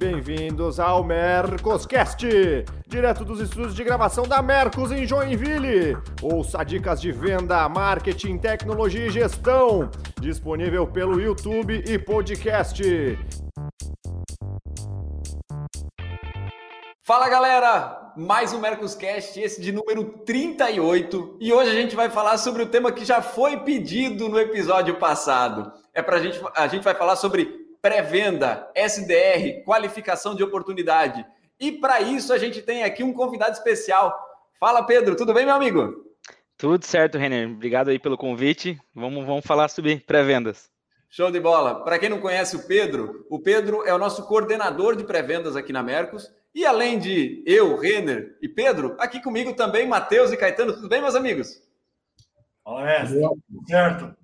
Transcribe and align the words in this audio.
Bem-vindos 0.00 0.80
ao 0.80 1.04
Mercoscast, 1.04 2.26
direto 2.86 3.22
dos 3.22 3.38
estúdios 3.38 3.74
de 3.74 3.84
gravação 3.84 4.26
da 4.26 4.40
Mercos 4.40 4.90
em 4.90 5.06
Joinville. 5.06 5.94
Ouça 6.22 6.64
dicas 6.64 7.02
de 7.02 7.12
venda, 7.12 7.68
marketing, 7.68 8.38
tecnologia 8.38 9.08
e 9.08 9.10
gestão, 9.10 9.90
disponível 10.18 10.86
pelo 10.86 11.20
YouTube 11.20 11.84
e 11.86 11.98
podcast. 11.98 12.82
Fala 17.02 17.28
galera, 17.28 18.14
mais 18.16 18.54
um 18.54 18.58
Mercoscast, 18.58 19.38
esse 19.38 19.60
de 19.60 19.70
número 19.70 20.04
38, 20.24 21.36
e 21.38 21.52
hoje 21.52 21.70
a 21.72 21.74
gente 21.74 21.94
vai 21.94 22.08
falar 22.08 22.38
sobre 22.38 22.62
o 22.62 22.66
tema 22.70 22.90
que 22.90 23.04
já 23.04 23.20
foi 23.20 23.58
pedido 23.58 24.30
no 24.30 24.40
episódio 24.40 24.96
passado. 24.98 25.70
É 25.92 26.00
pra 26.00 26.20
gente, 26.20 26.40
a 26.56 26.66
gente 26.68 26.84
vai 26.84 26.94
falar 26.94 27.16
sobre 27.16 27.59
pré-venda, 27.82 28.70
SDR, 28.74 29.64
qualificação 29.64 30.34
de 30.34 30.42
oportunidade. 30.42 31.24
E 31.58 31.72
para 31.72 32.00
isso 32.00 32.32
a 32.32 32.38
gente 32.38 32.62
tem 32.62 32.84
aqui 32.84 33.02
um 33.02 33.12
convidado 33.12 33.52
especial. 33.52 34.16
Fala, 34.58 34.82
Pedro, 34.82 35.16
tudo 35.16 35.34
bem, 35.34 35.44
meu 35.44 35.54
amigo? 35.54 36.04
Tudo 36.56 36.84
certo, 36.84 37.16
Renner. 37.16 37.48
Obrigado 37.48 37.88
aí 37.88 37.98
pelo 37.98 38.18
convite. 38.18 38.78
Vamos, 38.94 39.24
vamos 39.24 39.44
falar 39.46 39.68
sobre 39.68 40.00
pré-vendas. 40.00 40.70
Show 41.08 41.30
de 41.30 41.40
bola. 41.40 41.82
Para 41.82 41.98
quem 41.98 42.08
não 42.08 42.20
conhece 42.20 42.54
o 42.54 42.66
Pedro, 42.66 43.26
o 43.30 43.40
Pedro 43.40 43.84
é 43.84 43.94
o 43.94 43.98
nosso 43.98 44.26
coordenador 44.26 44.94
de 44.94 45.04
pré-vendas 45.04 45.56
aqui 45.56 45.72
na 45.72 45.82
Mercos. 45.82 46.30
E 46.54 46.66
além 46.66 46.98
de 46.98 47.42
eu, 47.46 47.76
Renner 47.76 48.36
e 48.42 48.48
Pedro, 48.48 48.94
aqui 48.98 49.22
comigo 49.22 49.54
também 49.54 49.88
Matheus 49.88 50.32
e 50.32 50.36
Caetano. 50.36 50.74
Tudo 50.74 50.88
bem, 50.88 51.00
meus 51.00 51.14
amigos? 51.14 51.62
Fala, 52.62 52.84
mestre. 52.84 53.20
Certo. 53.66 54.19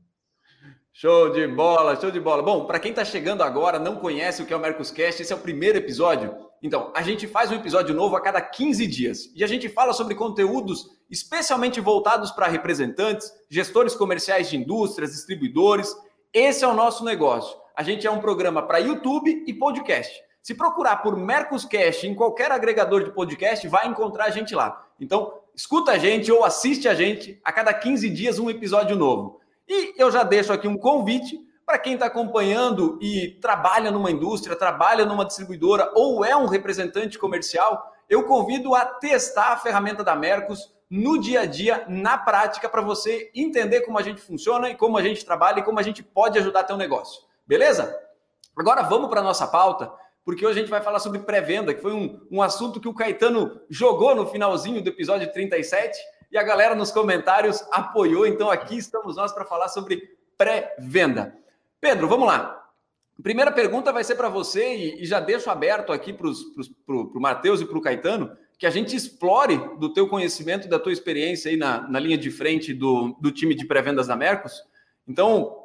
Show 0.98 1.28
de 1.28 1.46
bola, 1.46 1.94
show 2.00 2.10
de 2.10 2.18
bola. 2.18 2.42
Bom, 2.42 2.64
para 2.64 2.78
quem 2.78 2.88
está 2.88 3.04
chegando 3.04 3.42
agora, 3.42 3.78
não 3.78 3.96
conhece 3.96 4.40
o 4.40 4.46
que 4.46 4.52
é 4.54 4.56
o 4.56 4.58
Mercoscast, 4.58 5.20
esse 5.20 5.30
é 5.30 5.36
o 5.36 5.40
primeiro 5.40 5.76
episódio. 5.76 6.34
Então, 6.62 6.90
a 6.96 7.02
gente 7.02 7.26
faz 7.26 7.50
um 7.50 7.54
episódio 7.54 7.94
novo 7.94 8.16
a 8.16 8.20
cada 8.22 8.40
15 8.40 8.86
dias 8.86 9.30
e 9.34 9.44
a 9.44 9.46
gente 9.46 9.68
fala 9.68 9.92
sobre 9.92 10.14
conteúdos 10.14 10.88
especialmente 11.10 11.82
voltados 11.82 12.30
para 12.30 12.46
representantes, 12.46 13.30
gestores 13.50 13.94
comerciais 13.94 14.48
de 14.48 14.56
indústrias, 14.56 15.10
distribuidores. 15.10 15.94
Esse 16.32 16.64
é 16.64 16.66
o 16.66 16.72
nosso 16.72 17.04
negócio. 17.04 17.54
A 17.76 17.82
gente 17.82 18.06
é 18.06 18.10
um 18.10 18.22
programa 18.22 18.62
para 18.62 18.78
YouTube 18.78 19.44
e 19.46 19.52
podcast. 19.52 20.18
Se 20.42 20.54
procurar 20.54 21.02
por 21.02 21.14
Mercoscast 21.14 22.06
em 22.06 22.14
qualquer 22.14 22.50
agregador 22.50 23.04
de 23.04 23.10
podcast, 23.10 23.68
vai 23.68 23.86
encontrar 23.86 24.24
a 24.24 24.30
gente 24.30 24.54
lá. 24.54 24.86
Então, 24.98 25.30
escuta 25.54 25.92
a 25.92 25.98
gente 25.98 26.32
ou 26.32 26.42
assiste 26.42 26.88
a 26.88 26.94
gente 26.94 27.38
a 27.44 27.52
cada 27.52 27.74
15 27.74 28.08
dias 28.08 28.38
um 28.38 28.48
episódio 28.48 28.96
novo. 28.96 29.44
E 29.68 29.94
eu 29.96 30.10
já 30.10 30.22
deixo 30.22 30.52
aqui 30.52 30.68
um 30.68 30.78
convite 30.78 31.38
para 31.64 31.78
quem 31.78 31.94
está 31.94 32.06
acompanhando 32.06 32.96
e 33.02 33.38
trabalha 33.40 33.90
numa 33.90 34.10
indústria, 34.10 34.54
trabalha 34.54 35.04
numa 35.04 35.24
distribuidora 35.24 35.90
ou 35.94 36.24
é 36.24 36.36
um 36.36 36.46
representante 36.46 37.18
comercial, 37.18 37.92
eu 38.08 38.22
convido 38.24 38.72
a 38.74 38.84
testar 38.84 39.52
a 39.52 39.56
ferramenta 39.56 40.04
da 40.04 40.14
Mercos 40.14 40.72
no 40.88 41.20
dia 41.20 41.40
a 41.40 41.46
dia, 41.46 41.84
na 41.88 42.16
prática, 42.16 42.68
para 42.68 42.80
você 42.80 43.30
entender 43.34 43.80
como 43.80 43.98
a 43.98 44.02
gente 44.02 44.20
funciona 44.20 44.70
e 44.70 44.76
como 44.76 44.96
a 44.96 45.02
gente 45.02 45.24
trabalha 45.24 45.58
e 45.58 45.64
como 45.64 45.80
a 45.80 45.82
gente 45.82 46.04
pode 46.04 46.38
ajudar 46.38 46.62
teu 46.62 46.76
negócio. 46.76 47.22
Beleza? 47.44 47.98
Agora 48.56 48.82
vamos 48.82 49.10
para 49.10 49.20
a 49.20 49.24
nossa 49.24 49.48
pauta, 49.48 49.92
porque 50.24 50.46
hoje 50.46 50.58
a 50.58 50.62
gente 50.62 50.70
vai 50.70 50.80
falar 50.80 51.00
sobre 51.00 51.18
pré-venda, 51.18 51.74
que 51.74 51.82
foi 51.82 51.92
um, 51.92 52.20
um 52.30 52.40
assunto 52.40 52.80
que 52.80 52.88
o 52.88 52.94
Caetano 52.94 53.60
jogou 53.68 54.14
no 54.14 54.26
finalzinho 54.26 54.80
do 54.80 54.88
episódio 54.88 55.32
37 55.32 55.98
e 56.30 56.38
a 56.38 56.42
galera 56.42 56.74
nos 56.74 56.90
comentários 56.90 57.64
apoiou. 57.70 58.26
Então 58.26 58.50
aqui 58.50 58.76
estamos 58.76 59.16
nós 59.16 59.32
para 59.32 59.44
falar 59.44 59.68
sobre 59.68 60.16
pré-venda. 60.36 61.36
Pedro, 61.80 62.08
vamos 62.08 62.26
lá. 62.26 62.64
Primeira 63.22 63.50
pergunta 63.50 63.92
vai 63.92 64.04
ser 64.04 64.14
para 64.14 64.28
você 64.28 64.76
e, 64.76 65.02
e, 65.02 65.06
já 65.06 65.20
deixo 65.20 65.48
aberto 65.48 65.90
aqui 65.90 66.12
para 66.12 66.26
o 66.26 67.20
Matheus 67.20 67.60
e 67.60 67.64
para 67.64 67.78
o 67.78 67.80
Caetano 67.80 68.36
que 68.58 68.66
a 68.66 68.70
gente 68.70 68.96
explore 68.96 69.56
do 69.78 69.92
teu 69.92 70.08
conhecimento, 70.08 70.68
da 70.68 70.78
tua 70.78 70.92
experiência 70.92 71.50
aí 71.50 71.56
na, 71.56 71.86
na 71.88 71.98
linha 71.98 72.16
de 72.16 72.30
frente 72.30 72.72
do, 72.72 73.14
do 73.20 73.30
time 73.30 73.54
de 73.54 73.66
pré-vendas 73.66 74.06
da 74.06 74.16
Mercos. 74.16 74.62
Então, 75.06 75.64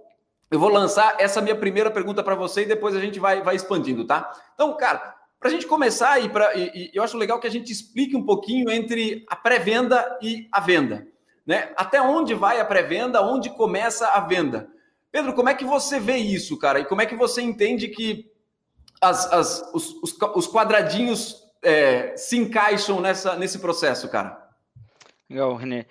eu 0.49 0.59
vou 0.59 0.69
lançar 0.69 1.15
essa 1.19 1.41
minha 1.41 1.55
primeira 1.55 1.89
pergunta 1.89 2.21
para 2.21 2.35
você 2.35 2.63
e 2.63 2.65
depois 2.65 2.95
a 2.95 2.99
gente 2.99 3.19
vai, 3.19 3.41
vai 3.41 3.55
expandindo, 3.55 4.05
tá? 4.05 4.29
Então, 4.53 4.75
cara, 4.75 5.15
para 5.41 5.49
a 5.49 5.53
gente 5.53 5.65
começar, 5.65 6.23
e, 6.23 6.29
pra, 6.29 6.55
e, 6.55 6.67
e, 6.67 6.91
eu 6.93 7.01
acho 7.01 7.17
legal 7.17 7.39
que 7.39 7.47
a 7.47 7.51
gente 7.51 7.71
explique 7.71 8.15
um 8.15 8.23
pouquinho 8.23 8.69
entre 8.69 9.25
a 9.27 9.35
pré-venda 9.35 10.19
e 10.21 10.47
a 10.51 10.59
venda. 10.59 11.07
Né? 11.43 11.73
Até 11.75 11.99
onde 11.99 12.35
vai 12.35 12.59
a 12.59 12.65
pré-venda, 12.65 13.23
onde 13.23 13.49
começa 13.49 14.07
a 14.09 14.19
venda. 14.19 14.69
Pedro, 15.11 15.33
como 15.33 15.49
é 15.49 15.55
que 15.55 15.65
você 15.65 15.99
vê 15.99 16.17
isso, 16.17 16.59
cara? 16.59 16.79
E 16.79 16.85
como 16.85 17.01
é 17.01 17.07
que 17.07 17.15
você 17.15 17.41
entende 17.41 17.87
que 17.87 18.31
as, 19.01 19.33
as, 19.33 19.73
os, 19.73 19.95
os, 20.03 20.15
os 20.35 20.47
quadradinhos 20.47 21.43
é, 21.63 22.15
se 22.15 22.37
encaixam 22.37 23.01
nessa, 23.01 23.35
nesse 23.35 23.57
processo, 23.57 24.07
cara? 24.09 24.47
Legal, 25.27 25.55
René. 25.55 25.87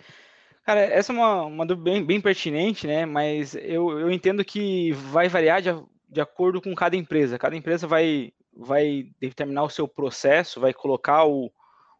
Cara, 0.64 0.80
essa 0.80 1.12
é 1.12 1.16
uma, 1.16 1.42
uma 1.46 1.66
dúvida 1.66 1.90
bem, 1.90 2.04
bem 2.04 2.20
pertinente, 2.20 2.86
né? 2.86 3.04
Mas 3.04 3.56
eu, 3.56 3.98
eu 3.98 4.12
entendo 4.12 4.44
que 4.44 4.92
vai 4.92 5.28
variar 5.28 5.60
de, 5.60 5.70
de 6.08 6.20
acordo 6.20 6.62
com 6.62 6.72
cada 6.72 6.94
empresa. 6.94 7.36
Cada 7.36 7.56
empresa 7.56 7.88
vai, 7.88 8.32
vai 8.60 9.06
determinar 9.18 9.62
o 9.62 9.70
seu 9.70 9.88
processo, 9.88 10.60
vai 10.60 10.74
colocar 10.74 11.24
o, 11.24 11.50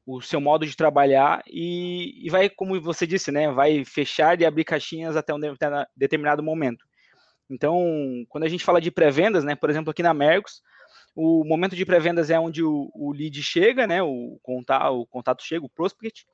o 0.07 0.21
seu 0.21 0.41
modo 0.41 0.67
de 0.67 0.77
trabalhar 0.77 1.43
e, 1.47 2.27
e, 2.27 2.29
vai, 2.29 2.51
como 2.51 2.79
você 2.81 3.07
disse, 3.07 3.33
né, 3.33 3.51
vai 3.51 3.83
fechar 3.85 4.39
e 4.39 4.45
abrir 4.45 4.65
caixinhas 4.65 5.17
até 5.17 5.33
um 5.35 5.41
determinado 5.97 6.43
momento. 6.43 6.85
Então, 7.49 7.83
quando 8.29 8.45
a 8.45 8.49
gente 8.49 8.65
fala 8.65 8.81
de 8.81 8.91
pré-vendas, 8.91 9.43
né, 9.43 9.57
por 9.57 9.71
exemplo, 9.71 9.91
aqui 9.91 10.03
na 10.03 10.13
Mercos, 10.13 10.61
o 11.17 11.45
momento 11.45 11.75
de 11.75 11.87
pré-vendas 11.87 12.29
é 12.31 12.39
onde 12.39 12.63
o, 12.63 12.91
o, 12.95 13.11
lead 13.11 13.43
chega, 13.43 13.87
né, 13.87 14.03
o, 14.03 14.39
contato, 14.43 15.01
o 15.01 15.07
contato 15.07 15.43
chega, 15.43 15.65
o 15.65 15.71
prospect, 15.71 16.27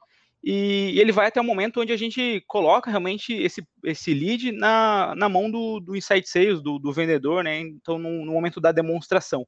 e 0.43 0.99
ele 0.99 1.13
vai 1.13 1.29
até 1.29 1.41
o 1.41 1.45
momento 1.45 1.81
onde 1.81 1.93
a 1.93 1.97
gente 1.97 2.43
coloca 2.47 2.91
realmente 2.91 3.33
esse, 3.33 3.67
esse 3.85 4.13
lead 4.13 4.53
na, 4.53 5.15
na 5.17 5.29
mão 5.29 5.51
do, 5.51 5.81
do 5.81 5.97
insight 5.97 6.29
sales, 6.29 6.61
do, 6.61 6.79
do 6.79 6.93
vendedor, 6.93 7.45
né, 7.45 7.61
então 7.61 7.97
no, 7.97 8.27
no 8.27 8.33
momento 8.33 8.61
da 8.61 8.73
demonstração. 8.73 9.47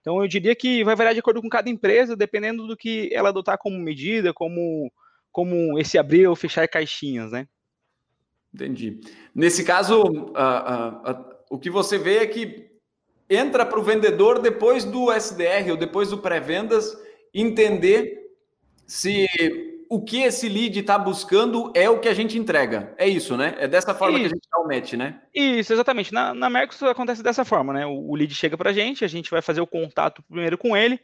Então, 0.00 0.22
eu 0.22 0.28
diria 0.28 0.54
que 0.54 0.84
vai 0.84 0.94
variar 0.94 1.14
de 1.14 1.20
acordo 1.20 1.42
com 1.42 1.48
cada 1.48 1.68
empresa, 1.68 2.16
dependendo 2.16 2.66
do 2.66 2.76
que 2.76 3.10
ela 3.12 3.28
adotar 3.28 3.58
como 3.58 3.78
medida, 3.78 4.32
como, 4.32 4.90
como 5.30 5.78
esse 5.78 5.98
abrir 5.98 6.26
ou 6.26 6.36
fechar 6.36 6.66
caixinhas, 6.68 7.32
né? 7.32 7.46
Entendi. 8.54 9.00
Nesse 9.34 9.64
caso, 9.64 10.32
o 11.50 11.58
que 11.58 11.68
você 11.68 11.98
vê 11.98 12.18
é 12.18 12.26
que 12.26 12.70
entra 13.28 13.66
para 13.66 13.78
o 13.78 13.82
vendedor 13.82 14.40
depois 14.40 14.84
do 14.84 15.12
SDR 15.12 15.70
ou 15.70 15.76
depois 15.76 16.10
do 16.10 16.18
pré-vendas 16.18 16.96
entender 17.34 18.18
se 18.86 19.28
o 19.90 20.02
que 20.02 20.22
esse 20.22 20.48
lead 20.48 20.78
está 20.78 20.98
buscando 20.98 21.72
é 21.74 21.88
o 21.88 21.98
que 21.98 22.08
a 22.08 22.14
gente 22.14 22.36
entrega. 22.36 22.94
É 22.98 23.08
isso, 23.08 23.36
né? 23.36 23.54
É 23.58 23.66
dessa 23.66 23.94
forma 23.94 24.18
isso. 24.18 24.28
que 24.28 24.34
a 24.34 24.34
gente 24.34 24.48
dá 24.50 24.58
o 24.58 24.68
match, 24.68 24.92
né? 24.94 25.20
Isso, 25.34 25.72
exatamente. 25.72 26.12
Na, 26.12 26.34
na 26.34 26.50
Mercos 26.50 26.82
acontece 26.82 27.22
dessa 27.22 27.44
forma, 27.44 27.72
né? 27.72 27.86
O, 27.86 28.10
o 28.10 28.14
lead 28.14 28.34
chega 28.34 28.56
para 28.56 28.70
a 28.70 28.72
gente, 28.72 29.04
a 29.04 29.08
gente 29.08 29.30
vai 29.30 29.40
fazer 29.40 29.60
o 29.60 29.66
contato 29.66 30.22
primeiro 30.22 30.58
com 30.58 30.76
ele, 30.76 31.00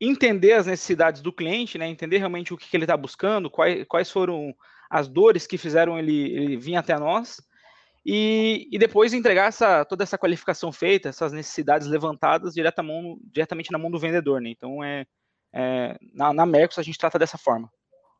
entender 0.00 0.52
as 0.52 0.66
necessidades 0.66 1.20
do 1.20 1.32
cliente, 1.32 1.76
né? 1.76 1.86
Entender 1.86 2.18
realmente 2.18 2.54
o 2.54 2.56
que, 2.56 2.68
que 2.68 2.76
ele 2.76 2.84
está 2.84 2.96
buscando, 2.96 3.50
quais, 3.50 3.84
quais 3.86 4.10
foram 4.10 4.54
as 4.88 5.08
dores 5.08 5.46
que 5.46 5.58
fizeram 5.58 5.98
ele, 5.98 6.34
ele 6.34 6.56
vir 6.56 6.76
até 6.76 6.98
nós. 6.98 7.36
E, 8.04 8.68
e, 8.72 8.78
depois 8.78 9.12
entregar 9.12 9.46
essa, 9.46 9.84
toda 9.84 10.02
essa 10.02 10.18
qualificação 10.18 10.72
feita, 10.72 11.08
essas 11.08 11.32
necessidades 11.32 11.86
levantadas 11.86 12.52
direta 12.52 12.82
mão, 12.82 13.16
diretamente 13.22 13.70
na 13.70 13.78
mão 13.78 13.90
do 13.90 13.98
vendedor. 13.98 14.40
Né? 14.40 14.50
Então, 14.50 14.82
é, 14.82 15.06
é 15.54 15.96
na, 16.12 16.32
na 16.32 16.46
Mercos 16.46 16.78
a 16.78 16.82
gente 16.82 16.98
trata 16.98 17.18
dessa 17.18 17.38
forma. 17.38 17.70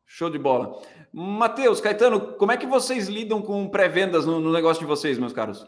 Show 0.05 0.29
de 0.29 0.37
bola. 0.37 0.79
Matheus, 1.11 1.79
Caetano, 1.79 2.33
como 2.33 2.51
é 2.51 2.57
que 2.57 2.65
vocês 2.65 3.07
lidam 3.07 3.41
com 3.41 3.67
pré-vendas 3.69 4.25
no, 4.25 4.39
no, 4.39 4.51
negócio 4.51 4.81
de 4.81 4.87
vocês, 4.87 5.17
meus 5.17 5.33
caros? 5.33 5.65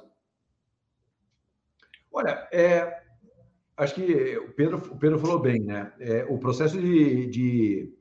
Olha, 2.11 2.47
é, 2.51 3.01
acho 3.77 3.95
que 3.95 4.37
o 4.37 4.51
Pedro, 4.53 4.77
o 4.77 4.97
Pedro 4.97 5.19
falou 5.19 5.39
bem, 5.39 5.61
né? 5.61 5.91
É, 5.99 6.25
o 6.29 6.37
processo 6.37 6.79
de, 6.79 7.27
de, 7.27 7.93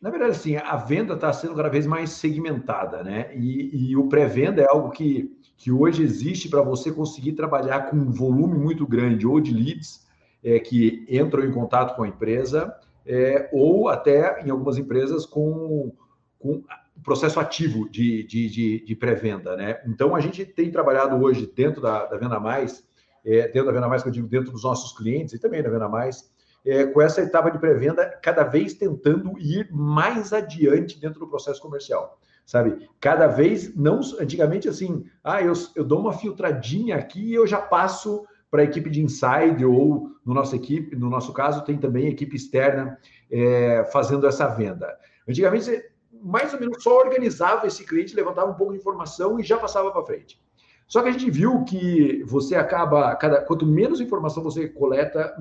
Na 0.00 0.10
verdade, 0.10 0.32
assim, 0.32 0.56
a 0.56 0.76
venda 0.76 1.14
está 1.14 1.32
sendo 1.32 1.54
cada 1.54 1.68
vez 1.68 1.86
mais 1.86 2.10
segmentada, 2.10 3.02
né? 3.02 3.34
E, 3.36 3.90
e 3.90 3.96
o 3.96 4.08
pré-venda 4.08 4.62
é 4.62 4.66
algo 4.68 4.90
que, 4.90 5.38
que 5.56 5.70
hoje 5.70 6.02
existe 6.02 6.48
para 6.48 6.62
você 6.62 6.90
conseguir 6.92 7.32
trabalhar 7.32 7.90
com 7.90 7.96
um 7.96 8.10
volume 8.10 8.58
muito 8.58 8.86
grande 8.86 9.26
ou 9.26 9.40
de 9.40 9.52
leads 9.52 10.04
é, 10.42 10.58
que 10.58 11.06
entram 11.08 11.44
em 11.44 11.52
contato 11.52 11.96
com 11.96 12.02
a 12.02 12.08
empresa 12.08 12.74
é, 13.06 13.48
ou 13.52 13.88
até 13.88 14.42
em 14.44 14.50
algumas 14.50 14.78
empresas 14.78 15.26
com, 15.26 15.92
com 16.38 16.62
processo 17.02 17.38
ativo 17.38 17.88
de, 17.88 18.24
de, 18.24 18.48
de, 18.48 18.84
de 18.84 18.96
pré-venda. 18.96 19.56
Né? 19.56 19.80
Então, 19.86 20.14
a 20.14 20.20
gente 20.20 20.44
tem 20.44 20.70
trabalhado 20.70 21.16
hoje 21.16 21.50
dentro 21.54 21.80
da, 21.80 22.06
da 22.06 22.16
Venda 22.16 22.40
Mais, 22.40 22.84
é, 23.24 23.48
dentro 23.48 23.66
da 23.66 23.72
Venda 23.72 23.88
Mais, 23.88 24.02
que 24.02 24.08
eu 24.08 24.12
digo 24.12 24.26
dentro 24.26 24.50
dos 24.50 24.64
nossos 24.64 24.96
clientes 24.96 25.34
e 25.34 25.38
também 25.38 25.62
da 25.62 25.70
Venda 25.70 25.88
Mais, 25.88 26.32
é, 26.64 26.86
com 26.86 27.02
essa 27.02 27.20
etapa 27.20 27.50
de 27.50 27.58
pré-venda, 27.58 28.06
cada 28.22 28.42
vez 28.42 28.74
tentando 28.74 29.38
ir 29.38 29.68
mais 29.70 30.32
adiante 30.32 30.98
dentro 30.98 31.20
do 31.20 31.28
processo 31.28 31.60
comercial. 31.60 32.18
Sabe? 32.46 32.88
Cada 33.00 33.26
vez, 33.26 33.74
não 33.74 34.00
antigamente 34.20 34.68
assim, 34.68 35.06
ah, 35.22 35.40
eu, 35.42 35.52
eu 35.74 35.84
dou 35.84 36.00
uma 36.00 36.12
filtradinha 36.12 36.96
aqui 36.96 37.30
e 37.30 37.34
eu 37.34 37.46
já 37.46 37.58
passo 37.58 38.26
para 38.54 38.62
a 38.62 38.66
equipe 38.66 38.88
de 38.88 39.02
inside 39.02 39.64
ou 39.64 40.12
no 40.24 40.32
nosso 40.32 40.54
equipe, 40.54 40.94
no 40.94 41.10
nosso 41.10 41.32
caso, 41.32 41.64
tem 41.64 41.76
também 41.76 42.06
equipe 42.06 42.36
externa 42.36 42.96
é, 43.28 43.82
fazendo 43.92 44.28
essa 44.28 44.46
venda. 44.46 44.96
Antigamente, 45.28 45.64
você 45.64 45.90
mais 46.22 46.54
ou 46.54 46.60
menos 46.60 46.80
só 46.80 47.00
organizava 47.00 47.66
esse 47.66 47.84
cliente, 47.84 48.14
levantava 48.14 48.52
um 48.52 48.54
pouco 48.54 48.72
de 48.72 48.78
informação 48.78 49.40
e 49.40 49.42
já 49.42 49.58
passava 49.58 49.90
para 49.90 50.04
frente. 50.04 50.40
Só 50.86 51.02
que 51.02 51.08
a 51.08 51.10
gente 51.10 51.28
viu 51.32 51.64
que 51.64 52.22
você 52.26 52.54
acaba, 52.54 53.12
cada, 53.16 53.42
quanto 53.42 53.66
menos 53.66 54.00
informação 54.00 54.40
você 54.40 54.68
coleta, 54.68 55.36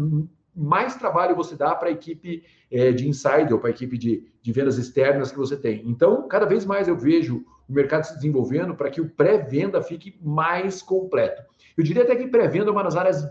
mais 0.56 0.96
trabalho 0.96 1.36
você 1.36 1.56
dá 1.56 1.76
para 1.76 1.90
a 1.90 1.92
equipe 1.92 2.44
é, 2.72 2.92
de 2.92 3.08
inside 3.08 3.54
ou 3.54 3.60
para 3.60 3.70
a 3.70 3.74
equipe 3.74 3.96
de, 3.96 4.26
de 4.42 4.52
vendas 4.52 4.80
externas 4.80 5.32
que 5.32 5.38
você 5.38 5.56
tem. 5.56 5.84
Então, 5.86 6.28
cada 6.28 6.48
vez 6.48 6.66
mais 6.66 6.88
eu 6.88 6.98
vejo 6.98 7.46
o 7.70 7.74
mercado 7.74 8.06
se 8.06 8.16
desenvolvendo 8.16 8.74
para 8.74 8.90
que 8.90 9.00
o 9.00 9.08
pré-venda 9.08 9.84
fique 9.84 10.18
mais 10.20 10.82
completo. 10.82 11.44
Eu 11.78 11.84
diria 11.84 12.04
até 12.04 12.16
que 12.16 12.28
pré-venda 12.28 12.70
é 12.70 12.72
uma 12.72 12.84
das 12.84 12.96
áreas 12.96 13.24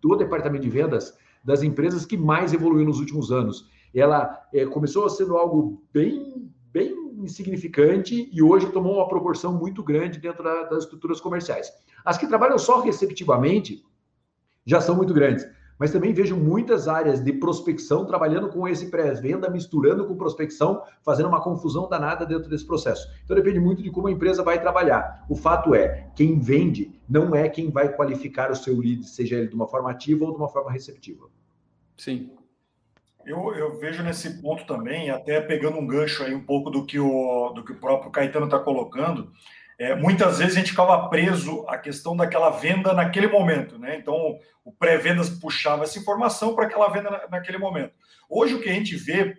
do 0.00 0.16
departamento 0.16 0.62
de 0.62 0.70
vendas 0.70 1.16
das 1.44 1.62
empresas 1.62 2.04
que 2.04 2.16
mais 2.16 2.52
evoluiu 2.52 2.84
nos 2.84 2.98
últimos 2.98 3.30
anos. 3.30 3.68
Ela 3.94 4.46
é, 4.52 4.66
começou 4.66 5.08
sendo 5.08 5.36
algo 5.36 5.82
bem, 5.92 6.50
bem 6.72 6.94
insignificante 7.18 8.28
e 8.32 8.42
hoje 8.42 8.70
tomou 8.70 8.96
uma 8.96 9.08
proporção 9.08 9.52
muito 9.52 9.82
grande 9.82 10.18
dentro 10.18 10.42
da, 10.42 10.64
das 10.64 10.84
estruturas 10.84 11.20
comerciais. 11.20 11.70
As 12.04 12.16
que 12.16 12.26
trabalham 12.26 12.58
só 12.58 12.80
receptivamente 12.80 13.84
já 14.64 14.80
são 14.80 14.94
muito 14.94 15.12
grandes 15.12 15.46
mas 15.80 15.90
também 15.90 16.12
vejo 16.12 16.36
muitas 16.36 16.86
áreas 16.86 17.24
de 17.24 17.32
prospecção 17.32 18.04
trabalhando 18.04 18.50
com 18.50 18.68
esse 18.68 18.90
pré-venda, 18.90 19.48
misturando 19.48 20.06
com 20.06 20.14
prospecção, 20.14 20.82
fazendo 21.02 21.30
uma 21.30 21.42
confusão 21.42 21.88
danada 21.88 22.26
dentro 22.26 22.50
desse 22.50 22.66
processo. 22.66 23.10
Então 23.24 23.34
depende 23.34 23.58
muito 23.58 23.82
de 23.82 23.90
como 23.90 24.06
a 24.06 24.12
empresa 24.12 24.42
vai 24.42 24.60
trabalhar. 24.60 25.24
O 25.26 25.34
fato 25.34 25.74
é, 25.74 26.10
quem 26.14 26.38
vende 26.38 26.92
não 27.08 27.34
é 27.34 27.48
quem 27.48 27.70
vai 27.70 27.88
qualificar 27.88 28.50
o 28.50 28.54
seu 28.54 28.76
lead, 28.76 29.08
seja 29.08 29.36
ele 29.36 29.48
de 29.48 29.54
uma 29.54 29.66
forma 29.66 29.90
ativa 29.90 30.26
ou 30.26 30.32
de 30.32 30.36
uma 30.36 30.48
forma 30.48 30.70
receptiva. 30.70 31.28
Sim. 31.96 32.30
Eu, 33.24 33.54
eu 33.54 33.78
vejo 33.78 34.02
nesse 34.02 34.42
ponto 34.42 34.66
também, 34.66 35.08
até 35.08 35.40
pegando 35.40 35.78
um 35.78 35.86
gancho 35.86 36.22
aí 36.22 36.34
um 36.34 36.44
pouco 36.44 36.68
do 36.68 36.84
que 36.84 36.98
o, 36.98 37.50
do 37.54 37.64
que 37.64 37.72
o 37.72 37.76
próprio 37.76 38.10
Caetano 38.10 38.46
está 38.46 38.58
colocando, 38.58 39.32
é, 39.80 39.94
muitas 39.94 40.38
vezes 40.38 40.54
a 40.54 40.58
gente 40.58 40.72
ficava 40.72 41.08
preso 41.08 41.64
à 41.66 41.78
questão 41.78 42.14
daquela 42.14 42.50
venda 42.50 42.92
naquele 42.92 43.28
momento, 43.28 43.78
né? 43.78 43.96
Então, 43.96 44.38
o 44.62 44.70
pré-vendas 44.70 45.30
puxava 45.30 45.84
essa 45.84 45.98
informação 45.98 46.54
para 46.54 46.66
aquela 46.66 46.90
venda 46.90 47.10
na, 47.10 47.28
naquele 47.28 47.56
momento. 47.56 47.94
Hoje, 48.28 48.54
o 48.54 48.60
que 48.60 48.68
a 48.68 48.74
gente 48.74 48.94
vê, 48.94 49.34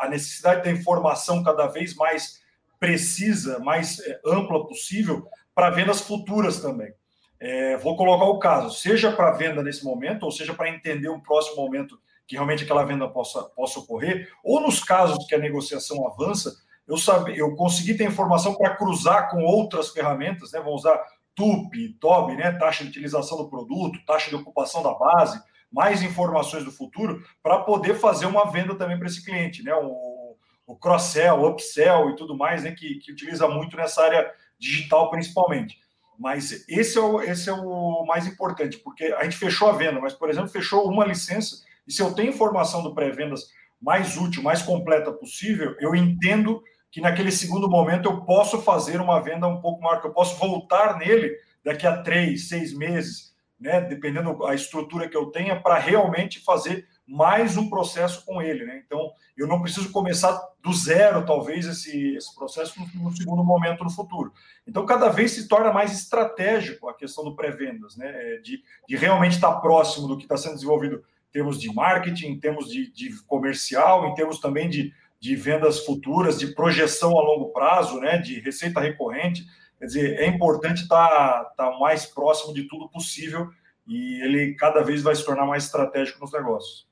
a 0.00 0.08
necessidade 0.08 0.62
da 0.62 0.70
informação 0.70 1.42
cada 1.42 1.66
vez 1.66 1.96
mais 1.96 2.40
precisa, 2.78 3.58
mais 3.58 3.98
é, 3.98 4.20
ampla 4.24 4.64
possível, 4.64 5.26
para 5.52 5.70
vendas 5.70 6.00
futuras 6.00 6.60
também. 6.60 6.94
É, 7.40 7.76
vou 7.78 7.96
colocar 7.96 8.26
o 8.26 8.38
caso, 8.38 8.78
seja 8.78 9.10
para 9.10 9.32
venda 9.32 9.60
nesse 9.60 9.84
momento, 9.84 10.22
ou 10.22 10.30
seja 10.30 10.54
para 10.54 10.70
entender 10.70 11.08
um 11.08 11.18
próximo 11.18 11.56
momento 11.56 11.98
que 12.28 12.36
realmente 12.36 12.62
aquela 12.62 12.84
venda 12.84 13.08
possa, 13.08 13.42
possa 13.42 13.80
ocorrer, 13.80 14.30
ou 14.44 14.60
nos 14.60 14.84
casos 14.84 15.26
que 15.26 15.34
a 15.34 15.38
negociação 15.38 16.06
avança, 16.06 16.54
eu, 16.86 16.96
sabe, 16.96 17.38
eu 17.38 17.54
consegui 17.54 17.94
ter 17.94 18.04
informação 18.04 18.54
para 18.54 18.76
cruzar 18.76 19.30
com 19.30 19.42
outras 19.42 19.90
ferramentas, 19.90 20.52
né? 20.52 20.60
Vamos 20.60 20.80
usar 20.80 21.00
TUP, 21.34 21.96
TOB, 22.00 22.36
né? 22.36 22.52
Taxa 22.52 22.84
de 22.84 22.90
utilização 22.90 23.38
do 23.38 23.48
produto, 23.48 24.04
taxa 24.04 24.28
de 24.28 24.36
ocupação 24.36 24.82
da 24.82 24.92
base, 24.94 25.40
mais 25.72 26.02
informações 26.02 26.64
do 26.64 26.72
futuro, 26.72 27.22
para 27.42 27.60
poder 27.60 27.94
fazer 27.94 28.26
uma 28.26 28.50
venda 28.50 28.74
também 28.74 28.98
para 28.98 29.06
esse 29.06 29.24
cliente, 29.24 29.62
né? 29.62 29.74
O, 29.74 30.36
o 30.66 30.76
cross-sell, 30.76 31.44
upsell 31.44 32.10
e 32.10 32.16
tudo 32.16 32.36
mais, 32.36 32.64
né? 32.64 32.72
Que, 32.72 32.96
que 32.96 33.12
utiliza 33.12 33.48
muito 33.48 33.76
nessa 33.76 34.02
área 34.02 34.30
digital 34.58 35.10
principalmente. 35.10 35.78
Mas 36.18 36.68
esse 36.68 36.98
é, 36.98 37.00
o, 37.00 37.22
esse 37.22 37.48
é 37.48 37.52
o 37.52 38.04
mais 38.04 38.26
importante, 38.26 38.76
porque 38.76 39.04
a 39.04 39.24
gente 39.24 39.38
fechou 39.38 39.70
a 39.70 39.72
venda, 39.72 39.98
mas, 39.98 40.12
por 40.12 40.28
exemplo, 40.28 40.50
fechou 40.50 40.86
uma 40.86 41.06
licença, 41.06 41.64
e 41.88 41.92
se 41.92 42.02
eu 42.02 42.12
tenho 42.12 42.28
informação 42.28 42.82
do 42.82 42.94
pré-vendas 42.94 43.48
mais 43.80 44.16
útil, 44.16 44.42
mais 44.42 44.62
completa 44.62 45.12
possível, 45.12 45.74
eu 45.80 45.94
entendo 45.94 46.62
que 46.90 47.00
naquele 47.00 47.30
segundo 47.30 47.68
momento 47.68 48.08
eu 48.08 48.22
posso 48.22 48.60
fazer 48.60 49.00
uma 49.00 49.20
venda 49.20 49.46
um 49.46 49.60
pouco 49.60 49.80
maior, 49.82 50.00
que 50.00 50.06
eu 50.06 50.12
posso 50.12 50.36
voltar 50.36 50.98
nele 50.98 51.36
daqui 51.64 51.86
a 51.86 52.02
três, 52.02 52.48
seis 52.48 52.76
meses, 52.76 53.34
né, 53.58 53.80
dependendo 53.80 54.36
da 54.38 54.54
estrutura 54.54 55.08
que 55.08 55.16
eu 55.16 55.26
tenha, 55.26 55.60
para 55.60 55.78
realmente 55.78 56.40
fazer 56.40 56.86
mais 57.06 57.56
um 57.56 57.68
processo 57.68 58.24
com 58.24 58.40
ele. 58.40 58.64
Né? 58.64 58.82
Então, 58.84 59.12
eu 59.36 59.46
não 59.46 59.60
preciso 59.60 59.90
começar 59.90 60.40
do 60.62 60.72
zero, 60.72 61.26
talvez, 61.26 61.66
esse, 61.66 62.14
esse 62.14 62.34
processo 62.34 62.80
no, 62.80 63.04
no, 63.04 63.16
segundo 63.16 63.42
momento 63.42 63.84
no 63.84 63.90
futuro. 63.90 64.32
Então, 64.66 64.86
cada 64.86 65.08
vez 65.08 65.32
se 65.32 65.48
torna 65.48 65.72
mais 65.72 65.92
estratégico 65.92 66.88
a 66.88 66.94
questão 66.94 67.24
do 67.24 67.34
pré-vendas, 67.34 67.96
né? 67.96 68.08
É, 68.08 68.38
de, 68.38 68.62
de 68.88 68.96
realmente 68.96 69.32
estar 69.32 69.52
próximo 69.60 70.06
do 70.06 70.16
que 70.16 70.24
está 70.24 70.36
sendo 70.36 70.54
desenvolvido 70.54 71.02
termos 71.32 71.60
de 71.60 71.72
marketing, 71.72 72.26
em 72.26 72.40
termos 72.40 72.68
de, 72.70 72.90
de 72.90 73.22
comercial, 73.24 74.06
em 74.06 74.14
termos 74.14 74.40
também 74.40 74.68
de 74.68 74.92
de 75.20 75.36
vendas 75.36 75.84
futuras, 75.84 76.38
de 76.38 76.48
projeção 76.48 77.16
a 77.18 77.22
longo 77.22 77.52
prazo, 77.52 78.00
né, 78.00 78.16
de 78.16 78.40
receita 78.40 78.80
recorrente. 78.80 79.44
Quer 79.78 79.84
dizer, 79.84 80.18
é 80.18 80.26
importante 80.26 80.82
estar 80.82 81.08
tá, 81.08 81.44
tá 81.56 81.78
mais 81.78 82.06
próximo 82.06 82.54
de 82.54 82.64
tudo 82.64 82.88
possível 82.88 83.48
e 83.86 84.22
ele 84.22 84.54
cada 84.54 84.82
vez 84.82 85.02
vai 85.02 85.14
se 85.14 85.24
tornar 85.24 85.46
mais 85.46 85.64
estratégico 85.64 86.20
nos 86.20 86.32
negócios. 86.32 86.88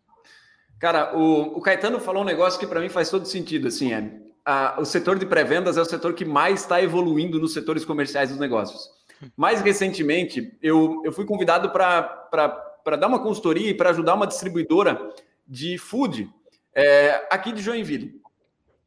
Cara, 0.78 1.16
o, 1.16 1.58
o 1.58 1.60
Caetano 1.60 1.98
falou 1.98 2.22
um 2.22 2.26
negócio 2.26 2.60
que 2.60 2.66
para 2.66 2.80
mim 2.80 2.88
faz 2.88 3.08
todo 3.10 3.26
sentido. 3.26 3.68
Assim, 3.68 3.92
é, 3.92 4.10
a, 4.44 4.78
o 4.78 4.84
setor 4.84 5.18
de 5.18 5.26
pré-vendas 5.26 5.76
é 5.78 5.80
o 5.80 5.86
setor 5.86 6.12
que 6.12 6.24
mais 6.24 6.60
está 6.60 6.82
evoluindo 6.82 7.40
nos 7.40 7.54
setores 7.54 7.84
comerciais 7.84 8.28
dos 8.28 8.38
negócios. 8.38 8.90
Mais 9.36 9.62
recentemente, 9.62 10.56
eu, 10.62 11.00
eu 11.04 11.12
fui 11.12 11.24
convidado 11.24 11.70
para 11.70 12.67
dar 12.96 13.08
uma 13.08 13.22
consultoria 13.22 13.70
e 13.70 13.74
para 13.74 13.90
ajudar 13.90 14.14
uma 14.14 14.26
distribuidora 14.26 15.12
de 15.46 15.78
food 15.78 16.30
é, 16.74 17.26
aqui 17.30 17.52
de 17.52 17.62
Joinville. 17.62 18.20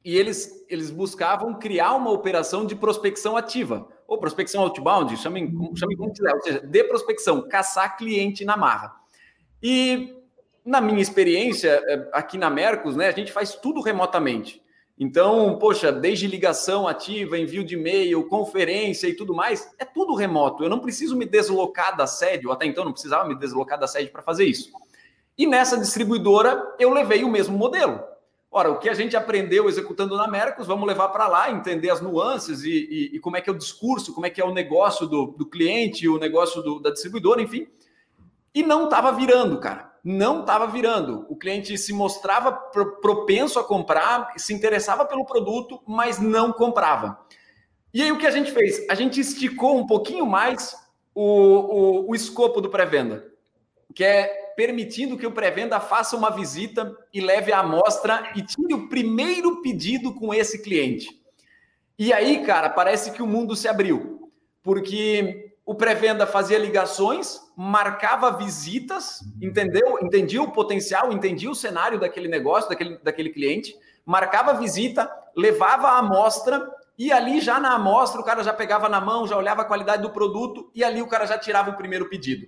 E 0.03 0.18
eles, 0.18 0.65
eles 0.69 0.89
buscavam 0.89 1.53
criar 1.53 1.94
uma 1.94 2.09
operação 2.09 2.65
de 2.65 2.75
prospecção 2.75 3.38
ativa, 3.38 3.88
ou 4.07 4.18
prospecção 4.18 4.62
outbound, 4.63 5.15
chamem, 5.18 5.53
chamem 5.75 5.95
como 5.95 6.12
quiser, 6.12 6.33
ou 6.33 6.42
seja, 6.42 6.59
de 6.59 6.83
prospecção, 6.86 7.48
caçar 7.48 7.98
cliente 7.98 8.44
na 8.44 8.57
marra. 8.57 8.95
E 9.62 10.15
na 10.65 10.81
minha 10.81 11.01
experiência, 11.01 11.81
é, 11.86 12.09
aqui 12.13 12.38
na 12.38 12.50
Mercos, 12.50 12.95
né, 12.95 13.07
a 13.07 13.12
gente 13.12 13.31
faz 13.31 13.56
tudo 13.56 13.81
remotamente. 13.81 14.60
Então, 15.03 15.57
poxa, 15.57 15.92
desde 15.92 16.27
ligação 16.27 16.88
ativa, 16.88 17.36
envio 17.36 17.63
de 17.63 17.74
e-mail, 17.74 18.24
conferência 18.27 19.07
e 19.07 19.15
tudo 19.15 19.33
mais, 19.33 19.74
é 19.80 19.83
tudo 19.83 20.13
remoto. 20.13 20.63
Eu 20.63 20.69
não 20.69 20.77
preciso 20.77 21.18
me 21.18 21.25
deslocar 21.25 21.98
da 21.98 22.06
sede, 22.06 22.45
ou 22.45 22.53
até 22.53 22.68
então 22.68 22.86
não 22.86 22.92
precisava 22.92 23.27
me 23.27 23.33
deslocar 23.33 23.80
da 23.80 23.88
sede 23.88 24.12
para 24.12 24.21
fazer 24.21 24.45
isso. 24.45 24.71
E 25.36 25.48
nessa 25.48 25.75
distribuidora 25.75 26.75
eu 26.77 26.94
levei 26.94 27.24
o 27.24 27.31
mesmo 27.31 27.58
modelo. 27.58 28.00
Ora, 28.51 28.70
o 28.70 28.77
que 28.77 28.88
a 28.88 28.93
gente 28.93 29.17
aprendeu 29.17 29.67
executando 29.67 30.15
na 30.15 30.27
Mercos, 30.27 30.67
vamos 30.67 30.88
levar 30.88 31.08
para 31.08 31.27
lá, 31.27 31.50
entender 31.50 31.89
as 31.89 32.00
nuances 32.00 32.62
e, 32.62 32.70
e, 32.70 33.15
e, 33.15 33.20
como 33.20 33.36
é 33.36 33.41
que 33.41 33.50
é 33.50 33.53
o 33.53 33.58
discurso, 33.58 34.13
como 34.13 34.27
é 34.27 34.29
que 34.29 34.39
é 34.39 34.46
o 34.46 34.53
negócio 34.53 35.08
do, 35.08 35.34
do 35.36 35.48
cliente, 35.48 36.08
o 36.08 36.20
negócio 36.20 36.62
do, 36.62 36.79
da 36.79 36.91
distribuidora, 36.91 37.41
enfim. 37.41 37.67
E 38.53 38.62
não 38.62 38.84
estava 38.84 39.12
virando, 39.12 39.60
cara. 39.60 39.90
Não 40.03 40.41
estava 40.41 40.65
virando. 40.67 41.25
O 41.29 41.36
cliente 41.36 41.77
se 41.77 41.93
mostrava 41.93 42.51
propenso 42.51 43.60
a 43.60 43.63
comprar, 43.63 44.34
se 44.38 44.53
interessava 44.53 45.05
pelo 45.05 45.25
produto, 45.25 45.81
mas 45.88 46.20
não 46.20 46.51
comprava. 46.51 47.20
E 47.93 48.01
aí 48.01 48.12
o 48.12 48.17
que 48.17 48.25
a 48.25 48.31
gente 48.31 48.51
fez? 48.51 48.88
A 48.89 48.96
gente 48.96 49.20
esticou 49.20 49.77
um 49.77 49.86
pouquinho 49.86 50.25
mais 50.25 50.75
o, 51.13 51.24
o, 51.24 52.10
o 52.10 52.15
escopo 52.15 52.62
do 52.62 52.70
pré-venda, 52.70 53.31
que 53.93 54.03
é 54.03 54.53
permitindo 54.55 55.17
que 55.17 55.27
o 55.27 55.31
pré-venda 55.31 55.79
faça 55.79 56.15
uma 56.15 56.29
visita 56.29 56.96
e 57.13 57.22
leve 57.22 57.51
a 57.51 57.60
amostra 57.60 58.31
e 58.36 58.41
tire 58.41 58.74
o 58.74 58.88
primeiro 58.88 59.62
pedido 59.62 60.13
com 60.13 60.34
esse 60.34 60.62
cliente. 60.62 61.22
E 61.98 62.12
aí, 62.12 62.43
cara, 62.46 62.70
parece 62.70 63.12
que 63.12 63.22
o 63.22 63.27
mundo 63.27 63.55
se 63.55 63.67
abriu, 63.67 64.31
porque 64.63 65.50
o 65.65 65.75
pré-venda 65.75 66.25
fazia 66.25 66.58
ligações, 66.58 67.39
marcava 67.56 68.32
visitas, 68.32 69.22
entendeu? 69.41 70.00
Entendia 70.01 70.41
o 70.41 70.51
potencial, 70.51 71.12
entendia 71.12 71.50
o 71.50 71.56
cenário 71.56 72.00
daquele 72.00 72.27
negócio, 72.27 72.70
daquele, 72.70 72.98
daquele 72.98 73.30
cliente, 73.30 73.75
marcava 74.06 74.53
visita, 74.53 75.10
levava 75.36 75.89
a 75.89 76.00
amostra 76.00 76.68
e 76.98 77.12
ali 77.12 77.39
já 77.39 77.60
na 77.60 77.74
amostra 77.74 78.20
o 78.20 78.24
cara 78.24 78.44
já 78.44 78.53
pegava 78.53 78.89
na 78.89 79.00
mão, 79.00 79.27
já 79.27 79.38
olhava 79.38 79.62
a 79.62 79.65
qualidade 79.65 80.01
do 80.01 80.10
produto 80.10 80.72
e 80.74 80.84
ali 80.84 81.01
o 81.01 81.08
cara 81.08 81.25
já 81.25 81.38
tirava 81.38 81.70
o 81.70 81.77
primeiro 81.77 82.10
pedido. 82.10 82.48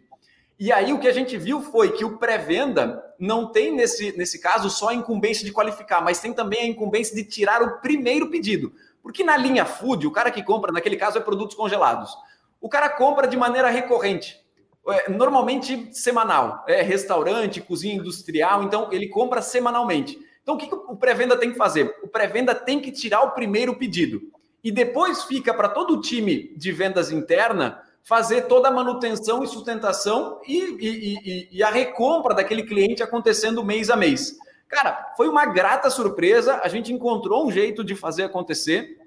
E 0.60 0.72
aí 0.72 0.94
o 0.94 1.00
que 1.00 1.08
a 1.08 1.14
gente 1.14 1.38
viu 1.38 1.62
foi 1.62 1.92
que 1.92 2.06
o 2.06 2.18
pré-venda 2.18 3.04
não 3.20 3.52
tem 3.52 3.74
nesse, 3.74 4.16
nesse 4.18 4.40
caso 4.40 4.70
só 4.70 4.90
a 4.90 4.94
incumbência 4.94 5.46
de 5.46 5.52
qualificar, 5.52 6.02
mas 6.02 6.20
tem 6.20 6.34
também 6.34 6.62
a 6.62 6.68
incumbência 6.68 7.16
de 7.16 7.24
tirar 7.24 7.62
o 7.62 7.80
primeiro 7.80 8.30
pedido. 8.30 8.74
Porque 9.02 9.24
na 9.24 9.36
linha 9.36 9.66
food, 9.66 10.08
o 10.08 10.12
cara 10.12 10.32
que 10.32 10.42
compra, 10.42 10.72
naquele 10.72 10.96
caso, 10.96 11.18
é 11.18 11.22
produtos 11.22 11.56
congelados. 11.56 12.16
O 12.64 12.70
cara 12.70 12.88
compra 12.88 13.28
de 13.28 13.36
maneira 13.36 13.70
recorrente, 13.70 14.40
é, 14.88 15.12
normalmente 15.12 15.94
semanal. 15.94 16.64
É 16.66 16.82
restaurante, 16.82 17.60
cozinha 17.60 17.96
industrial, 17.96 18.64
então 18.64 18.88
ele 18.90 19.10
compra 19.10 19.42
semanalmente. 19.42 20.18
Então 20.42 20.56
o 20.56 20.58
que, 20.58 20.74
o 20.74 20.96
pré-venda 20.96 21.36
tem 21.36 21.52
que 21.52 21.58
fazer? 21.58 21.94
O 22.02 22.08
pré-venda 22.08 22.56
tem 22.56 22.80
que 22.80 22.90
tirar 22.90 23.22
o 23.24 23.32
primeiro 23.32 23.76
pedido. 23.76 24.22
E 24.64 24.72
depois 24.72 25.26
fica 25.26 25.54
para 25.54 25.68
todo 25.68 25.96
o 25.96 26.00
time 26.00 26.56
de 26.56 26.72
vendas 26.72 27.12
interna 27.12 27.84
fazer 28.02 28.44
toda 28.44 28.70
a 28.70 28.72
manutenção 28.72 29.44
e 29.44 29.48
sustentação 29.48 30.40
e, 30.48 30.58
e, 30.58 31.16
e, 31.16 31.50
e, 31.58 31.64
a 31.64 31.70
recompra 31.70 32.34
daquele 32.34 32.64
cliente 32.64 33.04
acontecendo 33.04 33.62
mês 33.64 33.90
a 33.90 33.98
mês. 33.98 34.38
Cara, 34.70 35.14
foi 35.18 35.28
uma 35.28 35.46
grata 35.46 35.90
surpresa. 35.90 36.62
A 36.64 36.70
gente 36.70 36.94
encontrou 36.94 37.46
um 37.46 37.52
jeito 37.52 37.84
de 37.84 37.94
fazer 37.94 38.24
acontecer. 38.24 39.03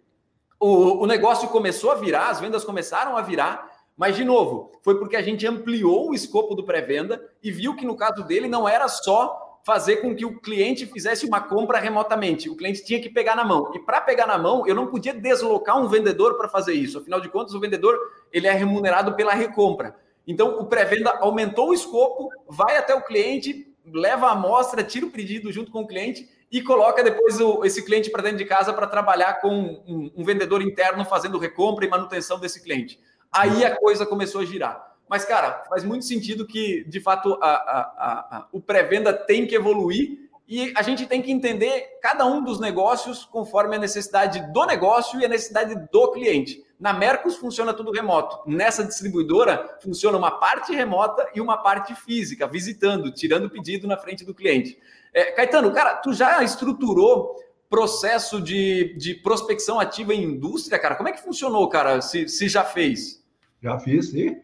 O, 0.58 1.02
o 1.02 1.06
negócio 1.06 1.48
começou 1.48 1.90
a 1.90 1.94
virar, 1.94 2.28
as 2.28 2.40
vendas 2.40 2.64
começaram 2.64 3.16
a 3.16 3.22
virar. 3.22 3.70
Mas, 3.96 4.14
de 4.14 4.24
novo, 4.24 4.72
foi 4.82 4.98
porque 4.98 5.16
a 5.16 5.22
gente 5.22 5.46
ampliou 5.46 6.10
o 6.10 6.14
escopo 6.14 6.54
do 6.54 6.64
pré-venda 6.64 7.22
e 7.42 7.50
viu 7.50 7.74
que 7.74 7.86
no 7.86 7.96
caso 7.96 8.22
dele 8.24 8.46
não 8.46 8.68
era 8.68 8.88
só 8.88 9.46
fazer 9.64 9.96
com 9.96 10.14
que 10.14 10.24
o 10.24 10.38
cliente 10.38 10.86
fizesse 10.86 11.26
uma 11.26 11.40
compra 11.40 11.80
remotamente. 11.80 12.48
O 12.48 12.56
cliente 12.56 12.84
tinha 12.84 13.00
que 13.00 13.08
pegar 13.08 13.34
na 13.34 13.44
mão. 13.44 13.72
E 13.74 13.80
para 13.80 14.00
pegar 14.00 14.26
na 14.26 14.38
mão, 14.38 14.64
eu 14.66 14.76
não 14.76 14.86
podia 14.86 15.12
deslocar 15.12 15.76
um 15.76 15.88
vendedor 15.88 16.36
para 16.36 16.48
fazer 16.48 16.74
isso. 16.74 16.98
Afinal 16.98 17.20
de 17.20 17.28
contas, 17.28 17.52
o 17.52 17.58
vendedor 17.58 17.98
ele 18.32 18.46
é 18.46 18.52
remunerado 18.52 19.14
pela 19.14 19.32
recompra. 19.32 19.96
Então, 20.24 20.60
o 20.60 20.66
pré-venda 20.66 21.18
aumentou 21.20 21.70
o 21.70 21.74
escopo, 21.74 22.28
vai 22.48 22.76
até 22.76 22.94
o 22.94 23.02
cliente, 23.02 23.74
leva 23.92 24.26
a 24.26 24.32
amostra, 24.32 24.84
tira 24.84 25.06
o 25.06 25.10
pedido 25.10 25.50
junto 25.50 25.72
com 25.72 25.80
o 25.80 25.86
cliente 25.86 26.28
e 26.50 26.62
coloca 26.62 27.02
depois 27.02 27.40
o, 27.40 27.64
esse 27.64 27.84
cliente 27.84 28.10
para 28.10 28.22
dentro 28.22 28.38
de 28.38 28.44
casa 28.44 28.72
para 28.72 28.86
trabalhar 28.86 29.40
com 29.40 29.82
um, 29.86 30.10
um 30.16 30.24
vendedor 30.24 30.62
interno 30.62 31.04
fazendo 31.04 31.38
recompra 31.38 31.84
e 31.84 31.88
manutenção 31.88 32.38
desse 32.38 32.62
cliente. 32.62 33.00
Aí 33.32 33.64
a 33.64 33.76
coisa 33.76 34.06
começou 34.06 34.40
a 34.40 34.44
girar. 34.44 34.94
Mas, 35.08 35.24
cara, 35.24 35.64
faz 35.68 35.84
muito 35.84 36.04
sentido 36.04 36.46
que, 36.46 36.84
de 36.84 37.00
fato, 37.00 37.38
a, 37.40 37.48
a, 37.48 38.36
a, 38.36 38.48
o 38.52 38.60
pré-venda 38.60 39.12
tem 39.12 39.46
que 39.46 39.54
evoluir 39.54 40.26
e 40.48 40.72
a 40.76 40.82
gente 40.82 41.06
tem 41.06 41.22
que 41.22 41.30
entender 41.30 41.98
cada 42.00 42.24
um 42.26 42.42
dos 42.42 42.60
negócios 42.60 43.24
conforme 43.24 43.76
a 43.76 43.78
necessidade 43.78 44.52
do 44.52 44.64
negócio 44.64 45.20
e 45.20 45.24
a 45.24 45.28
necessidade 45.28 45.74
do 45.90 46.12
cliente. 46.12 46.64
Na 46.78 46.92
Mercos 46.92 47.36
funciona 47.36 47.72
tudo 47.72 47.90
remoto. 47.90 48.48
Nessa 48.48 48.84
distribuidora 48.84 49.78
funciona 49.82 50.18
uma 50.18 50.30
parte 50.30 50.72
remota 50.74 51.26
e 51.34 51.40
uma 51.40 51.56
parte 51.56 51.94
física, 51.94 52.46
visitando, 52.46 53.10
tirando 53.10 53.48
pedido 53.48 53.86
na 53.86 53.96
frente 53.96 54.24
do 54.24 54.34
cliente. 54.34 54.78
É, 55.12 55.32
Caetano, 55.32 55.72
cara, 55.72 55.96
tu 55.96 56.12
já 56.12 56.42
estruturou 56.44 57.36
processo 57.68 58.40
de, 58.40 58.94
de 58.96 59.14
prospecção 59.14 59.80
ativa 59.80 60.14
em 60.14 60.22
indústria, 60.22 60.78
cara? 60.78 60.94
Como 60.94 61.08
é 61.08 61.12
que 61.12 61.22
funcionou, 61.22 61.68
cara? 61.68 62.00
Se, 62.00 62.28
se 62.28 62.48
já 62.48 62.62
fez? 62.62 63.24
Já 63.62 63.78
fiz. 63.78 64.12
E 64.12 64.42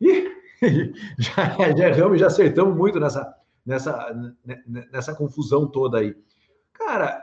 já, 1.18 1.92
já, 1.92 2.16
já 2.16 2.26
acertamos 2.26 2.76
muito 2.76 2.98
nessa, 2.98 3.34
nessa, 3.64 4.32
nessa 4.90 5.14
confusão 5.14 5.66
toda 5.66 5.98
aí. 5.98 6.16
Cara, 6.72 7.22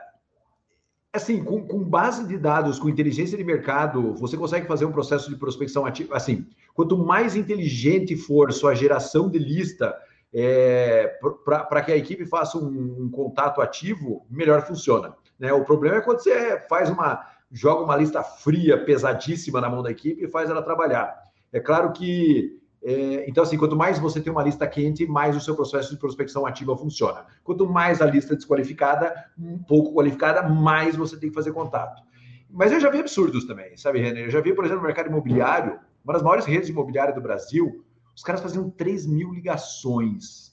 assim, 1.12 1.44
com, 1.44 1.66
com, 1.66 1.84
base 1.84 2.26
de 2.26 2.38
dados, 2.38 2.78
com 2.78 2.88
inteligência 2.88 3.36
de 3.36 3.44
mercado, 3.44 4.14
você 4.14 4.36
consegue 4.36 4.66
fazer 4.66 4.86
um 4.86 4.92
processo 4.92 5.28
de 5.28 5.36
prospecção 5.36 5.84
ativa. 5.84 6.16
Assim, 6.16 6.46
quanto 6.74 6.96
mais 6.96 7.36
inteligente 7.36 8.16
for 8.16 8.52
sua 8.52 8.74
geração 8.74 9.28
de 9.28 9.38
lista 9.38 9.94
é, 10.32 11.18
para 11.44 11.82
que 11.82 11.92
a 11.92 11.96
equipe 11.96 12.24
faça 12.24 12.56
um, 12.56 13.02
um, 13.02 13.10
contato 13.10 13.60
ativo, 13.60 14.24
melhor 14.30 14.62
funciona. 14.62 15.14
Né? 15.38 15.52
O 15.52 15.64
problema 15.64 15.96
é 15.96 16.00
quando 16.00 16.20
você 16.20 16.58
faz 16.68 16.88
uma 16.88 17.30
joga 17.54 17.84
uma 17.84 17.96
lista 17.96 18.22
fria, 18.22 18.82
pesadíssima 18.82 19.60
na 19.60 19.68
mão 19.68 19.82
da 19.82 19.90
equipe 19.90 20.24
e 20.24 20.28
faz 20.28 20.48
ela 20.48 20.62
trabalhar. 20.62 21.14
É 21.52 21.60
claro 21.60 21.92
que 21.92 22.61
é, 22.84 23.28
então, 23.28 23.44
assim, 23.44 23.56
quanto 23.56 23.76
mais 23.76 23.98
você 23.98 24.20
tem 24.20 24.32
uma 24.32 24.42
lista 24.42 24.66
quente, 24.66 25.06
mais 25.06 25.36
o 25.36 25.40
seu 25.40 25.54
processo 25.54 25.90
de 25.90 25.96
prospecção 25.96 26.44
ativa 26.44 26.76
funciona. 26.76 27.26
Quanto 27.44 27.68
mais 27.68 28.02
a 28.02 28.06
lista 28.06 28.34
desqualificada, 28.34 29.14
um 29.38 29.58
pouco 29.58 29.94
qualificada, 29.94 30.48
mais 30.48 30.96
você 30.96 31.16
tem 31.16 31.28
que 31.28 31.34
fazer 31.34 31.52
contato. 31.52 32.02
Mas 32.50 32.72
eu 32.72 32.80
já 32.80 32.90
vi 32.90 32.98
absurdos 32.98 33.46
também, 33.46 33.76
sabe, 33.76 34.00
René? 34.00 34.26
Eu 34.26 34.30
já 34.30 34.40
vi, 34.40 34.52
por 34.52 34.64
exemplo, 34.64 34.82
no 34.82 34.86
mercado 34.86 35.08
imobiliário, 35.08 35.78
uma 36.04 36.12
das 36.12 36.22
maiores 36.22 36.44
redes 36.44 36.68
imobiliárias 36.68 37.14
do 37.14 37.20
Brasil, 37.20 37.84
os 38.14 38.22
caras 38.22 38.42
faziam 38.42 38.68
3 38.68 39.06
mil 39.06 39.32
ligações 39.32 40.52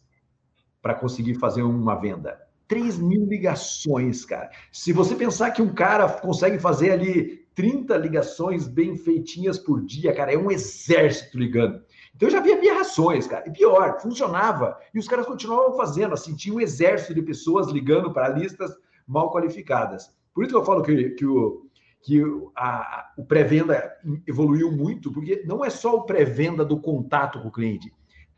para 0.82 0.94
conseguir 0.94 1.36
fazer 1.36 1.64
uma 1.64 1.96
venda. 1.96 2.40
3 2.68 3.00
mil 3.00 3.26
ligações, 3.26 4.24
cara. 4.24 4.52
Se 4.72 4.94
você 4.94 5.16
pensar 5.16 5.50
que 5.50 5.62
um 5.62 5.74
cara 5.74 6.08
consegue 6.08 6.60
fazer 6.60 6.92
ali 6.92 7.40
30 7.56 7.98
ligações 7.98 8.68
bem 8.68 8.96
feitinhas 8.96 9.58
por 9.58 9.84
dia, 9.84 10.14
cara, 10.14 10.32
é 10.32 10.38
um 10.38 10.52
exército 10.52 11.38
ligando. 11.38 11.84
Então 12.20 12.28
eu 12.28 12.34
já 12.34 12.42
vi 12.42 12.52
aberrações, 12.52 13.28
cara. 13.28 13.48
E 13.48 13.52
pior, 13.52 13.98
funcionava. 14.02 14.78
E 14.94 15.00
os 15.00 15.08
caras 15.08 15.26
continuavam 15.26 15.78
fazendo, 15.78 16.14
assim, 16.14 16.36
tinha 16.36 16.54
um 16.54 16.60
exército 16.60 17.14
de 17.14 17.22
pessoas 17.22 17.70
ligando 17.70 18.12
para 18.12 18.28
listas 18.28 18.76
mal 19.08 19.32
qualificadas. 19.32 20.14
Por 20.34 20.44
isso 20.44 20.52
que 20.52 20.60
eu 20.60 20.66
falo 20.66 20.84
que, 20.84 21.12
que 21.12 21.26
o, 21.26 21.66
que 22.02 22.22
o 22.22 23.24
pré-venda 23.26 23.90
evoluiu 24.28 24.70
muito, 24.70 25.14
porque 25.14 25.44
não 25.46 25.64
é 25.64 25.70
só 25.70 25.96
o 25.96 26.04
pré-venda 26.04 26.66
do 26.66 26.82
contato 26.82 27.42
com 27.42 27.48
o 27.48 27.52
cliente. 27.54 27.90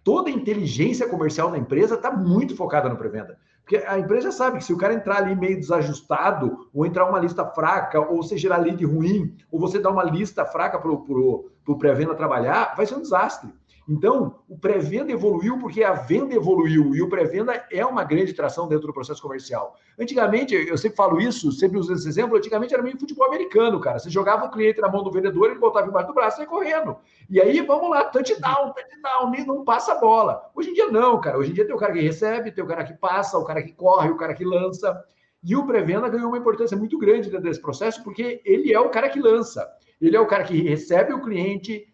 Toda 0.04 0.30
a 0.30 0.34
inteligência 0.34 1.10
comercial 1.10 1.50
da 1.50 1.58
empresa 1.58 1.96
está 1.96 2.12
muito 2.12 2.56
focada 2.56 2.88
no 2.88 2.98
pré-venda. 2.98 3.40
Porque 3.64 3.78
a 3.78 3.98
empresa 3.98 4.32
sabe 4.32 4.60
que 4.60 4.64
se 4.64 4.74
o 4.74 4.78
cara 4.78 4.94
entrar 4.94 5.18
ali 5.18 5.36
meio 5.36 5.60
desajustado, 5.60 6.70
ou 6.72 6.86
entrar 6.86 7.10
uma 7.10 7.20
lista 7.20 7.44
fraca, 7.46 8.00
ou 8.00 8.22
você 8.22 8.38
gerar 8.38 8.58
lead 8.58 8.86
ruim, 8.86 9.36
ou 9.50 9.60
você 9.60 9.80
dar 9.80 9.90
uma 9.90 10.04
lista 10.04 10.46
fraca 10.46 10.78
para 10.78 10.92
o 10.92 11.78
pré-venda 11.80 12.14
trabalhar, 12.14 12.76
vai 12.78 12.86
ser 12.86 12.94
um 12.94 13.02
desastre. 13.02 13.52
Então, 13.92 14.40
o 14.48 14.58
pré-venda 14.58 15.12
evoluiu 15.12 15.60
porque 15.60 15.84
a 15.84 15.92
venda 15.92 16.34
evoluiu 16.34 16.96
e 16.96 17.02
o 17.02 17.10
pré-venda 17.10 17.66
é 17.70 17.86
uma 17.86 18.06
grande 18.06 18.32
tração 18.32 18.66
dentro 18.66 18.88
do 18.88 18.94
processo 18.94 19.22
comercial. 19.22 19.76
Antigamente, 20.00 20.56
eu 20.56 20.78
sempre 20.78 20.96
falo 20.96 21.20
isso, 21.20 21.52
sempre 21.52 21.78
uso 21.78 21.92
esse 21.92 22.08
exemplo, 22.08 22.38
antigamente 22.38 22.74
era 22.74 22.82
meio 22.82 22.98
futebol 22.98 23.28
americano, 23.28 23.82
cara. 23.82 24.00
Você 24.00 24.10
jogava 24.10 24.46
o 24.46 24.50
cliente 24.50 24.80
na 24.80 24.88
mão 24.88 25.04
do 25.04 25.12
vendedor, 25.12 25.50
ele 25.50 25.60
botava 25.60 25.90
embaixo 25.90 26.08
do 26.08 26.14
braço 26.14 26.40
e 26.40 26.44
ia 26.44 26.48
correndo. 26.48 26.96
E 27.30 27.42
aí, 27.42 27.60
vamos 27.60 27.90
lá, 27.90 28.06
touchdown, 28.06 28.74
touchdown, 28.74 29.46
não 29.46 29.66
passa 29.66 29.92
a 29.92 30.00
bola. 30.00 30.50
Hoje 30.56 30.70
em 30.70 30.74
dia 30.74 30.88
não, 30.88 31.20
cara. 31.20 31.38
Hoje 31.38 31.52
em 31.52 31.54
dia 31.54 31.66
tem 31.66 31.76
o 31.76 31.78
cara 31.78 31.92
que 31.92 32.00
recebe, 32.00 32.50
tem 32.50 32.64
o 32.64 32.68
cara 32.68 32.86
que 32.86 32.94
passa, 32.94 33.38
o 33.38 33.44
cara 33.44 33.62
que 33.62 33.74
corre, 33.74 34.10
o 34.10 34.16
cara 34.16 34.34
que 34.34 34.46
lança. 34.46 35.04
E 35.44 35.54
o 35.54 35.66
pré-venda 35.66 36.08
ganhou 36.08 36.30
uma 36.30 36.38
importância 36.38 36.78
muito 36.78 36.98
grande 36.98 37.30
dentro 37.30 37.44
desse 37.44 37.62
processo, 37.62 38.02
porque 38.06 38.42
ele 38.46 38.74
é 38.74 38.80
o 38.80 38.88
cara 38.88 39.10
que 39.10 39.20
lança. 39.20 39.70
Ele 40.00 40.16
é 40.16 40.20
o 40.20 40.28
cara 40.28 40.46
que 40.46 40.62
recebe 40.62 41.12
o 41.12 41.22
cliente, 41.22 41.91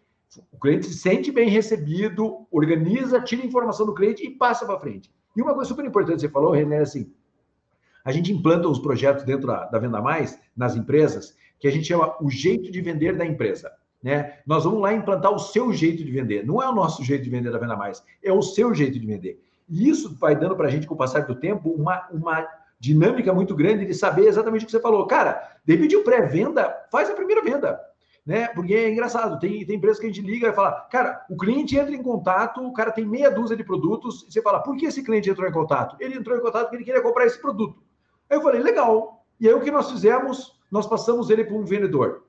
o 0.52 0.58
cliente 0.58 0.86
se 0.86 0.94
sente 0.94 1.32
bem 1.32 1.48
recebido, 1.48 2.46
organiza, 2.50 3.20
tira 3.20 3.42
a 3.42 3.46
informação 3.46 3.86
do 3.86 3.94
cliente 3.94 4.26
e 4.26 4.30
passa 4.30 4.66
para 4.66 4.78
frente. 4.78 5.10
E 5.34 5.40
uma 5.40 5.54
coisa 5.54 5.68
super 5.68 5.84
importante 5.84 6.16
que 6.16 6.20
você 6.22 6.28
falou, 6.28 6.52
René, 6.52 6.76
é 6.76 6.82
assim, 6.82 7.10
a 8.04 8.12
gente 8.12 8.32
implanta 8.32 8.68
os 8.68 8.78
projetos 8.78 9.24
dentro 9.24 9.46
da, 9.46 9.64
da 9.66 9.78
Venda 9.78 10.00
Mais, 10.00 10.38
nas 10.56 10.76
empresas, 10.76 11.36
que 11.58 11.66
a 11.66 11.70
gente 11.70 11.86
chama 11.86 12.14
o 12.20 12.30
jeito 12.30 12.70
de 12.70 12.80
vender 12.80 13.16
da 13.16 13.24
empresa. 13.24 13.72
Né? 14.02 14.38
Nós 14.46 14.64
vamos 14.64 14.80
lá 14.80 14.92
implantar 14.92 15.32
o 15.32 15.38
seu 15.38 15.72
jeito 15.72 16.04
de 16.04 16.10
vender. 16.10 16.46
Não 16.46 16.62
é 16.62 16.68
o 16.68 16.74
nosso 16.74 17.02
jeito 17.02 17.24
de 17.24 17.30
vender 17.30 17.50
da 17.50 17.58
Venda 17.58 17.76
Mais, 17.76 18.02
é 18.22 18.32
o 18.32 18.42
seu 18.42 18.74
jeito 18.74 18.98
de 18.98 19.06
vender. 19.06 19.42
E 19.68 19.88
isso 19.88 20.14
vai 20.16 20.36
dando 20.36 20.56
para 20.56 20.68
a 20.68 20.70
gente, 20.70 20.86
com 20.86 20.94
o 20.94 20.98
passar 20.98 21.26
do 21.26 21.34
tempo, 21.34 21.70
uma, 21.70 22.06
uma 22.10 22.46
dinâmica 22.78 23.32
muito 23.32 23.54
grande 23.54 23.84
de 23.84 23.94
saber 23.94 24.26
exatamente 24.26 24.62
o 24.62 24.66
que 24.66 24.72
você 24.72 24.80
falou. 24.80 25.06
Cara, 25.06 25.58
de 25.66 25.96
o 25.96 26.04
pré-venda, 26.04 26.86
faz 26.90 27.10
a 27.10 27.14
primeira 27.14 27.42
venda 27.42 27.78
né? 28.28 28.46
Porque 28.48 28.74
é 28.74 28.90
engraçado, 28.90 29.40
tem, 29.40 29.64
tem 29.64 29.76
empresas 29.76 29.98
que 29.98 30.04
a 30.04 30.10
gente 30.10 30.20
liga 30.20 30.48
e 30.48 30.52
fala, 30.52 30.86
cara, 30.90 31.24
o 31.30 31.36
cliente 31.38 31.78
entra 31.78 31.94
em 31.94 32.02
contato, 32.02 32.60
o 32.60 32.74
cara 32.74 32.92
tem 32.92 33.06
meia 33.06 33.30
dúzia 33.30 33.56
de 33.56 33.64
produtos, 33.64 34.26
e 34.28 34.30
você 34.30 34.42
fala, 34.42 34.60
por 34.60 34.76
que 34.76 34.84
esse 34.84 35.02
cliente 35.02 35.30
entrou 35.30 35.48
em 35.48 35.52
contato? 35.52 35.96
Ele 35.98 36.18
entrou 36.18 36.36
em 36.36 36.42
contato 36.42 36.64
porque 36.64 36.76
ele 36.76 36.84
queria 36.84 37.00
comprar 37.00 37.24
esse 37.24 37.40
produto. 37.40 37.82
Aí 38.28 38.36
eu 38.36 38.42
falei, 38.42 38.60
legal. 38.60 39.24
E 39.40 39.48
aí 39.48 39.54
o 39.54 39.62
que 39.62 39.70
nós 39.70 39.90
fizemos? 39.90 40.60
Nós 40.70 40.86
passamos 40.86 41.30
ele 41.30 41.42
para 41.42 41.56
um 41.56 41.64
vendedor. 41.64 42.24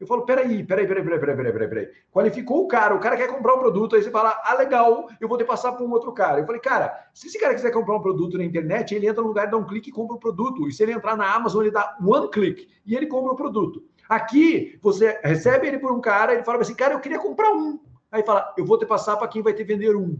Eu 0.00 0.06
falo, 0.06 0.24
peraí, 0.24 0.64
peraí, 0.64 0.86
peraí, 0.86 1.04
peraí, 1.04 1.20
peraí, 1.20 1.36
peraí, 1.36 1.68
peraí. 1.68 1.88
Qualificou 2.10 2.64
o 2.64 2.66
cara, 2.66 2.94
o 2.94 2.98
cara 2.98 3.18
quer 3.18 3.28
comprar 3.28 3.54
um 3.54 3.58
produto, 3.58 3.96
aí 3.96 4.02
você 4.02 4.10
fala, 4.10 4.40
ah, 4.44 4.54
legal, 4.54 5.10
eu 5.20 5.28
vou 5.28 5.36
te 5.36 5.44
passar 5.44 5.72
para 5.72 5.84
um 5.84 5.90
outro 5.90 6.10
cara. 6.12 6.40
Eu 6.40 6.46
falei, 6.46 6.60
cara, 6.60 7.06
se 7.12 7.26
esse 7.26 7.38
cara 7.38 7.54
quiser 7.54 7.70
comprar 7.70 7.96
um 7.96 8.02
produto 8.02 8.38
na 8.38 8.44
internet, 8.44 8.94
ele 8.94 9.06
entra 9.06 9.20
no 9.20 9.28
lugar, 9.28 9.50
dá 9.50 9.58
um 9.58 9.66
clique 9.66 9.90
e 9.90 9.92
compra 9.92 10.16
o 10.16 10.20
produto. 10.20 10.66
E 10.66 10.72
se 10.72 10.82
ele 10.82 10.92
entrar 10.92 11.18
na 11.18 11.34
Amazon, 11.34 11.60
ele 11.62 11.70
dá 11.70 11.98
one 12.00 12.30
click 12.30 12.66
e 12.86 12.96
ele 12.96 13.06
compra 13.06 13.34
o 13.34 13.36
produto. 13.36 13.84
Aqui, 14.08 14.78
você 14.82 15.18
recebe 15.22 15.66
ele 15.66 15.78
por 15.78 15.92
um 15.92 16.00
cara, 16.00 16.34
ele 16.34 16.44
fala 16.44 16.60
assim, 16.60 16.74
cara, 16.74 16.94
eu 16.94 17.00
queria 17.00 17.18
comprar 17.18 17.52
um. 17.52 17.80
Aí 18.10 18.22
fala, 18.22 18.54
eu 18.56 18.64
vou 18.64 18.78
te 18.78 18.86
passar 18.86 19.16
para 19.16 19.28
quem 19.28 19.42
vai 19.42 19.52
te 19.52 19.64
vender 19.64 19.96
um. 19.96 20.18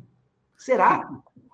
Será? 0.57 1.09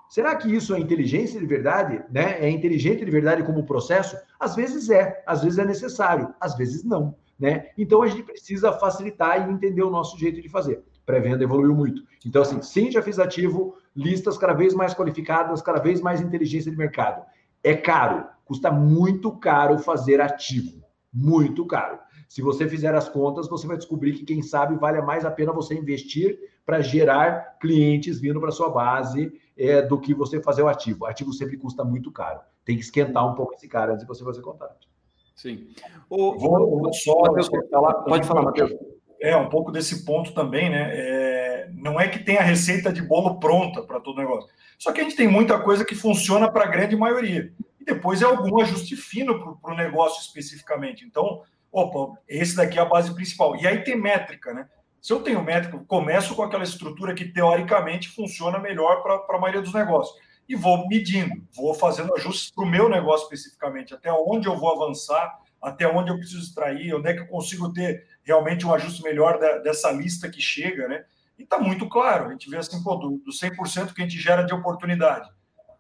Será 0.09 0.37
que 0.37 0.55
isso 0.55 0.75
é 0.75 0.79
inteligência 0.79 1.41
de 1.41 1.47
verdade? 1.47 2.03
Né? 2.11 2.39
É 2.41 2.51
inteligente 2.51 3.05
de 3.05 3.11
verdade 3.11 3.43
como 3.43 3.65
processo? 3.65 4.17
Às 4.39 4.55
vezes 4.55 4.91
é, 4.91 5.23
às 5.27 5.43
vezes 5.43 5.59
é 5.59 5.65
necessário, 5.65 6.35
às 6.41 6.55
vezes 6.57 6.85
não. 6.85 7.15
Né? 7.39 7.71
Então 7.79 8.03
a 8.03 8.07
gente 8.07 8.23
precisa 8.23 8.73
facilitar 8.73 9.49
e 9.49 9.53
entender 9.53 9.83
o 9.83 9.91
nosso 9.91 10.19
jeito 10.19 10.41
de 10.41 10.49
fazer. 10.49 10.83
Pré-venda 11.05 11.43
evoluiu 11.43 11.75
muito. 11.75 12.03
Então, 12.25 12.43
assim, 12.43 12.63
sim, 12.63 12.91
já 12.91 13.03
fiz 13.03 13.19
ativo, 13.19 13.77
listas 13.97 14.39
cada 14.39 14.53
vez 14.53 14.75
mais 14.75 14.95
qualificadas, 14.95 15.61
cada 15.61 15.81
vez 15.81 16.01
mais 16.01 16.21
inteligência 16.21 16.71
de 16.71 16.77
mercado. 16.77 17.25
É 17.65 17.75
caro, 17.75 18.25
custa 18.45 18.71
muito 18.71 19.33
caro 19.33 19.79
fazer 19.79 20.21
ativo. 20.21 20.83
Muito 21.13 21.67
caro. 21.67 21.99
Se 22.33 22.41
você 22.41 22.67
fizer 22.67 22.95
as 22.95 23.11
contas, 23.11 23.47
você 23.47 23.67
vai 23.67 23.77
descobrir 23.77 24.15
que, 24.15 24.25
quem 24.25 24.41
sabe, 24.41 24.75
vale 24.77 25.03
mais 25.03 25.23
a 25.23 25.31
pena 25.31 25.53
você 25.53 25.75
investir 25.75 26.39
para 26.65 26.81
gerar 26.81 27.59
clientes 27.61 28.19
vindo 28.19 28.41
para 28.41 28.51
sua 28.51 28.71
base 28.71 29.31
é, 29.55 29.83
do 29.83 30.01
que 30.01 30.15
você 30.15 30.41
fazer 30.41 30.63
o 30.63 30.69
ativo. 30.69 31.05
O 31.05 31.07
ativo 31.07 31.31
sempre 31.35 31.59
custa 31.59 31.85
muito 31.85 32.11
caro. 32.11 32.41
Tem 32.65 32.75
que 32.75 32.83
esquentar 32.85 33.31
um 33.31 33.35
pouco 33.35 33.53
esse 33.53 33.69
cara 33.69 33.93
antes 33.93 34.07
de 34.07 34.09
você 34.09 34.25
fazer 34.25 34.41
contato. 34.41 34.89
Sim. 35.37 35.75
O, 36.09 36.39
vou, 36.39 36.81
vou 36.81 36.95
só, 36.95 37.21
Mateus, 37.21 37.51
falar, 37.71 37.93
pode 37.97 38.27
falar, 38.27 38.41
Matheus. 38.41 38.73
É, 39.21 39.37
um 39.37 39.51
pouco 39.51 39.71
desse 39.71 40.03
ponto 40.03 40.33
também, 40.33 40.71
né? 40.71 40.89
É, 40.91 41.71
não 41.75 42.01
é 42.01 42.09
que 42.09 42.25
tem 42.25 42.39
a 42.39 42.43
receita 42.43 42.91
de 42.91 43.03
bolo 43.03 43.41
pronta 43.41 43.83
para 43.83 44.01
todo 44.01 44.17
negócio. 44.17 44.49
Só 44.79 44.91
que 44.91 45.03
a 45.03 45.05
gente 45.05 45.17
tem 45.17 45.29
muita 45.29 45.61
coisa 45.61 45.85
que 45.85 45.95
funciona 45.95 46.51
para 46.51 46.65
a 46.65 46.71
grande 46.71 46.97
maioria. 46.97 47.53
E 47.79 47.85
depois 47.85 48.23
é 48.23 48.25
algum 48.25 48.59
ajuste 48.63 48.97
fino 48.97 49.59
para 49.61 49.75
o 49.75 49.77
negócio 49.77 50.23
especificamente. 50.23 51.05
Então, 51.05 51.43
opa, 51.73 52.21
esse 52.29 52.55
daqui 52.55 52.79
é 52.79 52.83
a 52.83 52.85
base 52.85 53.13
principal. 53.15 53.57
E 53.57 53.67
aí 53.67 53.83
tem 53.83 53.97
métrica, 53.97 54.53
né? 54.53 54.69
Se 55.01 55.13
eu 55.13 55.21
tenho 55.21 55.43
métrica, 55.43 55.79
começo 55.89 56.37
com 56.37 56.43
aquela 56.43 56.63
estrutura 56.63 57.15
que 57.15 57.25
teoricamente 57.25 58.09
funciona 58.11 58.59
melhor 58.59 59.03
para 59.03 59.37
a 59.37 59.41
maioria 59.41 59.63
dos 59.63 59.73
negócios. 59.73 60.17
E 60.49 60.55
vou 60.55 60.87
medindo, 60.87 61.43
vou 61.53 61.75
fazendo 61.75 62.15
ajustes 62.15 62.51
para 62.51 62.65
o 62.65 62.69
meu 62.69 62.89
negócio 62.89 63.25
especificamente, 63.25 63.95
até 63.95 64.13
onde 64.13 64.47
eu 64.47 64.57
vou 64.57 64.71
avançar, 64.71 65.41
até 65.61 65.89
onde 65.89 66.11
eu 66.11 66.19
preciso 66.19 66.43
extrair, 66.43 66.95
onde 66.95 67.09
é 67.09 67.15
que 67.15 67.21
eu 67.21 67.27
consigo 67.27 67.73
ter 67.73 68.07
realmente 68.23 68.67
um 68.67 68.75
ajuste 68.75 69.03
melhor 69.03 69.39
da, 69.39 69.59
dessa 69.59 69.91
lista 69.91 70.29
que 70.29 70.41
chega, 70.41 70.87
né? 70.87 71.05
E 71.39 71.45
está 71.45 71.59
muito 71.59 71.89
claro, 71.89 72.27
a 72.27 72.33
gente 72.33 72.51
vê 72.51 72.59
assim, 72.59 72.83
pô, 72.83 72.97
do, 72.97 73.19
do 73.25 73.33
100% 73.33 73.95
que 73.95 74.03
a 74.03 74.05
gente 74.05 74.21
gera 74.21 74.43
de 74.43 74.53
oportunidade, 74.53 75.29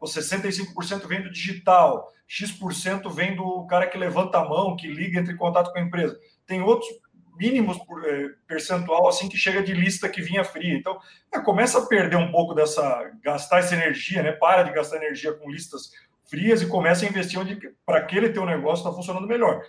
o 0.01 0.07
65% 0.07 1.07
vem 1.07 1.23
do 1.23 1.31
digital, 1.31 2.09
X% 2.33 3.11
vem 3.11 3.37
do 3.37 3.67
cara 3.67 3.87
que 3.87 3.99
levanta 3.99 4.39
a 4.39 4.49
mão, 4.49 4.75
que 4.75 4.89
liga, 4.89 5.21
entre 5.21 5.35
em 5.35 5.37
contato 5.37 5.71
com 5.71 5.79
a 5.79 5.83
empresa. 5.83 6.19
Tem 6.47 6.63
outros 6.63 6.89
mínimos 7.37 7.77
por, 7.77 8.03
é, 8.09 8.31
percentual 8.47 9.07
assim 9.07 9.29
que 9.29 9.37
chega 9.37 9.63
de 9.63 9.75
lista 9.75 10.09
que 10.09 10.23
vinha 10.23 10.43
fria. 10.43 10.75
Então, 10.75 10.99
é, 11.31 11.39
começa 11.41 11.79
a 11.79 11.85
perder 11.87 12.17
um 12.17 12.33
pouco 12.33 12.55
dessa, 12.55 13.13
gastar 13.23 13.59
essa 13.59 13.75
energia, 13.75 14.23
né? 14.23 14.33
Para 14.33 14.63
de 14.63 14.73
gastar 14.73 14.97
energia 14.97 15.35
com 15.35 15.51
listas 15.51 15.91
frias 16.25 16.63
e 16.63 16.67
começa 16.67 17.05
a 17.05 17.09
investir 17.09 17.39
onde 17.39 17.59
para 17.85 17.99
aquele 17.99 18.31
teu 18.31 18.47
negócio 18.47 18.83
está 18.83 18.97
funcionando 18.97 19.29
melhor. 19.29 19.63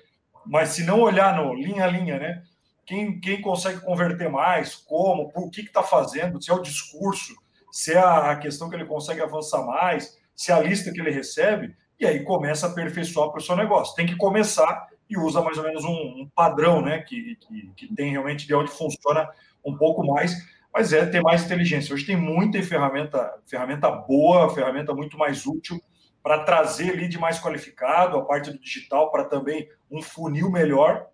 Mas 0.45 0.69
se 0.69 0.85
não 0.85 1.01
olhar 1.01 1.35
no 1.35 1.53
linha 1.53 1.83
a 1.83 1.87
linha, 1.87 2.17
né? 2.17 2.43
Quem, 2.85 3.19
quem 3.19 3.41
consegue 3.41 3.81
converter 3.81 4.29
mais, 4.29 4.73
como, 4.73 5.29
por 5.33 5.49
que 5.51 5.61
está 5.61 5.83
fazendo, 5.83 6.41
se 6.41 6.49
é 6.49 6.53
o 6.53 6.61
discurso, 6.61 7.35
se 7.73 7.91
é 7.91 7.99
a 7.99 8.37
questão 8.37 8.69
que 8.69 8.75
ele 8.77 8.85
consegue 8.85 9.21
avançar 9.21 9.65
mais, 9.65 10.17
se 10.33 10.49
é 10.49 10.55
a 10.55 10.61
lista 10.61 10.93
que 10.93 11.01
ele 11.01 11.11
recebe, 11.11 11.75
e 12.03 12.07
aí 12.07 12.23
começa 12.23 12.67
a 12.67 12.69
aperfeiçoar 12.69 13.29
para 13.29 13.39
o 13.39 13.43
seu 13.43 13.55
negócio. 13.55 13.95
Tem 13.95 14.05
que 14.05 14.15
começar 14.15 14.87
e 15.09 15.17
usa 15.17 15.41
mais 15.41 15.57
ou 15.57 15.63
menos 15.63 15.83
um, 15.83 16.21
um 16.21 16.29
padrão, 16.35 16.81
né? 16.81 16.99
Que, 16.99 17.35
que, 17.37 17.71
que, 17.75 17.95
tem 17.95 18.11
realmente 18.11 18.45
de 18.45 18.53
onde 18.53 18.71
funciona 18.71 19.29
um 19.65 19.77
pouco 19.77 20.05
mais, 20.05 20.35
mas 20.73 20.91
é 20.91 21.05
ter 21.05 21.21
mais 21.21 21.43
inteligência. 21.43 21.93
Hoje 21.93 22.05
tem 22.05 22.17
muita 22.17 22.61
ferramenta, 22.61 23.33
ferramenta 23.45 23.89
boa, 23.89 24.53
ferramenta 24.53 24.93
muito 24.93 25.17
mais 25.17 25.45
útil 25.45 25.79
para 26.21 26.39
trazer 26.39 26.95
lead 26.95 27.17
mais 27.17 27.39
qualificado, 27.39 28.17
a 28.17 28.25
parte 28.25 28.51
do 28.51 28.59
digital 28.59 29.11
para 29.11 29.25
também 29.25 29.67
um 29.91 30.01
funil 30.01 30.49
melhor 30.49 31.07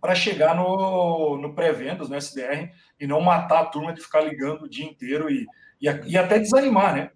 para 0.00 0.14
chegar 0.14 0.54
no, 0.54 1.38
no 1.38 1.54
pré-vendas, 1.54 2.08
no 2.08 2.16
SDR, 2.16 2.70
e 2.98 3.06
não 3.06 3.20
matar 3.20 3.60
a 3.60 3.66
turma 3.66 3.92
de 3.92 4.00
ficar 4.00 4.20
ligando 4.20 4.62
o 4.62 4.68
dia 4.68 4.84
inteiro 4.84 5.30
e, 5.30 5.46
e, 5.80 5.86
e 6.06 6.18
até 6.18 6.38
desanimar, 6.38 6.94
né? 6.94 7.10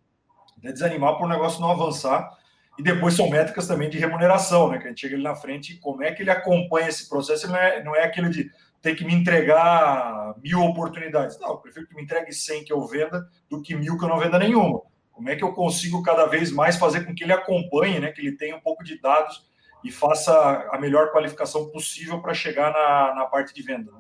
Até 0.59 0.73
desanimar 0.73 1.17
para 1.17 1.27
o 1.27 1.29
negócio 1.29 1.61
não 1.61 1.71
avançar. 1.71 2.31
E 2.79 2.83
depois 2.83 3.15
são 3.15 3.31
métricas 3.31 3.67
também 3.67 3.89
de 3.89 3.99
remuneração, 3.99 4.69
né? 4.69 4.79
Que 4.79 4.85
a 4.85 4.89
gente 4.89 5.01
chega 5.01 5.15
ali 5.15 5.25
na 5.25 5.35
frente 5.35 5.79
como 5.79 6.03
é 6.03 6.13
que 6.13 6.23
ele 6.23 6.31
acompanha 6.31 6.89
esse 6.89 7.09
processo. 7.09 7.49
Não 7.49 7.57
é, 7.57 7.83
não 7.83 7.97
é 7.97 8.05
aquilo 8.05 8.29
de 8.29 8.51
ter 8.83 8.95
que 8.95 9.05
me 9.05 9.15
entregar 9.15 10.35
mil 10.43 10.63
oportunidades. 10.63 11.39
Não, 11.41 11.51
eu 11.51 11.57
prefiro 11.57 11.87
que 11.87 11.95
me 11.95 12.03
entregue 12.03 12.33
100 12.33 12.65
que 12.65 12.73
eu 12.73 12.87
venda 12.87 13.27
do 13.49 13.63
que 13.63 13.75
mil 13.75 13.99
que 13.99 14.05
eu 14.05 14.09
não 14.09 14.19
venda 14.19 14.39
nenhuma. 14.39 14.83
Como 15.11 15.31
é 15.31 15.37
que 15.37 15.43
eu 15.43 15.53
consigo 15.55 16.03
cada 16.03 16.27
vez 16.27 16.53
mais 16.53 16.77
fazer 16.77 17.07
com 17.07 17.15
que 17.15 17.25
ele 17.25 17.33
acompanhe, 17.33 17.99
né? 17.99 18.13
Que 18.13 18.21
ele 18.21 18.37
tenha 18.37 18.57
um 18.57 18.61
pouco 18.61 18.85
de 18.85 19.01
dados 19.01 19.47
e 19.83 19.91
faça 19.91 20.69
a 20.71 20.79
melhor 20.79 21.13
qualificação 21.13 21.71
possível 21.71 22.21
para 22.21 22.35
chegar 22.35 22.73
na, 22.73 23.15
na 23.15 23.27
parte 23.27 23.55
de 23.55 23.63
venda. 23.63 23.91
Né? 23.93 23.99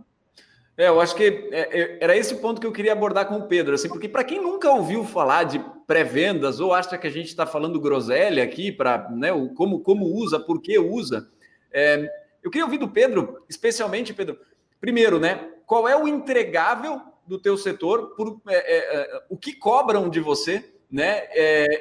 É, 0.76 0.88
eu 0.88 1.00
acho 1.00 1.14
que 1.14 1.48
é, 1.52 1.80
é, 1.80 1.98
era 2.00 2.16
esse 2.16 2.34
ponto 2.36 2.60
que 2.60 2.66
eu 2.66 2.72
queria 2.72 2.92
abordar 2.92 3.26
com 3.26 3.36
o 3.36 3.46
Pedro, 3.46 3.74
assim, 3.74 3.88
porque 3.88 4.08
para 4.08 4.24
quem 4.24 4.40
nunca 4.40 4.70
ouviu 4.70 5.04
falar 5.04 5.44
de 5.44 5.64
pré-vendas 5.86 6.58
ou 6.58 6.74
acha 6.74 6.98
que 6.98 7.06
a 7.06 7.10
gente 7.10 7.28
está 7.28 7.46
falando 7.46 7.80
groselha 7.80 8.42
aqui 8.42 8.72
para, 8.72 9.08
né, 9.10 9.30
como, 9.54 9.80
como 9.80 10.06
usa, 10.06 10.40
por 10.40 10.60
que 10.60 10.78
usa, 10.78 11.30
é, 11.72 12.10
eu 12.42 12.50
queria 12.50 12.64
ouvir 12.64 12.78
do 12.78 12.88
Pedro, 12.88 13.42
especialmente, 13.48 14.12
Pedro, 14.12 14.38
primeiro, 14.80 15.20
né, 15.20 15.48
qual 15.64 15.88
é 15.88 15.96
o 15.96 16.08
entregável 16.08 17.00
do 17.26 17.38
teu 17.38 17.56
setor, 17.56 18.14
por, 18.16 18.40
é, 18.48 18.54
é, 18.54 19.00
é, 19.00 19.22
o 19.28 19.36
que 19.36 19.52
cobram 19.52 20.08
de 20.08 20.20
você, 20.20 20.72
né, 20.90 21.24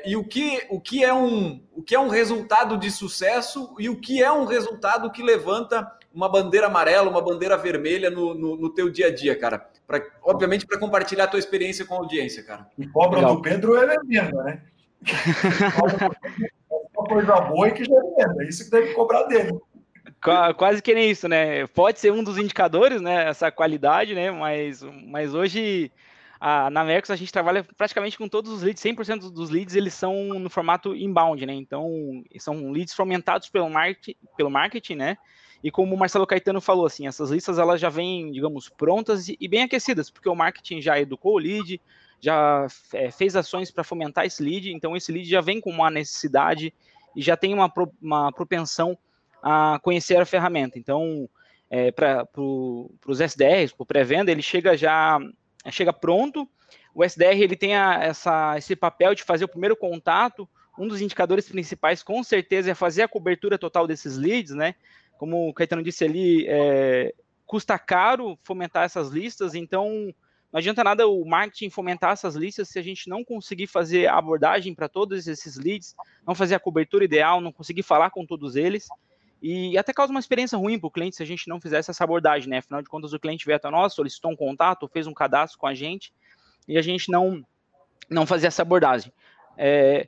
e 0.04 0.16
o 0.16 0.24
que, 0.24 0.66
o, 0.68 0.82
que 0.82 1.04
é 1.04 1.14
um, 1.14 1.64
o 1.76 1.84
que 1.84 1.94
é 1.94 2.00
um 2.00 2.08
resultado 2.08 2.76
de 2.76 2.90
sucesso 2.90 3.76
e 3.78 3.88
o 3.88 4.00
que 4.00 4.22
é 4.22 4.32
um 4.32 4.46
resultado 4.46 5.12
que 5.12 5.22
levanta 5.22 5.88
uma 6.12 6.28
bandeira 6.28 6.68
amarela, 6.68 7.10
uma 7.10 7.22
bandeira 7.22 7.56
vermelha 7.56 8.10
no, 8.10 8.34
no, 8.34 8.56
no 8.56 8.70
teu 8.70 8.90
dia 8.90 9.08
a 9.08 9.14
dia, 9.14 9.36
cara? 9.38 9.70
Pra, 9.88 10.02
obviamente, 10.24 10.66
para 10.66 10.80
compartilhar 10.80 11.26
a 11.26 11.28
tua 11.28 11.40
experiência 11.40 11.86
com 11.86 11.96
a 11.96 11.98
audiência, 11.98 12.44
cara. 12.44 12.68
E 12.78 12.88
cobra 12.88 13.20
Legal. 13.20 13.36
do 13.36 13.42
Pedro 13.42 13.76
é 13.76 13.96
venda, 14.04 14.44
né? 14.44 14.62
uma 16.96 17.08
coisa 17.08 17.36
boa 17.42 17.68
e 17.68 17.72
que 17.72 17.84
já 17.84 17.96
é 17.96 18.26
venda. 18.26 18.44
Isso 18.44 18.66
que 18.66 18.72
deve 18.72 18.94
cobrar 18.94 19.24
dele. 19.24 19.60
Quase 20.58 20.82
que 20.82 20.94
nem 20.96 21.12
isso, 21.12 21.28
né? 21.28 21.68
Pode 21.68 22.00
ser 22.00 22.12
um 22.12 22.24
dos 22.24 22.38
indicadores, 22.38 23.00
né? 23.02 23.28
Essa 23.28 23.52
qualidade, 23.52 24.16
né? 24.16 24.32
Mas, 24.32 24.82
mas 25.08 25.36
hoje 25.36 25.92
a, 26.40 26.70
na 26.70 26.84
Mercos 26.84 27.12
a 27.12 27.16
gente 27.16 27.32
trabalha 27.32 27.64
praticamente 27.78 28.18
com 28.18 28.28
todos 28.28 28.52
os 28.52 28.64
leads, 28.64 28.84
100% 28.84 29.32
dos 29.32 29.50
leads 29.50 29.76
eles 29.76 29.94
são 29.94 30.14
no 30.40 30.50
formato 30.50 30.96
inbound, 30.96 31.46
né? 31.46 31.54
Então 31.54 31.90
são 32.40 32.72
leads 32.72 32.94
fomentados 32.94 33.50
pelo 33.50 33.70
marketing, 33.70 34.16
pelo 34.36 34.50
marketing, 34.50 34.96
né? 34.96 35.18
E 35.66 35.72
como 35.72 35.96
o 35.96 35.98
Marcelo 35.98 36.28
Caetano 36.28 36.62
falou, 36.62 36.86
assim, 36.86 37.08
essas 37.08 37.32
listas 37.32 37.58
elas 37.58 37.82
já 37.82 37.90
vêm, 37.90 38.32
digamos, 38.32 38.70
prontas 38.70 39.28
e 39.28 39.48
bem 39.48 39.64
aquecidas, 39.64 40.12
porque 40.12 40.30
o 40.30 40.36
marketing 40.36 40.80
já 40.80 41.00
educou 41.00 41.34
o 41.34 41.38
lead, 41.40 41.82
já 42.22 42.68
é, 42.94 43.10
fez 43.10 43.36
ações 43.36 43.72
para 43.72 43.84
fomentar 43.84 44.28
esse 44.28 44.44
lead, 44.44 44.72
então 44.72 44.96
esse 44.96 45.12
lead 45.12 45.28
já 45.28 45.42
vem 45.42 45.60
com 45.60 45.72
uma 45.72 45.90
necessidade 45.90 46.72
e 47.16 47.22
já 47.24 47.36
tem 47.36 47.52
uma, 47.52 47.68
pro, 47.68 47.92
uma 48.00 48.32
propensão 48.32 48.96
a 49.42 49.80
conhecer 49.82 50.22
a 50.22 50.26
ferramenta. 50.26 50.78
Então, 50.78 51.28
é, 51.68 51.92
para 51.92 52.28
pro, 52.28 52.92
os 53.08 53.20
SDRs, 53.20 53.74
para 53.74 53.82
o 53.82 53.88
pré-venda, 53.88 54.32
ele 54.32 54.44
chega 54.44 54.78
já 54.78 55.18
chega 55.72 55.92
pronto. 55.92 56.48
O 56.94 57.04
SDR 57.04 57.42
ele 57.42 57.56
tem 57.56 57.76
a, 57.76 58.04
essa, 58.04 58.56
esse 58.56 58.76
papel 58.76 59.16
de 59.16 59.24
fazer 59.24 59.46
o 59.46 59.50
primeiro 59.50 59.76
contato. 59.76 60.48
Um 60.78 60.88
dos 60.88 61.02
indicadores 61.02 61.50
principais, 61.50 62.04
com 62.04 62.22
certeza, 62.22 62.70
é 62.70 62.76
fazer 62.76 63.02
a 63.02 63.08
cobertura 63.08 63.58
total 63.58 63.88
desses 63.88 64.16
leads, 64.16 64.54
né? 64.54 64.76
Como 65.18 65.50
o 65.50 65.54
Caetano 65.54 65.84
disse 65.84 66.04
ali, 66.04 66.46
é, 66.48 67.14
custa 67.46 67.78
caro 67.78 68.38
fomentar 68.44 68.84
essas 68.84 69.10
listas, 69.10 69.56
então 69.56 70.14
não 70.52 70.60
adianta 70.60 70.84
nada 70.84 71.08
o 71.08 71.26
marketing 71.26 71.70
fomentar 71.70 72.14
essas 72.14 72.36
listas 72.36 72.70
se 72.70 72.80
a 72.80 72.82
gente 72.82 73.10
não 73.10 73.24
conseguir 73.24 73.68
fazer 73.68 74.08
a 74.08 74.18
abordagem 74.18 74.74
para 74.74 74.88
todos 74.88 75.28
esses 75.28 75.58
leads, 75.58 75.96
não 76.26 76.34
fazer 76.34 76.56
a 76.56 76.60
cobertura 76.60 77.04
ideal, 77.04 77.42
não 77.42 77.52
conseguir 77.52 77.84
falar 77.84 78.10
com 78.10 78.26
todos 78.26 78.56
eles. 78.56 78.88
E 79.42 79.78
até 79.78 79.94
causa 79.94 80.12
uma 80.12 80.20
experiência 80.20 80.58
ruim 80.58 80.80
para 80.80 80.88
o 80.88 80.92
cliente 80.92 81.18
se 81.18 81.24
a 81.24 81.26
gente 81.26 81.48
não 81.50 81.60
fizesse 81.60 81.92
essa 81.92 82.04
abordagem, 82.04 82.50
né? 82.50 82.60
Afinal 82.60 82.82
de 82.82 82.90
contas, 82.90 83.12
o 83.12 83.20
cliente 83.20 83.46
veio 83.46 83.58
até 83.58 83.70
nós, 83.70 83.94
solicitou 83.94 84.32
um 84.32 84.36
contato, 84.36 84.88
fez 84.88 85.08
um 85.08 85.14
cadastro 85.14 85.60
com 85.60 85.68
a 85.68 85.74
gente 85.74 86.14
e 86.68 86.78
a 86.78 86.82
gente 86.82 87.12
não, 87.12 87.46
não 88.10 88.26
fazia 88.26 88.48
essa 88.48 88.62
abordagem. 88.62 89.12
É, 89.58 90.08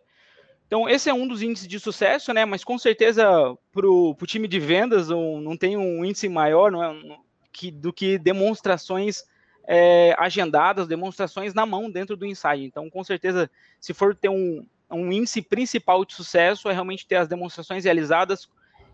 então, 0.67 0.87
esse 0.89 1.09
é 1.09 1.13
um 1.13 1.25
dos 1.25 1.41
índices 1.41 1.67
de 1.67 1.79
sucesso, 1.79 2.33
né? 2.33 2.43
Mas 2.43 2.63
com 2.63 2.77
certeza 2.77 3.25
para 3.71 3.87
o 3.87 4.15
time 4.25 4.49
de 4.49 4.59
vendas 4.59 5.09
um, 5.09 5.39
não 5.39 5.55
tem 5.55 5.77
um 5.77 6.03
índice 6.03 6.27
maior 6.27 6.69
não 6.69 6.83
é, 6.83 7.17
que, 7.53 7.71
do 7.71 7.93
que 7.93 8.17
demonstrações 8.17 9.23
é, 9.65 10.13
agendadas, 10.17 10.85
demonstrações 10.85 11.53
na 11.53 11.65
mão 11.65 11.89
dentro 11.89 12.17
do 12.17 12.25
insight. 12.25 12.61
Então, 12.61 12.89
com 12.89 13.01
certeza, 13.01 13.49
se 13.79 13.93
for 13.93 14.13
ter 14.13 14.27
um, 14.27 14.65
um 14.91 15.09
índice 15.09 15.41
principal 15.41 16.03
de 16.03 16.13
sucesso, 16.13 16.69
é 16.69 16.73
realmente 16.73 17.07
ter 17.07 17.15
as 17.15 17.29
demonstrações 17.29 17.85
realizadas 17.85 18.49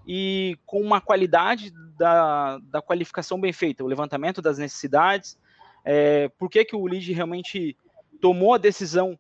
e 0.05 0.57
com 0.67 0.79
uma 0.79 1.01
qualidade 1.01 1.73
da, 1.97 2.59
da 2.59 2.81
qualificação 2.83 3.39
bem 3.39 3.51
feita, 3.51 3.83
o 3.83 3.88
levantamento 3.88 4.41
das 4.43 4.59
necessidades, 4.59 5.39
é, 5.83 6.29
por 6.38 6.49
que, 6.49 6.65
que 6.65 6.75
o 6.75 6.86
lead 6.86 7.12
realmente 7.13 7.75
tomou 8.21 8.53
a 8.53 8.57
decisão 8.57 9.17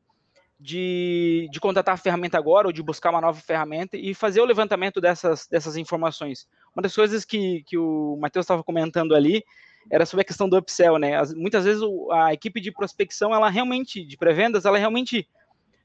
de, 0.63 1.49
de 1.51 1.59
contratar 1.59 1.95
a 1.95 1.97
ferramenta 1.97 2.37
agora 2.37 2.67
ou 2.67 2.71
de 2.71 2.81
buscar 2.81 3.09
uma 3.09 3.19
nova 3.19 3.39
ferramenta 3.41 3.97
e 3.97 4.13
fazer 4.13 4.39
o 4.39 4.45
levantamento 4.45 5.01
dessas, 5.01 5.45
dessas 5.45 5.75
informações. 5.75 6.47
Uma 6.73 6.81
das 6.81 6.95
coisas 6.95 7.25
que, 7.25 7.63
que 7.63 7.77
o 7.77 8.17
Matheus 8.17 8.45
estava 8.45 8.63
comentando 8.63 9.13
ali 9.13 9.43
era 9.91 10.05
sobre 10.05 10.21
a 10.21 10.25
questão 10.25 10.47
do 10.47 10.57
upsell, 10.57 10.97
né? 10.97 11.17
As, 11.17 11.33
muitas 11.33 11.65
vezes 11.65 11.83
a 12.11 12.33
equipe 12.33 12.61
de 12.61 12.71
prospecção, 12.71 13.35
ela 13.35 13.49
realmente, 13.49 14.05
de 14.05 14.15
pré-vendas, 14.15 14.63
ela 14.63 14.77
realmente 14.77 15.27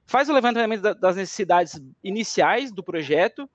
faz 0.07 0.29
o 0.29 0.33
levantamento 0.33 0.83
da, 0.83 0.93
das 0.93 1.17
necessidades 1.17 1.81
iniciais 2.05 2.71
do 2.71 2.81
projeto, 2.81 3.51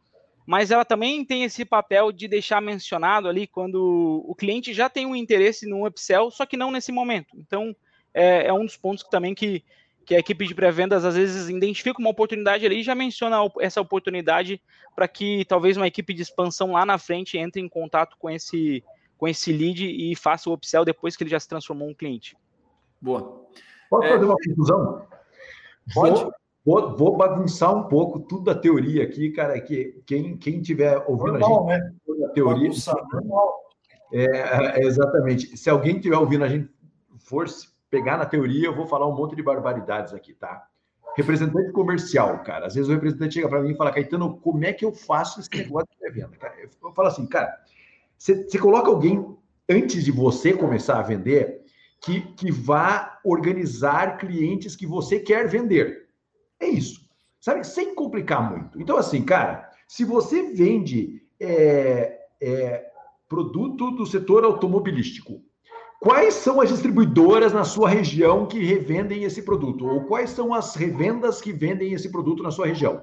mas 0.45 0.71
ela 0.71 0.83
também 0.83 1.23
tem 1.23 1.45
esse 1.45 1.63
papel 1.63 2.11
de 2.11 2.27
deixar 2.27 2.61
mencionado 2.61 3.29
ali 3.29 3.47
quando 3.47 4.25
o 4.27 4.35
cliente 4.35 4.73
já 4.73 4.89
tem 4.89 5.05
um 5.05 5.15
interesse 5.15 5.65
no 5.65 5.87
upsell, 5.87 6.29
só 6.29 6.45
que 6.45 6.57
não 6.57 6.69
nesse 6.69 6.91
momento. 6.91 7.29
Então, 7.37 7.73
é, 8.13 8.47
é 8.47 8.53
um 8.53 8.65
dos 8.65 8.75
pontos 8.75 9.03
que, 9.03 9.09
também 9.09 9.33
que, 9.33 9.63
que 10.05 10.15
a 10.15 10.19
equipe 10.19 10.45
de 10.45 10.53
pré-vendas 10.53 11.05
às 11.05 11.15
vezes 11.15 11.49
identifica 11.49 11.99
uma 11.99 12.09
oportunidade 12.09 12.65
ali 12.65 12.79
e 12.79 12.83
já 12.83 12.93
menciona 12.93 13.37
essa 13.59 13.81
oportunidade 13.81 14.61
para 14.95 15.07
que 15.07 15.45
talvez 15.45 15.77
uma 15.77 15.87
equipe 15.87 16.13
de 16.13 16.21
expansão 16.21 16.73
lá 16.73 16.85
na 16.85 16.97
frente 16.97 17.37
entre 17.37 17.61
em 17.61 17.69
contato 17.69 18.17
com 18.17 18.29
esse, 18.29 18.83
com 19.17 19.27
esse 19.27 19.51
lead 19.51 19.85
e 19.85 20.15
faça 20.15 20.49
o 20.49 20.53
upsell 20.53 20.85
depois 20.85 21.15
que 21.15 21.23
ele 21.23 21.31
já 21.31 21.39
se 21.39 21.47
transformou 21.47 21.87
em 21.87 21.91
um 21.91 21.95
cliente. 21.95 22.35
Boa. 23.01 23.47
Pode 23.89 24.07
fazer 24.07 24.23
é... 24.23 24.27
uma 24.27 24.35
conclusão? 24.35 25.05
Pode. 25.93 26.21
Vou, 26.21 26.33
vou, 26.65 26.97
vou, 26.97 27.17
bagunçar 27.17 27.75
um 27.75 27.83
pouco 27.83 28.19
tudo 28.19 28.45
da 28.45 28.55
teoria 28.55 29.03
aqui, 29.03 29.31
cara, 29.31 29.59
que 29.59 30.01
quem, 30.05 30.37
quem 30.37 30.61
tiver 30.61 30.97
ouvindo 31.07 31.39
normal, 31.39 31.69
a 31.69 31.73
gente 31.73 31.83
né? 31.83 31.93
toda 32.05 32.25
a 32.27 32.29
teoria. 32.29 32.71
normal. 33.11 33.59
É, 34.13 34.79
é, 34.79 34.85
exatamente. 34.85 35.57
Se 35.57 35.69
alguém 35.69 35.97
estiver 35.97 36.17
ouvindo 36.17 36.43
a 36.45 36.47
gente 36.47 36.69
for 37.17 37.47
pegar 37.93 38.17
na 38.17 38.25
teoria, 38.25 38.65
eu 38.65 38.75
vou 38.75 38.87
falar 38.87 39.07
um 39.07 39.15
monte 39.15 39.35
de 39.35 39.43
barbaridades 39.43 40.15
aqui, 40.15 40.33
tá? 40.33 40.67
Representante 41.15 41.71
comercial, 41.71 42.39
cara. 42.39 42.65
Às 42.65 42.73
vezes 42.73 42.89
o 42.89 42.93
representante 42.93 43.35
chega 43.35 43.47
para 43.47 43.61
mim 43.61 43.73
e 43.73 43.77
fala, 43.77 43.91
Caetano, 43.91 44.35
como 44.37 44.65
é 44.65 44.73
que 44.73 44.83
eu 44.83 44.91
faço 44.91 45.39
esse 45.39 45.49
negócio 45.55 45.87
de 46.01 46.09
venda? 46.09 46.35
Eu 46.81 46.91
falo 46.91 47.07
assim, 47.07 47.27
cara, 47.27 47.55
você, 48.17 48.49
você 48.49 48.57
coloca 48.57 48.89
alguém 48.89 49.23
antes 49.69 50.03
de 50.03 50.11
você 50.11 50.53
começar 50.53 50.97
a 50.97 51.03
vender 51.03 51.61
que, 52.01 52.21
que 52.33 52.51
vá 52.51 53.19
organizar 53.23 54.17
clientes 54.17 54.75
que 54.75 54.87
você 54.87 55.19
quer 55.19 55.47
vender. 55.47 56.07
É 56.59 56.65
isso. 56.65 57.07
Sabe? 57.39 57.63
Sem 57.63 57.93
complicar 57.93 58.49
muito. 58.51 58.81
Então, 58.81 58.97
assim, 58.97 59.23
cara, 59.23 59.69
se 59.87 60.03
você 60.03 60.51
vende 60.51 61.21
é, 61.39 62.21
é, 62.41 62.91
produto 63.29 63.91
do 63.91 64.05
setor 64.07 64.43
automobilístico, 64.45 65.43
quais 66.03 66.33
são 66.33 66.59
as 66.59 66.69
distribuidoras 66.69 67.53
na 67.53 67.63
sua 67.63 67.87
região 67.87 68.45
que 68.45 68.61
revendem 68.61 69.23
esse 69.23 69.41
produto? 69.41 69.87
Ou 69.87 70.03
quais 70.03 70.31
são 70.31 70.53
as 70.53 70.75
revendas 70.75 71.39
que 71.39 71.53
vendem 71.53 71.93
esse 71.93 72.09
produto 72.09 72.43
na 72.43 72.51
sua 72.51 72.67
região? 72.67 73.01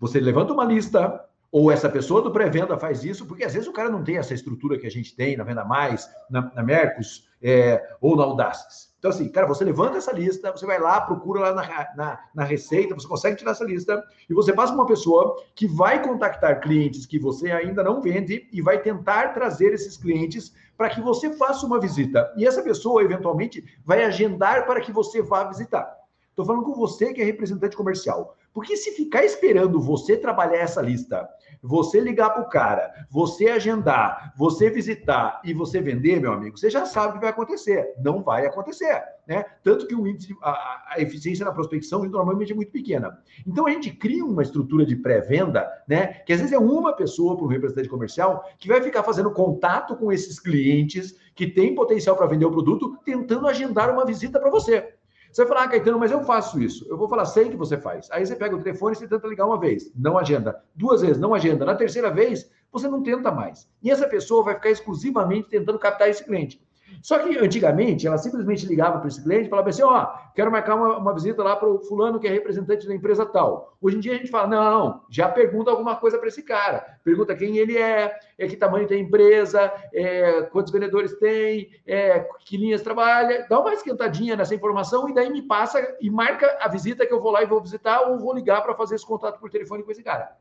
Você 0.00 0.18
levanta 0.18 0.52
uma 0.52 0.64
lista, 0.64 1.24
ou 1.54 1.70
essa 1.70 1.88
pessoa 1.88 2.20
do 2.20 2.32
pré-venda 2.32 2.76
faz 2.76 3.04
isso, 3.04 3.24
porque 3.26 3.44
às 3.44 3.54
vezes 3.54 3.68
o 3.68 3.72
cara 3.72 3.88
não 3.88 4.02
tem 4.02 4.16
essa 4.16 4.34
estrutura 4.34 4.76
que 4.76 4.88
a 4.88 4.90
gente 4.90 5.14
tem 5.14 5.36
na 5.36 5.44
Venda 5.44 5.64
Mais, 5.64 6.10
na, 6.28 6.50
na 6.52 6.64
Mercos 6.64 7.28
é, 7.40 7.80
ou 8.00 8.16
na 8.16 8.24
Audaces. 8.24 8.92
Então, 8.98 9.08
assim, 9.08 9.28
cara, 9.28 9.46
você 9.46 9.64
levanta 9.64 9.98
essa 9.98 10.12
lista, 10.12 10.50
você 10.50 10.66
vai 10.66 10.80
lá, 10.80 11.00
procura 11.02 11.42
lá 11.42 11.54
na, 11.54 11.94
na, 11.94 12.20
na, 12.34 12.42
receita, 12.42 12.96
você 12.96 13.06
consegue 13.06 13.36
tirar 13.36 13.52
essa 13.52 13.64
lista 13.64 14.02
e 14.28 14.34
você 14.34 14.52
passa 14.52 14.74
uma 14.74 14.84
pessoa 14.84 15.40
que 15.54 15.68
vai 15.68 16.02
contactar 16.02 16.60
clientes 16.60 17.06
que 17.06 17.20
você 17.20 17.52
ainda 17.52 17.84
não 17.84 18.02
vende 18.02 18.48
e 18.52 18.60
vai 18.60 18.82
tentar 18.82 19.28
trazer 19.28 19.72
esses 19.72 19.96
clientes 19.96 20.52
para 20.76 20.90
que 20.90 21.00
você 21.00 21.36
faça 21.36 21.64
uma 21.64 21.78
visita. 21.78 22.34
E 22.36 22.44
essa 22.44 22.64
pessoa, 22.64 23.00
eventualmente, 23.00 23.64
vai 23.84 24.02
agendar 24.02 24.66
para 24.66 24.80
que 24.80 24.90
você 24.90 25.22
vá 25.22 25.44
visitar. 25.44 26.03
Estou 26.34 26.44
falando 26.44 26.64
com 26.64 26.74
você 26.74 27.14
que 27.14 27.22
é 27.22 27.24
representante 27.24 27.76
comercial. 27.76 28.36
Porque 28.52 28.76
se 28.76 28.90
ficar 28.90 29.24
esperando 29.24 29.80
você 29.80 30.16
trabalhar 30.16 30.58
essa 30.58 30.82
lista, 30.82 31.28
você 31.62 32.00
ligar 32.00 32.30
para 32.30 32.42
o 32.42 32.48
cara, 32.48 32.92
você 33.08 33.46
agendar, 33.46 34.34
você 34.36 34.68
visitar 34.68 35.40
e 35.44 35.54
você 35.54 35.80
vender, 35.80 36.20
meu 36.20 36.32
amigo, 36.32 36.58
você 36.58 36.68
já 36.68 36.86
sabe 36.86 37.10
o 37.10 37.12
que 37.14 37.20
vai 37.20 37.30
acontecer. 37.30 37.94
Não 38.02 38.20
vai 38.20 38.46
acontecer, 38.46 39.00
né? 39.28 39.44
Tanto 39.62 39.86
que 39.86 39.94
o 39.94 40.08
índice, 40.08 40.34
a, 40.42 40.94
a 40.94 41.00
eficiência 41.00 41.44
na 41.44 41.52
prospecção 41.52 42.04
normalmente 42.04 42.50
é 42.50 42.54
muito 42.56 42.72
pequena. 42.72 43.16
Então 43.46 43.68
a 43.68 43.70
gente 43.70 43.92
cria 43.92 44.24
uma 44.24 44.42
estrutura 44.42 44.84
de 44.84 44.96
pré-venda, 44.96 45.68
né? 45.86 46.14
Que 46.26 46.32
às 46.32 46.40
vezes 46.40 46.52
é 46.52 46.58
uma 46.58 46.92
pessoa 46.94 47.36
para 47.36 47.44
um 47.44 47.48
representante 47.48 47.88
comercial 47.88 48.44
que 48.58 48.66
vai 48.66 48.82
ficar 48.82 49.04
fazendo 49.04 49.30
contato 49.30 49.94
com 49.94 50.10
esses 50.10 50.40
clientes 50.40 51.16
que 51.36 51.46
têm 51.46 51.76
potencial 51.76 52.16
para 52.16 52.26
vender 52.26 52.46
o 52.46 52.50
produto, 52.50 52.98
tentando 53.04 53.46
agendar 53.46 53.88
uma 53.92 54.04
visita 54.04 54.40
para 54.40 54.50
você. 54.50 54.94
Você 55.34 55.44
vai 55.44 55.48
falar, 55.48 55.64
ah, 55.64 55.68
Caetano, 55.68 55.98
mas 55.98 56.12
eu 56.12 56.22
faço 56.22 56.62
isso. 56.62 56.86
Eu 56.88 56.96
vou 56.96 57.08
falar, 57.08 57.24
sei 57.24 57.48
que 57.50 57.56
você 57.56 57.76
faz. 57.76 58.08
Aí 58.12 58.24
você 58.24 58.36
pega 58.36 58.54
o 58.54 58.62
telefone 58.62 58.94
e 58.94 58.96
você 58.96 59.08
tenta 59.08 59.26
ligar 59.26 59.46
uma 59.46 59.58
vez, 59.58 59.90
não 59.92 60.16
agenda. 60.16 60.62
Duas 60.72 61.00
vezes, 61.00 61.18
não 61.18 61.34
agenda. 61.34 61.64
Na 61.64 61.74
terceira 61.74 62.08
vez, 62.08 62.48
você 62.70 62.86
não 62.86 63.02
tenta 63.02 63.32
mais. 63.32 63.68
E 63.82 63.90
essa 63.90 64.06
pessoa 64.06 64.44
vai 64.44 64.54
ficar 64.54 64.70
exclusivamente 64.70 65.48
tentando 65.48 65.76
captar 65.76 66.08
esse 66.08 66.22
cliente. 66.22 66.63
Só 67.02 67.18
que 67.18 67.36
antigamente 67.38 68.06
ela 68.06 68.18
simplesmente 68.18 68.66
ligava 68.66 68.98
para 68.98 69.08
esse 69.08 69.22
cliente 69.22 69.46
e 69.46 69.50
falava 69.50 69.68
assim: 69.68 69.82
ó, 69.82 70.02
oh, 70.02 70.32
quero 70.34 70.50
marcar 70.50 70.74
uma, 70.74 70.98
uma 70.98 71.14
visita 71.14 71.42
lá 71.42 71.56
para 71.56 71.68
o 71.68 71.80
fulano 71.80 72.18
que 72.18 72.26
é 72.26 72.30
representante 72.30 72.86
da 72.86 72.94
empresa 72.94 73.26
tal. 73.26 73.76
Hoje 73.80 73.96
em 73.96 74.00
dia 74.00 74.12
a 74.12 74.16
gente 74.16 74.30
fala: 74.30 74.46
não, 74.46 75.02
já 75.10 75.28
pergunta 75.28 75.70
alguma 75.70 75.96
coisa 75.96 76.18
para 76.18 76.28
esse 76.28 76.42
cara. 76.42 76.98
Pergunta 77.02 77.34
quem 77.34 77.58
ele 77.58 77.76
é, 77.76 78.14
é 78.38 78.46
que 78.46 78.56
tamanho 78.56 78.86
tem 78.86 78.98
a 78.98 79.02
empresa, 79.02 79.72
é, 79.92 80.42
quantos 80.42 80.72
vendedores 80.72 81.18
tem, 81.18 81.70
é, 81.86 82.20
que 82.44 82.56
linhas 82.56 82.82
trabalha. 82.82 83.46
Dá 83.48 83.60
uma 83.60 83.74
esquentadinha 83.74 84.36
nessa 84.36 84.54
informação 84.54 85.08
e 85.08 85.14
daí 85.14 85.30
me 85.30 85.42
passa 85.42 85.96
e 86.00 86.10
marca 86.10 86.58
a 86.60 86.68
visita 86.68 87.06
que 87.06 87.12
eu 87.12 87.20
vou 87.20 87.30
lá 87.30 87.42
e 87.42 87.46
vou 87.46 87.60
visitar 87.60 88.02
ou 88.02 88.18
vou 88.18 88.34
ligar 88.34 88.62
para 88.62 88.74
fazer 88.74 88.94
esse 88.94 89.06
contato 89.06 89.38
por 89.38 89.50
telefone 89.50 89.82
com 89.82 89.90
esse 89.90 90.02
cara. 90.02 90.36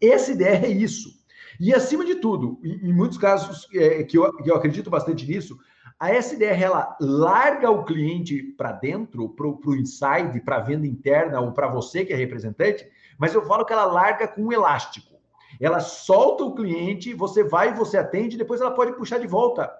Essa 0.00 0.32
ideia 0.32 0.66
é 0.66 0.70
isso. 0.70 1.25
E, 1.60 1.74
acima 1.74 2.04
de 2.04 2.16
tudo, 2.16 2.60
em, 2.62 2.92
muitos 2.92 3.18
casos 3.18 3.68
é, 3.74 4.02
que, 4.02 4.18
eu, 4.18 4.32
que 4.36 4.50
eu 4.50 4.56
acredito 4.56 4.90
bastante 4.90 5.26
nisso, 5.26 5.58
a 5.98 6.10
SDR 6.10 6.62
ela 6.62 6.96
larga 7.00 7.70
o 7.70 7.84
cliente 7.84 8.42
para 8.42 8.72
dentro, 8.72 9.30
para 9.30 9.46
o 9.46 9.74
inside, 9.74 10.40
para 10.44 10.56
a 10.56 10.60
venda 10.60 10.86
interna 10.86 11.40
ou 11.40 11.52
para 11.52 11.68
você 11.68 12.04
que 12.04 12.12
é 12.12 12.16
representante, 12.16 12.86
mas 13.18 13.34
eu 13.34 13.42
falo 13.46 13.64
que 13.64 13.72
ela 13.72 13.86
larga 13.86 14.28
com 14.28 14.42
um 14.42 14.52
elástico. 14.52 15.16
Ela 15.58 15.80
solta 15.80 16.44
o 16.44 16.54
cliente, 16.54 17.14
você 17.14 17.42
vai, 17.42 17.72
você 17.72 17.96
atende, 17.96 18.36
depois 18.36 18.60
ela 18.60 18.72
pode 18.72 18.92
puxar 18.92 19.18
de 19.18 19.26
volta 19.26 19.72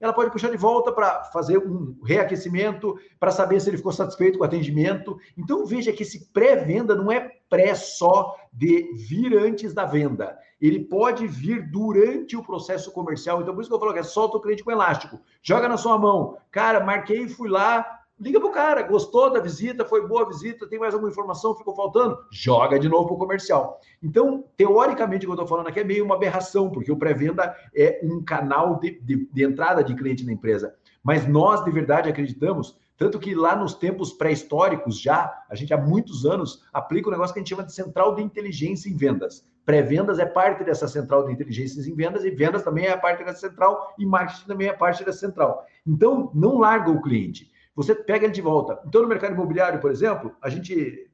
ela 0.00 0.12
pode 0.12 0.30
puxar 0.30 0.50
de 0.50 0.56
volta 0.56 0.92
para 0.92 1.24
fazer 1.24 1.58
um 1.58 1.98
reaquecimento, 2.04 2.98
para 3.18 3.30
saber 3.30 3.60
se 3.60 3.68
ele 3.68 3.76
ficou 3.76 3.92
satisfeito 3.92 4.38
com 4.38 4.44
o 4.44 4.46
atendimento. 4.46 5.18
Então 5.36 5.66
veja 5.66 5.92
que 5.92 6.02
esse 6.02 6.32
pré-venda 6.32 6.94
não 6.94 7.10
é 7.10 7.30
pré 7.48 7.74
só 7.74 8.36
de 8.52 8.94
vir 8.94 9.36
antes 9.36 9.74
da 9.74 9.84
venda. 9.84 10.38
Ele 10.60 10.84
pode 10.84 11.26
vir 11.26 11.70
durante 11.70 12.36
o 12.36 12.42
processo 12.42 12.92
comercial. 12.92 13.40
Então 13.40 13.54
por 13.54 13.60
isso 13.60 13.70
que 13.70 13.74
eu 13.74 13.80
falo 13.80 13.92
que 13.92 13.98
é 13.98 14.04
solta 14.04 14.36
o 14.36 14.40
cliente 14.40 14.64
com 14.64 14.70
elástico. 14.70 15.20
Joga 15.42 15.68
na 15.68 15.76
sua 15.76 15.98
mão. 15.98 16.36
Cara, 16.50 16.80
marquei, 16.80 17.28
fui 17.28 17.48
lá, 17.48 17.97
liga 18.20 18.40
pro 18.40 18.50
cara, 18.50 18.82
gostou 18.82 19.32
da 19.32 19.40
visita, 19.40 19.84
foi 19.84 20.06
boa 20.06 20.22
a 20.22 20.28
visita, 20.28 20.68
tem 20.68 20.78
mais 20.78 20.94
alguma 20.94 21.10
informação, 21.10 21.54
ficou 21.54 21.74
faltando? 21.74 22.18
Joga 22.30 22.78
de 22.78 22.88
novo 22.88 23.06
pro 23.08 23.16
comercial. 23.16 23.80
Então, 24.02 24.44
teoricamente, 24.56 25.24
o 25.24 25.28
que 25.28 25.32
eu 25.32 25.34
estou 25.34 25.46
falando 25.46 25.68
aqui 25.68 25.80
é 25.80 25.84
meio 25.84 26.04
uma 26.04 26.16
aberração, 26.16 26.70
porque 26.70 26.90
o 26.90 26.96
pré-venda 26.96 27.54
é 27.74 28.00
um 28.02 28.22
canal 28.22 28.78
de, 28.78 28.98
de, 29.00 29.28
de 29.32 29.44
entrada 29.44 29.82
de 29.84 29.94
cliente 29.94 30.24
na 30.24 30.32
empresa. 30.32 30.74
Mas 31.02 31.26
nós, 31.26 31.64
de 31.64 31.70
verdade, 31.70 32.08
acreditamos 32.08 32.76
tanto 32.98 33.20
que 33.20 33.32
lá 33.32 33.54
nos 33.54 33.74
tempos 33.74 34.12
pré-históricos, 34.12 35.00
já, 35.00 35.44
a 35.48 35.54
gente 35.54 35.72
há 35.72 35.78
muitos 35.78 36.26
anos 36.26 36.64
aplica 36.72 37.08
um 37.08 37.12
negócio 37.12 37.32
que 37.32 37.38
a 37.38 37.42
gente 37.42 37.50
chama 37.50 37.62
de 37.62 37.72
central 37.72 38.16
de 38.16 38.22
inteligência 38.22 38.90
em 38.90 38.96
vendas. 38.96 39.46
Pré-vendas 39.64 40.18
é 40.18 40.26
parte 40.26 40.64
dessa 40.64 40.88
central 40.88 41.24
de 41.24 41.32
inteligência 41.32 41.80
em 41.80 41.94
vendas 41.94 42.24
e 42.24 42.30
vendas 42.30 42.64
também 42.64 42.86
é 42.86 42.96
parte 42.96 43.22
dessa 43.22 43.48
central 43.48 43.94
e 43.96 44.04
marketing 44.04 44.46
também 44.48 44.68
é 44.68 44.72
parte 44.72 45.04
dessa 45.04 45.20
central. 45.20 45.64
Então, 45.86 46.32
não 46.34 46.58
larga 46.58 46.90
o 46.90 47.00
cliente 47.00 47.48
você 47.78 47.94
pega 47.94 48.24
ele 48.24 48.34
de 48.34 48.42
volta. 48.42 48.82
Então, 48.84 49.00
no 49.02 49.06
mercado 49.06 49.34
imobiliário, 49.34 49.80
por 49.80 49.92
exemplo, 49.92 50.34
a 50.42 50.48
gente 50.48 51.08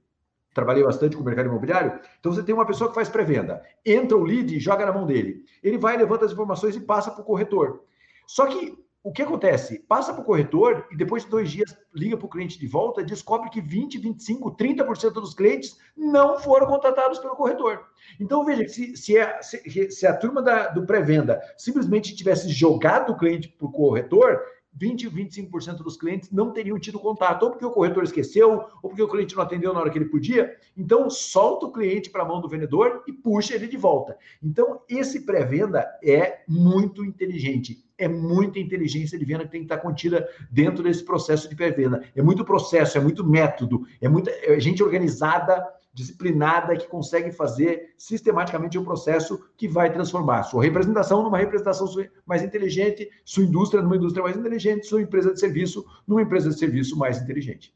trabalhei 0.54 0.82
bastante 0.82 1.14
com 1.14 1.20
o 1.20 1.24
mercado 1.24 1.46
imobiliário. 1.46 2.00
Então, 2.18 2.32
você 2.32 2.42
tem 2.42 2.54
uma 2.54 2.64
pessoa 2.64 2.88
que 2.88 2.94
faz 2.94 3.06
pré-venda, 3.06 3.62
entra 3.84 4.16
o 4.16 4.24
lead 4.24 4.56
e 4.56 4.58
joga 4.58 4.86
na 4.86 4.92
mão 4.92 5.04
dele. 5.04 5.44
Ele 5.62 5.76
vai, 5.76 5.94
levanta 5.94 6.24
as 6.24 6.32
informações 6.32 6.74
e 6.74 6.80
passa 6.80 7.10
para 7.10 7.20
o 7.20 7.24
corretor. 7.24 7.84
Só 8.26 8.46
que 8.46 8.82
o 9.02 9.12
que 9.12 9.20
acontece? 9.20 9.80
Passa 9.80 10.14
para 10.14 10.22
o 10.22 10.24
corretor 10.24 10.88
e 10.90 10.96
depois 10.96 11.24
de 11.24 11.30
dois 11.30 11.50
dias 11.50 11.76
liga 11.94 12.16
para 12.16 12.24
o 12.24 12.30
cliente 12.30 12.58
de 12.58 12.66
volta 12.66 13.02
e 13.02 13.04
descobre 13.04 13.50
que 13.50 13.60
20, 13.60 13.98
25, 13.98 14.56
30% 14.56 15.12
dos 15.12 15.34
clientes 15.34 15.76
não 15.94 16.38
foram 16.38 16.66
contratados 16.66 17.18
pelo 17.18 17.36
corretor. 17.36 17.84
Então, 18.18 18.42
veja, 18.42 18.66
se, 18.66 18.96
se, 18.96 19.18
a, 19.18 19.42
se, 19.42 19.90
se 19.90 20.06
a 20.06 20.16
turma 20.16 20.40
da, 20.40 20.68
do 20.68 20.86
pré-venda 20.86 21.42
simplesmente 21.58 22.16
tivesse 22.16 22.48
jogado 22.48 23.12
o 23.12 23.18
cliente 23.18 23.48
para 23.48 23.66
o 23.66 23.70
corretor, 23.70 24.40
20, 24.76 25.08
25% 25.08 25.76
dos 25.78 25.96
clientes 25.96 26.30
não 26.30 26.50
teriam 26.50 26.78
tido 26.78 26.98
contato, 26.98 27.44
ou 27.44 27.50
porque 27.50 27.64
o 27.64 27.70
corretor 27.70 28.02
esqueceu, 28.04 28.64
ou 28.82 28.90
porque 28.90 29.02
o 29.02 29.08
cliente 29.08 29.36
não 29.36 29.42
atendeu 29.42 29.72
na 29.72 29.80
hora 29.80 29.90
que 29.90 29.98
ele 29.98 30.06
podia. 30.06 30.56
Então, 30.76 31.08
solta 31.08 31.66
o 31.66 31.72
cliente 31.72 32.10
para 32.10 32.22
a 32.22 32.26
mão 32.26 32.40
do 32.40 32.48
vendedor 32.48 33.04
e 33.06 33.12
puxa 33.12 33.54
ele 33.54 33.68
de 33.68 33.76
volta. 33.76 34.16
Então, 34.42 34.80
esse 34.88 35.20
pré-venda 35.20 35.86
é 36.02 36.40
muito 36.48 37.04
inteligente. 37.04 37.84
É 37.96 38.08
muita 38.08 38.58
inteligência 38.58 39.16
de 39.16 39.24
venda 39.24 39.44
que 39.44 39.52
tem 39.52 39.60
que 39.60 39.66
estar 39.66 39.78
contida 39.78 40.28
dentro 40.50 40.82
desse 40.82 41.04
processo 41.04 41.48
de 41.48 41.54
pré-venda. 41.54 42.02
É 42.16 42.22
muito 42.22 42.44
processo, 42.44 42.98
é 42.98 43.00
muito 43.00 43.24
método, 43.24 43.86
é 44.00 44.08
muita 44.08 44.30
é 44.30 44.58
gente 44.58 44.82
organizada 44.82 45.64
disciplinada 45.94 46.76
que 46.76 46.88
consegue 46.88 47.30
fazer 47.30 47.94
sistematicamente 47.96 48.76
um 48.76 48.84
processo 48.84 49.48
que 49.56 49.68
vai 49.68 49.92
transformar 49.92 50.42
sua 50.42 50.64
representação 50.64 51.22
numa 51.22 51.38
representação 51.38 51.86
mais 52.26 52.42
inteligente, 52.42 53.08
sua 53.24 53.44
indústria 53.44 53.80
numa 53.80 53.96
indústria 53.96 54.24
mais 54.24 54.36
inteligente, 54.36 54.86
sua 54.86 55.00
empresa 55.00 55.32
de 55.32 55.38
serviço 55.38 55.86
numa 56.06 56.20
empresa 56.20 56.50
de 56.50 56.58
serviço 56.58 56.98
mais 56.98 57.22
inteligente. 57.22 57.72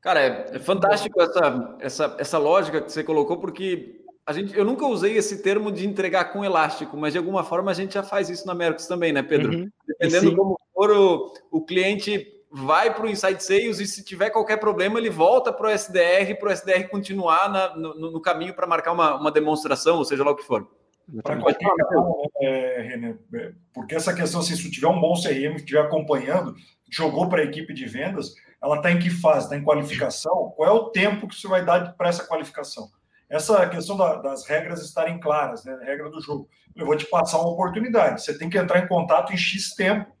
Cara, 0.00 0.20
é, 0.20 0.56
é 0.56 0.58
fantástico 0.58 1.20
essa, 1.20 1.76
essa, 1.80 2.16
essa 2.18 2.38
lógica 2.38 2.80
que 2.80 2.90
você 2.90 3.04
colocou, 3.04 3.38
porque 3.38 4.04
a 4.26 4.32
gente, 4.32 4.56
eu 4.56 4.64
nunca 4.64 4.84
usei 4.84 5.16
esse 5.16 5.40
termo 5.40 5.70
de 5.70 5.86
entregar 5.86 6.32
com 6.32 6.44
elástico, 6.44 6.96
mas 6.96 7.12
de 7.12 7.18
alguma 7.18 7.44
forma 7.44 7.70
a 7.70 7.74
gente 7.74 7.94
já 7.94 8.02
faz 8.02 8.28
isso 8.28 8.44
na 8.44 8.54
Mercos 8.54 8.86
também, 8.86 9.12
né, 9.12 9.22
Pedro? 9.22 9.52
Uhum. 9.52 9.70
Dependendo 9.86 10.30
Sim. 10.30 10.36
como 10.36 10.60
for 10.74 10.90
o, 10.90 11.32
o 11.50 11.64
cliente 11.64 12.35
vai 12.56 12.94
para 12.94 13.04
o 13.04 13.08
Inside 13.08 13.42
Sales 13.42 13.80
e 13.80 13.86
se 13.86 14.02
tiver 14.02 14.30
qualquer 14.30 14.56
problema, 14.56 14.98
ele 14.98 15.10
volta 15.10 15.52
para 15.52 15.68
o 15.68 15.70
SDR, 15.70 16.34
para 16.38 16.48
o 16.48 16.52
SDR 16.52 16.88
continuar 16.88 17.50
na, 17.50 17.76
no, 17.76 18.10
no, 18.10 18.20
caminho 18.20 18.54
para 18.54 18.66
marcar 18.66 18.92
uma, 18.92 19.14
uma 19.16 19.30
demonstração, 19.30 19.98
ou 19.98 20.04
seja 20.04 20.24
lá 20.24 20.30
o 20.30 20.36
que 20.36 20.42
for. 20.42 20.66
Para 21.22 21.36
qualquer 21.36 21.68
é, 22.40 22.80
René, 22.80 23.14
é, 23.34 23.52
porque 23.74 23.94
essa 23.94 24.14
questão, 24.14 24.40
assim, 24.40 24.56
se 24.56 24.70
tiver 24.70 24.88
um 24.88 24.98
bom 24.98 25.14
CRM 25.14 25.52
que 25.52 25.60
estiver 25.60 25.80
acompanhando, 25.80 26.54
jogou 26.90 27.28
para 27.28 27.42
a 27.42 27.44
equipe 27.44 27.74
de 27.74 27.84
vendas, 27.84 28.34
ela 28.62 28.76
está 28.76 28.90
em 28.90 28.98
que 28.98 29.10
fase? 29.10 29.44
Está 29.44 29.56
em 29.56 29.62
qualificação? 29.62 30.52
Qual 30.56 30.68
é 30.68 30.72
o 30.72 30.90
tempo 30.90 31.28
que 31.28 31.34
você 31.34 31.46
vai 31.46 31.64
dar 31.64 31.94
para 31.94 32.08
essa 32.08 32.26
qualificação? 32.26 32.88
Essa 33.28 33.68
questão 33.68 33.96
da, 33.96 34.16
das 34.16 34.46
regras 34.46 34.82
estarem 34.82 35.20
claras, 35.20 35.64
né? 35.64 35.78
regra 35.82 36.08
do 36.08 36.22
jogo. 36.22 36.48
Eu 36.74 36.86
vou 36.86 36.96
te 36.96 37.04
passar 37.06 37.38
uma 37.38 37.50
oportunidade. 37.50 38.22
Você 38.22 38.38
tem 38.38 38.48
que 38.48 38.56
entrar 38.56 38.78
em 38.78 38.88
contato 38.88 39.32
em 39.32 39.36
X 39.36 39.74
tempo. 39.74 40.15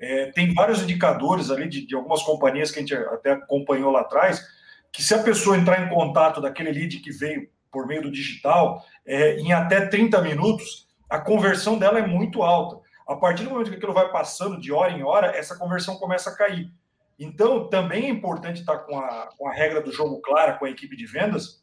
É, 0.00 0.26
tem 0.32 0.54
vários 0.54 0.82
indicadores 0.82 1.50
ali 1.50 1.68
de, 1.68 1.86
de 1.86 1.94
algumas 1.94 2.22
companhias 2.22 2.70
que 2.70 2.78
a 2.78 2.82
gente 2.82 2.94
até 2.94 3.32
acompanhou 3.32 3.92
lá 3.92 4.00
atrás, 4.00 4.42
que 4.90 5.02
se 5.02 5.14
a 5.14 5.22
pessoa 5.22 5.56
entrar 5.56 5.84
em 5.84 5.88
contato 5.88 6.40
daquele 6.40 6.72
lead 6.72 6.98
que 7.00 7.12
veio 7.12 7.48
por 7.70 7.86
meio 7.86 8.02
do 8.02 8.10
digital, 8.10 8.82
é, 9.06 9.36
em 9.36 9.52
até 9.52 9.86
30 9.86 10.20
minutos, 10.22 10.88
a 11.08 11.18
conversão 11.18 11.78
dela 11.78 11.98
é 11.98 12.06
muito 12.06 12.42
alta. 12.42 12.80
A 13.06 13.14
partir 13.14 13.44
do 13.44 13.50
momento 13.50 13.70
que 13.70 13.76
aquilo 13.76 13.92
vai 13.92 14.10
passando 14.10 14.60
de 14.60 14.72
hora 14.72 14.92
em 14.92 15.02
hora, 15.02 15.36
essa 15.36 15.56
conversão 15.56 15.96
começa 15.96 16.30
a 16.30 16.36
cair. 16.36 16.72
Então, 17.18 17.68
também 17.68 18.06
é 18.06 18.08
importante 18.08 18.60
estar 18.60 18.78
com 18.78 18.98
a, 18.98 19.28
com 19.36 19.48
a 19.48 19.52
regra 19.52 19.82
do 19.82 19.92
jogo 19.92 20.20
clara 20.22 20.54
com 20.54 20.64
a 20.64 20.70
equipe 20.70 20.96
de 20.96 21.06
vendas, 21.06 21.62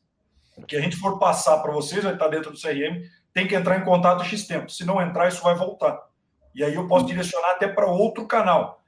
que 0.68 0.76
a 0.76 0.82
gente 0.82 0.96
for 0.96 1.18
passar 1.20 1.58
para 1.60 1.72
vocês, 1.72 2.04
vai 2.04 2.14
estar 2.14 2.28
dentro 2.28 2.52
do 2.52 2.60
CRM, 2.60 3.02
tem 3.34 3.48
que 3.48 3.56
entrar 3.56 3.80
em 3.80 3.84
contato 3.84 4.24
X 4.24 4.46
tempo. 4.46 4.70
Se 4.70 4.86
não 4.86 5.02
entrar, 5.02 5.28
isso 5.28 5.42
vai 5.42 5.56
voltar. 5.56 6.00
E 6.58 6.64
aí 6.64 6.74
eu 6.74 6.88
posso 6.88 7.06
direcionar 7.06 7.52
até 7.52 7.68
para 7.68 7.86
outro 7.86 8.26
canal. 8.26 8.82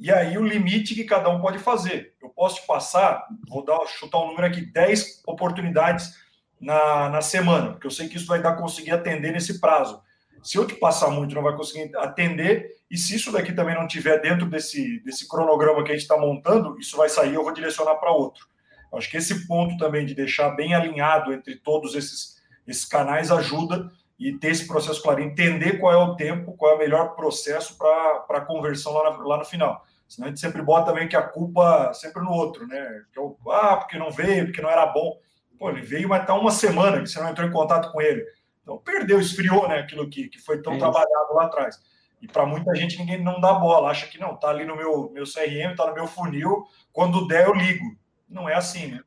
E 0.00 0.10
aí 0.10 0.36
o 0.36 0.44
limite 0.44 0.96
que 0.96 1.04
cada 1.04 1.28
um 1.28 1.40
pode 1.40 1.60
fazer. 1.60 2.12
Eu 2.20 2.28
posso 2.28 2.56
te 2.56 2.66
passar, 2.66 3.24
vou 3.48 3.64
dar, 3.64 3.86
chutar 3.86 4.18
um 4.18 4.26
número 4.26 4.44
aqui, 4.44 4.60
10 4.60 5.22
oportunidades 5.24 6.18
na, 6.60 7.08
na 7.10 7.20
semana, 7.20 7.70
porque 7.70 7.86
eu 7.86 7.90
sei 7.92 8.08
que 8.08 8.16
isso 8.16 8.26
vai 8.26 8.42
dar 8.42 8.56
conseguir 8.56 8.90
atender 8.90 9.32
nesse 9.32 9.60
prazo. 9.60 10.02
Se 10.42 10.58
eu 10.58 10.66
te 10.66 10.74
passar 10.74 11.08
muito, 11.08 11.36
não 11.36 11.42
vai 11.44 11.56
conseguir 11.56 11.96
atender, 11.98 12.78
e 12.90 12.98
se 12.98 13.14
isso 13.14 13.30
daqui 13.30 13.52
também 13.52 13.76
não 13.76 13.86
tiver 13.86 14.20
dentro 14.20 14.46
desse, 14.46 14.98
desse 15.04 15.28
cronograma 15.28 15.84
que 15.84 15.92
a 15.92 15.94
gente 15.94 16.02
está 16.02 16.18
montando, 16.18 16.76
isso 16.80 16.96
vai 16.96 17.08
sair, 17.08 17.34
eu 17.34 17.44
vou 17.44 17.54
direcionar 17.54 17.94
para 17.94 18.10
outro. 18.10 18.44
Eu 18.90 18.98
acho 18.98 19.08
que 19.08 19.16
esse 19.16 19.46
ponto 19.46 19.76
também 19.76 20.04
de 20.04 20.16
deixar 20.16 20.50
bem 20.50 20.74
alinhado 20.74 21.32
entre 21.32 21.54
todos 21.54 21.94
esses, 21.94 22.42
esses 22.66 22.84
canais 22.84 23.30
ajuda 23.30 23.88
e 24.18 24.32
ter 24.38 24.48
esse 24.48 24.66
processo 24.66 25.02
claro, 25.02 25.20
entender 25.20 25.78
qual 25.78 25.92
é 25.92 25.96
o 25.96 26.14
tempo, 26.14 26.56
qual 26.56 26.72
é 26.72 26.74
o 26.76 26.78
melhor 26.78 27.14
processo 27.14 27.76
para 27.76 28.24
a 28.28 28.40
conversão 28.40 28.92
lá, 28.92 29.10
na, 29.10 29.16
lá 29.24 29.36
no 29.38 29.44
final. 29.44 29.84
Senão 30.08 30.26
a 30.26 30.30
gente 30.30 30.40
sempre 30.40 30.62
bota 30.62 30.92
meio 30.92 31.08
que 31.08 31.16
a 31.16 31.22
culpa 31.22 31.92
sempre 31.94 32.22
no 32.22 32.30
outro, 32.30 32.66
né? 32.66 33.02
Que 33.12 33.18
é 33.18 33.22
ah, 33.50 33.76
porque 33.76 33.98
não 33.98 34.10
veio, 34.10 34.46
porque 34.46 34.62
não 34.62 34.70
era 34.70 34.86
bom. 34.86 35.18
Pô, 35.58 35.70
ele 35.70 35.82
veio, 35.82 36.08
mas 36.08 36.20
está 36.20 36.34
uma 36.34 36.50
semana 36.50 37.00
que 37.00 37.08
você 37.08 37.20
não 37.20 37.30
entrou 37.30 37.48
em 37.48 37.52
contato 37.52 37.90
com 37.90 38.00
ele. 38.00 38.24
Então 38.62 38.78
perdeu, 38.78 39.18
esfriou, 39.18 39.68
né? 39.68 39.78
Aquilo 39.78 40.08
que, 40.08 40.28
que 40.28 40.38
foi 40.38 40.62
tão 40.62 40.74
é 40.74 40.78
trabalhado 40.78 41.34
lá 41.34 41.46
atrás. 41.46 41.80
E 42.20 42.28
para 42.28 42.46
muita 42.46 42.74
gente 42.74 42.98
ninguém 42.98 43.22
não 43.22 43.40
dá 43.40 43.52
bola, 43.52 43.90
acha 43.90 44.06
que 44.06 44.18
não, 44.18 44.34
tá 44.36 44.48
ali 44.48 44.64
no 44.64 44.76
meu, 44.76 45.10
meu 45.10 45.24
CRM, 45.24 45.74
tá 45.76 45.86
no 45.86 45.94
meu 45.94 46.06
funil, 46.06 46.64
quando 46.92 47.26
der 47.26 47.46
eu 47.46 47.54
ligo. 47.54 47.84
Não 48.28 48.48
é 48.48 48.54
assim, 48.54 48.88
né? 48.88 49.00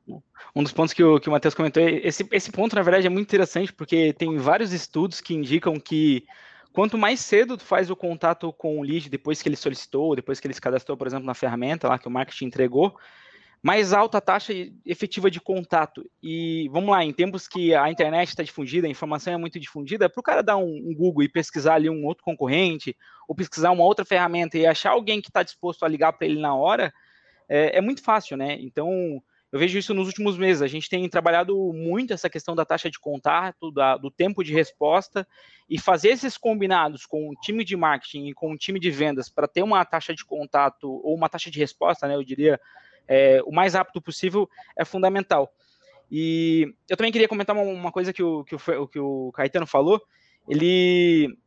Um 0.56 0.64
dos 0.64 0.72
pontos 0.72 0.94
que 0.94 1.04
o, 1.04 1.20
que 1.20 1.28
o 1.28 1.32
Matheus 1.32 1.54
comentou, 1.54 1.82
esse, 1.84 2.28
esse 2.32 2.52
ponto, 2.52 2.76
na 2.76 2.82
verdade, 2.82 3.08
é 3.08 3.10
muito 3.10 3.28
interessante, 3.28 3.74
porque 3.74 4.14
tem 4.14 4.38
vários 4.38 4.72
estudos 4.72 5.20
que 5.20 5.34
indicam 5.34 5.80
que 5.80 6.26
quanto 6.72 6.98
mais 6.98 7.20
cedo 7.20 7.58
tu 7.58 7.64
faz 7.64 7.90
o 7.90 7.96
contato 7.96 8.54
com 8.54 8.80
o 8.80 8.84
lead 8.84 9.10
depois 9.10 9.42
que 9.42 9.50
ele 9.50 9.56
solicitou, 9.56 10.16
depois 10.16 10.40
que 10.40 10.48
ele 10.48 10.54
se 10.54 10.62
cadastrou, 10.62 10.96
por 10.96 11.08
exemplo, 11.08 11.26
na 11.26 11.34
ferramenta 11.34 11.88
lá 11.88 11.98
que 11.98 12.08
o 12.08 12.12
marketing 12.12 12.46
entregou, 12.46 12.96
mais 13.62 13.92
alta 13.92 14.20
a 14.20 14.22
taxa 14.22 14.54
efetiva 14.86 15.30
de 15.30 15.42
contato. 15.42 16.10
E 16.22 16.70
vamos 16.72 16.92
lá, 16.92 17.04
em 17.04 17.12
tempos 17.12 17.48
que 17.48 17.74
a 17.74 17.90
internet 17.90 18.30
está 18.30 18.44
difundida, 18.44 18.88
a 18.88 18.90
informação 18.90 19.34
é 19.34 19.38
muito 19.38 19.60
difundida, 19.60 20.10
para 20.10 20.20
o 20.20 20.24
cara 20.24 20.44
dar 20.44 20.58
um, 20.58 20.64
um, 20.64 20.94
Google 20.96 21.24
e 21.24 21.30
pesquisar 21.30 21.76
ali 21.76 21.90
um 21.90 22.06
outro 22.06 22.24
concorrente, 22.24 22.96
ou 23.28 23.36
pesquisar 23.36 23.72
uma 23.72 23.84
outra 23.84 24.06
ferramenta 24.06 24.58
e 24.58 24.66
achar 24.66 24.92
alguém 24.92 25.22
que 25.22 25.30
está 25.30 25.44
disposto 25.44 25.84
a 25.84 25.88
ligar 25.88 26.14
para 26.14 26.28
ele 26.28 26.40
na 26.40 26.56
hora, 26.56 26.94
é, 27.48 27.78
é, 27.78 27.82
muito 27.82 28.04
fácil, 28.04 28.38
né? 28.38 28.58
Então, 28.60 29.22
eu 29.52 29.60
vejo 29.60 29.78
isso 29.78 29.94
nos 29.94 30.08
últimos 30.08 30.38
meses. 30.38 30.62
A 30.62 30.68
gente 30.68 30.90
tem 30.90 31.08
trabalhado 31.08 31.56
muito 31.74 32.14
essa 32.14 32.30
questão 32.30 32.56
da 32.56 32.66
taxa 32.66 32.90
de 32.90 33.00
contato, 33.00 33.72
da, 33.72 33.98
do 33.98 34.12
tempo 34.12 34.44
de 34.44 34.54
resposta, 34.54 35.28
e 35.70 35.80
fazer 35.80 36.10
esses 36.10 36.38
combinados 36.38 37.06
com 37.06 37.30
o 37.30 37.36
time 37.36 37.64
de 37.64 37.76
marketing 37.76 38.28
e 38.28 38.34
com 38.34 38.52
o 38.52 38.58
time 38.58 38.80
de 38.80 38.92
vendas 38.92 39.30
para 39.30 39.48
ter 39.48 39.64
uma 39.64 39.84
taxa 39.86 40.14
de 40.14 40.26
contato 40.26 40.90
ou 41.04 41.16
uma 41.16 41.30
taxa 41.30 41.50
de 41.50 41.60
resposta, 41.60 42.08
né? 42.08 42.16
Eu 42.16 42.24
diria 42.24 42.60
é, 43.08 43.42
o 43.46 43.52
mais 43.52 43.74
rápido 43.74 44.02
possível 44.02 44.50
é 44.78 44.84
fundamental. 44.84 45.52
E 46.12 46.74
eu 46.90 46.96
também 46.96 47.12
queria 47.12 47.28
comentar 47.28 47.56
uma, 47.56 47.64
uma 47.64 47.92
coisa 47.92 48.14
que 48.14 48.24
o, 48.24 48.44
que, 48.44 48.56
o, 48.56 48.88
que 48.88 49.00
o 49.00 49.32
Caetano 49.34 49.68
falou. 49.68 50.02
Ele, 50.48 51.38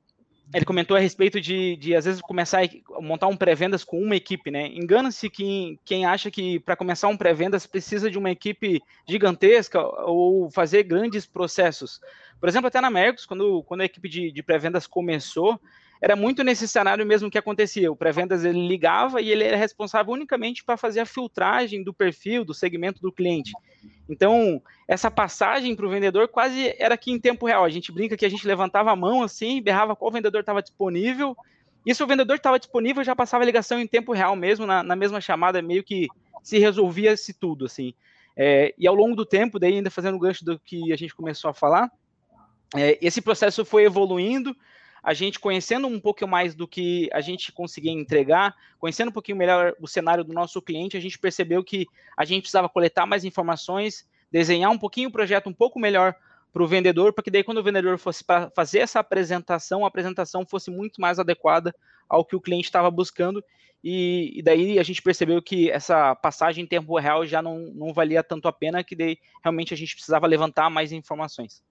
ele 0.52 0.64
comentou 0.64 0.96
a 0.96 1.00
respeito 1.00 1.40
de, 1.40 1.76
de 1.76 1.94
às 1.94 2.04
vezes, 2.04 2.20
começar 2.20 2.62
a 2.62 3.00
montar 3.00 3.28
um 3.28 3.36
pré-vendas 3.36 3.84
com 3.84 4.02
uma 4.02 4.16
equipe, 4.16 4.50
né? 4.50 4.66
Engana-se 4.68 5.30
quem, 5.30 5.78
quem 5.84 6.04
acha 6.04 6.30
que 6.30 6.58
para 6.58 6.76
começar 6.76 7.08
um 7.08 7.16
pré-vendas 7.16 7.66
precisa 7.66 8.10
de 8.10 8.18
uma 8.18 8.30
equipe 8.30 8.82
gigantesca 9.08 9.80
ou 9.80 10.50
fazer 10.50 10.82
grandes 10.82 11.24
processos. 11.24 12.00
Por 12.40 12.48
exemplo, 12.48 12.66
até 12.66 12.80
na 12.80 12.90
Mercos, 12.90 13.26
quando, 13.26 13.62
quando 13.62 13.82
a 13.82 13.84
equipe 13.84 14.08
de, 14.08 14.32
de 14.32 14.42
pré-vendas 14.42 14.86
começou, 14.86 15.60
era 16.00 16.16
muito 16.16 16.42
nesse 16.42 16.66
cenário 16.66 17.04
mesmo 17.04 17.30
que 17.30 17.36
acontecia. 17.36 17.92
O 17.92 17.96
pré-vendas 17.96 18.44
ele 18.44 18.66
ligava 18.66 19.20
e 19.20 19.30
ele 19.30 19.44
era 19.44 19.56
responsável 19.56 20.14
unicamente 20.14 20.64
para 20.64 20.76
fazer 20.76 21.00
a 21.00 21.06
filtragem 21.06 21.84
do 21.84 21.92
perfil, 21.92 22.44
do 22.44 22.54
segmento 22.54 23.02
do 23.02 23.12
cliente. 23.12 23.52
Então, 24.08 24.62
essa 24.88 25.10
passagem 25.10 25.76
para 25.76 25.86
o 25.86 25.90
vendedor 25.90 26.28
quase 26.28 26.74
era 26.78 26.94
aqui 26.94 27.12
em 27.12 27.20
tempo 27.20 27.46
real. 27.46 27.64
A 27.64 27.70
gente 27.70 27.92
brinca 27.92 28.16
que 28.16 28.24
a 28.24 28.30
gente 28.30 28.46
levantava 28.46 28.90
a 28.90 28.96
mão 28.96 29.22
assim, 29.22 29.60
berrava 29.60 29.94
qual 29.94 30.10
vendedor 30.10 30.40
estava 30.40 30.62
disponível. 30.62 31.36
E 31.84 31.94
se 31.94 32.02
o 32.02 32.06
vendedor 32.06 32.36
estava 32.36 32.58
disponível, 32.58 33.04
já 33.04 33.14
passava 33.14 33.44
a 33.44 33.46
ligação 33.46 33.78
em 33.78 33.86
tempo 33.86 34.12
real 34.12 34.34
mesmo, 34.34 34.66
na, 34.66 34.82
na 34.82 34.96
mesma 34.96 35.20
chamada, 35.20 35.60
meio 35.60 35.84
que 35.84 36.08
se 36.42 36.58
resolvia-se 36.58 37.34
tudo, 37.34 37.66
assim. 37.66 37.94
É, 38.36 38.74
e 38.78 38.86
ao 38.86 38.94
longo 38.94 39.14
do 39.14 39.26
tempo, 39.26 39.58
daí 39.58 39.74
ainda 39.74 39.90
fazendo 39.90 40.14
o 40.14 40.18
gancho 40.18 40.44
do 40.44 40.58
que 40.58 40.92
a 40.92 40.96
gente 40.96 41.14
começou 41.14 41.50
a 41.50 41.54
falar, 41.54 41.90
é, 42.74 42.98
esse 43.02 43.20
processo 43.20 43.64
foi 43.64 43.84
evoluindo, 43.84 44.56
a 45.02 45.14
gente 45.14 45.38
conhecendo 45.38 45.86
um 45.86 45.98
pouco 45.98 46.26
mais 46.26 46.54
do 46.54 46.66
que 46.66 47.08
a 47.12 47.20
gente 47.20 47.52
conseguia 47.52 47.92
entregar, 47.92 48.54
conhecendo 48.78 49.08
um 49.08 49.12
pouquinho 49.12 49.38
melhor 49.38 49.74
o 49.80 49.86
cenário 49.86 50.24
do 50.24 50.32
nosso 50.32 50.60
cliente, 50.60 50.96
a 50.96 51.00
gente 51.00 51.18
percebeu 51.18 51.64
que 51.64 51.86
a 52.16 52.24
gente 52.24 52.42
precisava 52.42 52.68
coletar 52.68 53.06
mais 53.06 53.24
informações, 53.24 54.06
desenhar 54.30 54.70
um 54.70 54.78
pouquinho 54.78 55.08
o 55.08 55.12
projeto 55.12 55.48
um 55.48 55.54
pouco 55.54 55.78
melhor 55.78 56.14
para 56.52 56.62
o 56.62 56.66
vendedor, 56.66 57.12
para 57.12 57.22
que 57.22 57.30
daí 57.30 57.44
quando 57.44 57.58
o 57.58 57.62
vendedor 57.62 57.98
fosse 57.98 58.24
para 58.24 58.50
fazer 58.50 58.80
essa 58.80 59.00
apresentação, 59.00 59.84
a 59.84 59.88
apresentação 59.88 60.44
fosse 60.44 60.70
muito 60.70 61.00
mais 61.00 61.18
adequada 61.18 61.74
ao 62.08 62.24
que 62.24 62.34
o 62.34 62.40
cliente 62.40 62.66
estava 62.66 62.90
buscando, 62.90 63.42
e, 63.82 64.32
e, 64.38 64.42
daí 64.42 64.78
a 64.78 64.82
gente 64.82 65.00
percebeu 65.00 65.40
que 65.40 65.70
essa 65.70 66.14
passagem 66.14 66.64
em 66.64 66.66
tempo 66.66 66.98
real 66.98 67.24
já 67.24 67.40
não, 67.40 67.60
não 67.74 67.94
valia 67.94 68.22
tanto 68.22 68.46
a 68.46 68.52
pena, 68.52 68.84
que 68.84 68.94
daí 68.94 69.18
realmente 69.42 69.72
a 69.72 69.76
gente 69.76 69.94
precisava 69.94 70.26
levantar 70.26 70.68
mais 70.68 70.92
informações. 70.92 71.62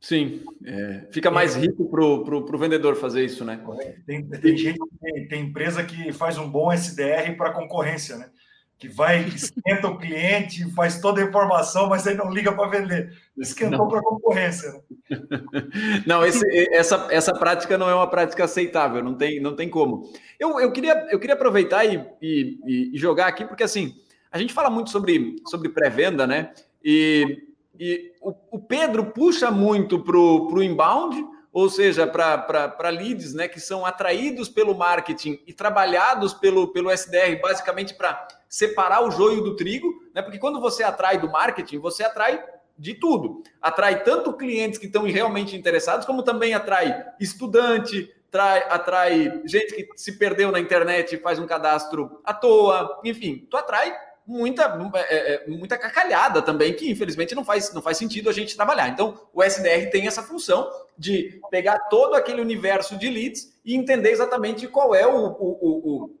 Sim, 0.00 0.44
é, 0.64 1.06
fica 1.10 1.30
mais 1.30 1.56
é. 1.56 1.60
rico 1.60 1.88
para 1.90 2.04
o 2.04 2.58
vendedor 2.58 2.94
fazer 2.94 3.24
isso, 3.24 3.44
né? 3.44 3.60
Tem, 4.06 4.24
tem 4.24 4.56
gente, 4.56 4.78
tem, 5.00 5.28
tem, 5.28 5.42
empresa 5.42 5.82
que 5.82 6.12
faz 6.12 6.38
um 6.38 6.48
bom 6.48 6.72
SDR 6.72 7.36
para 7.36 7.52
concorrência, 7.52 8.16
né? 8.16 8.30
Que 8.78 8.88
vai, 8.88 9.24
esquenta 9.26 9.88
o 9.88 9.98
cliente, 9.98 10.72
faz 10.72 11.00
toda 11.00 11.20
a 11.20 11.24
informação, 11.24 11.88
mas 11.88 12.06
aí 12.06 12.14
não 12.14 12.30
liga 12.30 12.52
para 12.52 12.68
vender. 12.68 13.12
Esquentou 13.36 13.88
para 13.88 14.00
concorrência. 14.00 14.70
Né? 14.70 14.80
Não, 16.06 16.24
esse, 16.24 16.46
essa, 16.72 17.08
essa 17.10 17.32
prática 17.32 17.76
não 17.76 17.90
é 17.90 17.94
uma 17.94 18.08
prática 18.08 18.44
aceitável, 18.44 19.02
não 19.02 19.16
tem, 19.16 19.40
não 19.40 19.56
tem 19.56 19.68
como. 19.68 20.12
Eu, 20.38 20.60
eu, 20.60 20.70
queria, 20.70 21.08
eu 21.10 21.18
queria 21.18 21.34
aproveitar 21.34 21.84
e, 21.84 22.06
e, 22.22 22.90
e 22.94 22.98
jogar 22.98 23.26
aqui, 23.26 23.44
porque 23.44 23.64
assim, 23.64 23.96
a 24.30 24.38
gente 24.38 24.52
fala 24.52 24.70
muito 24.70 24.90
sobre, 24.90 25.36
sobre 25.46 25.70
pré-venda, 25.70 26.24
né? 26.24 26.52
E 26.84 27.47
e 27.78 28.12
o, 28.20 28.34
o 28.50 28.58
Pedro 28.58 29.06
puxa 29.06 29.50
muito 29.50 30.02
para 30.02 30.16
o 30.16 30.62
inbound, 30.62 31.24
ou 31.52 31.68
seja, 31.70 32.06
para 32.06 32.90
leads 32.90 33.34
né, 33.34 33.48
que 33.48 33.60
são 33.60 33.86
atraídos 33.86 34.48
pelo 34.48 34.74
marketing 34.74 35.40
e 35.46 35.52
trabalhados 35.52 36.34
pelo, 36.34 36.68
pelo 36.68 36.90
SDR, 36.90 37.40
basicamente 37.40 37.94
para 37.94 38.28
separar 38.48 39.02
o 39.02 39.10
joio 39.10 39.42
do 39.42 39.56
trigo, 39.56 39.92
né? 40.14 40.22
Porque 40.22 40.38
quando 40.38 40.60
você 40.60 40.82
atrai 40.82 41.18
do 41.18 41.30
marketing, 41.30 41.78
você 41.78 42.02
atrai 42.02 42.42
de 42.78 42.94
tudo. 42.94 43.42
Atrai 43.60 44.02
tanto 44.02 44.32
clientes 44.32 44.78
que 44.78 44.86
estão 44.86 45.02
realmente 45.04 45.56
interessados, 45.56 46.06
como 46.06 46.22
também 46.22 46.54
atrai 46.54 47.04
estudante, 47.20 48.14
atrai, 48.28 48.64
atrai 48.68 49.42
gente 49.44 49.74
que 49.74 49.88
se 49.96 50.18
perdeu 50.18 50.52
na 50.52 50.60
internet 50.60 51.14
e 51.14 51.18
faz 51.18 51.38
um 51.38 51.46
cadastro 51.46 52.20
à 52.24 52.32
toa, 52.32 53.00
enfim, 53.04 53.46
tu 53.50 53.56
atrai 53.56 53.94
muita, 54.28 54.78
é, 54.94 55.34
é, 55.34 55.48
muita 55.48 55.78
cacalhada 55.78 56.42
também, 56.42 56.74
que 56.74 56.90
infelizmente 56.90 57.34
não 57.34 57.42
faz, 57.42 57.72
não 57.72 57.80
faz 57.80 57.96
sentido 57.96 58.28
a 58.28 58.32
gente 58.32 58.54
trabalhar. 58.54 58.90
Então, 58.90 59.18
o 59.32 59.42
SDR 59.42 59.90
tem 59.90 60.06
essa 60.06 60.22
função 60.22 60.70
de 60.98 61.40
pegar 61.50 61.78
todo 61.88 62.14
aquele 62.14 62.42
universo 62.42 62.98
de 62.98 63.08
leads 63.08 63.58
e 63.64 63.74
entender 63.74 64.10
exatamente 64.10 64.68
qual 64.68 64.94
é 64.94 65.06
o, 65.06 65.28
o, 65.28 66.04
o, 66.04 66.16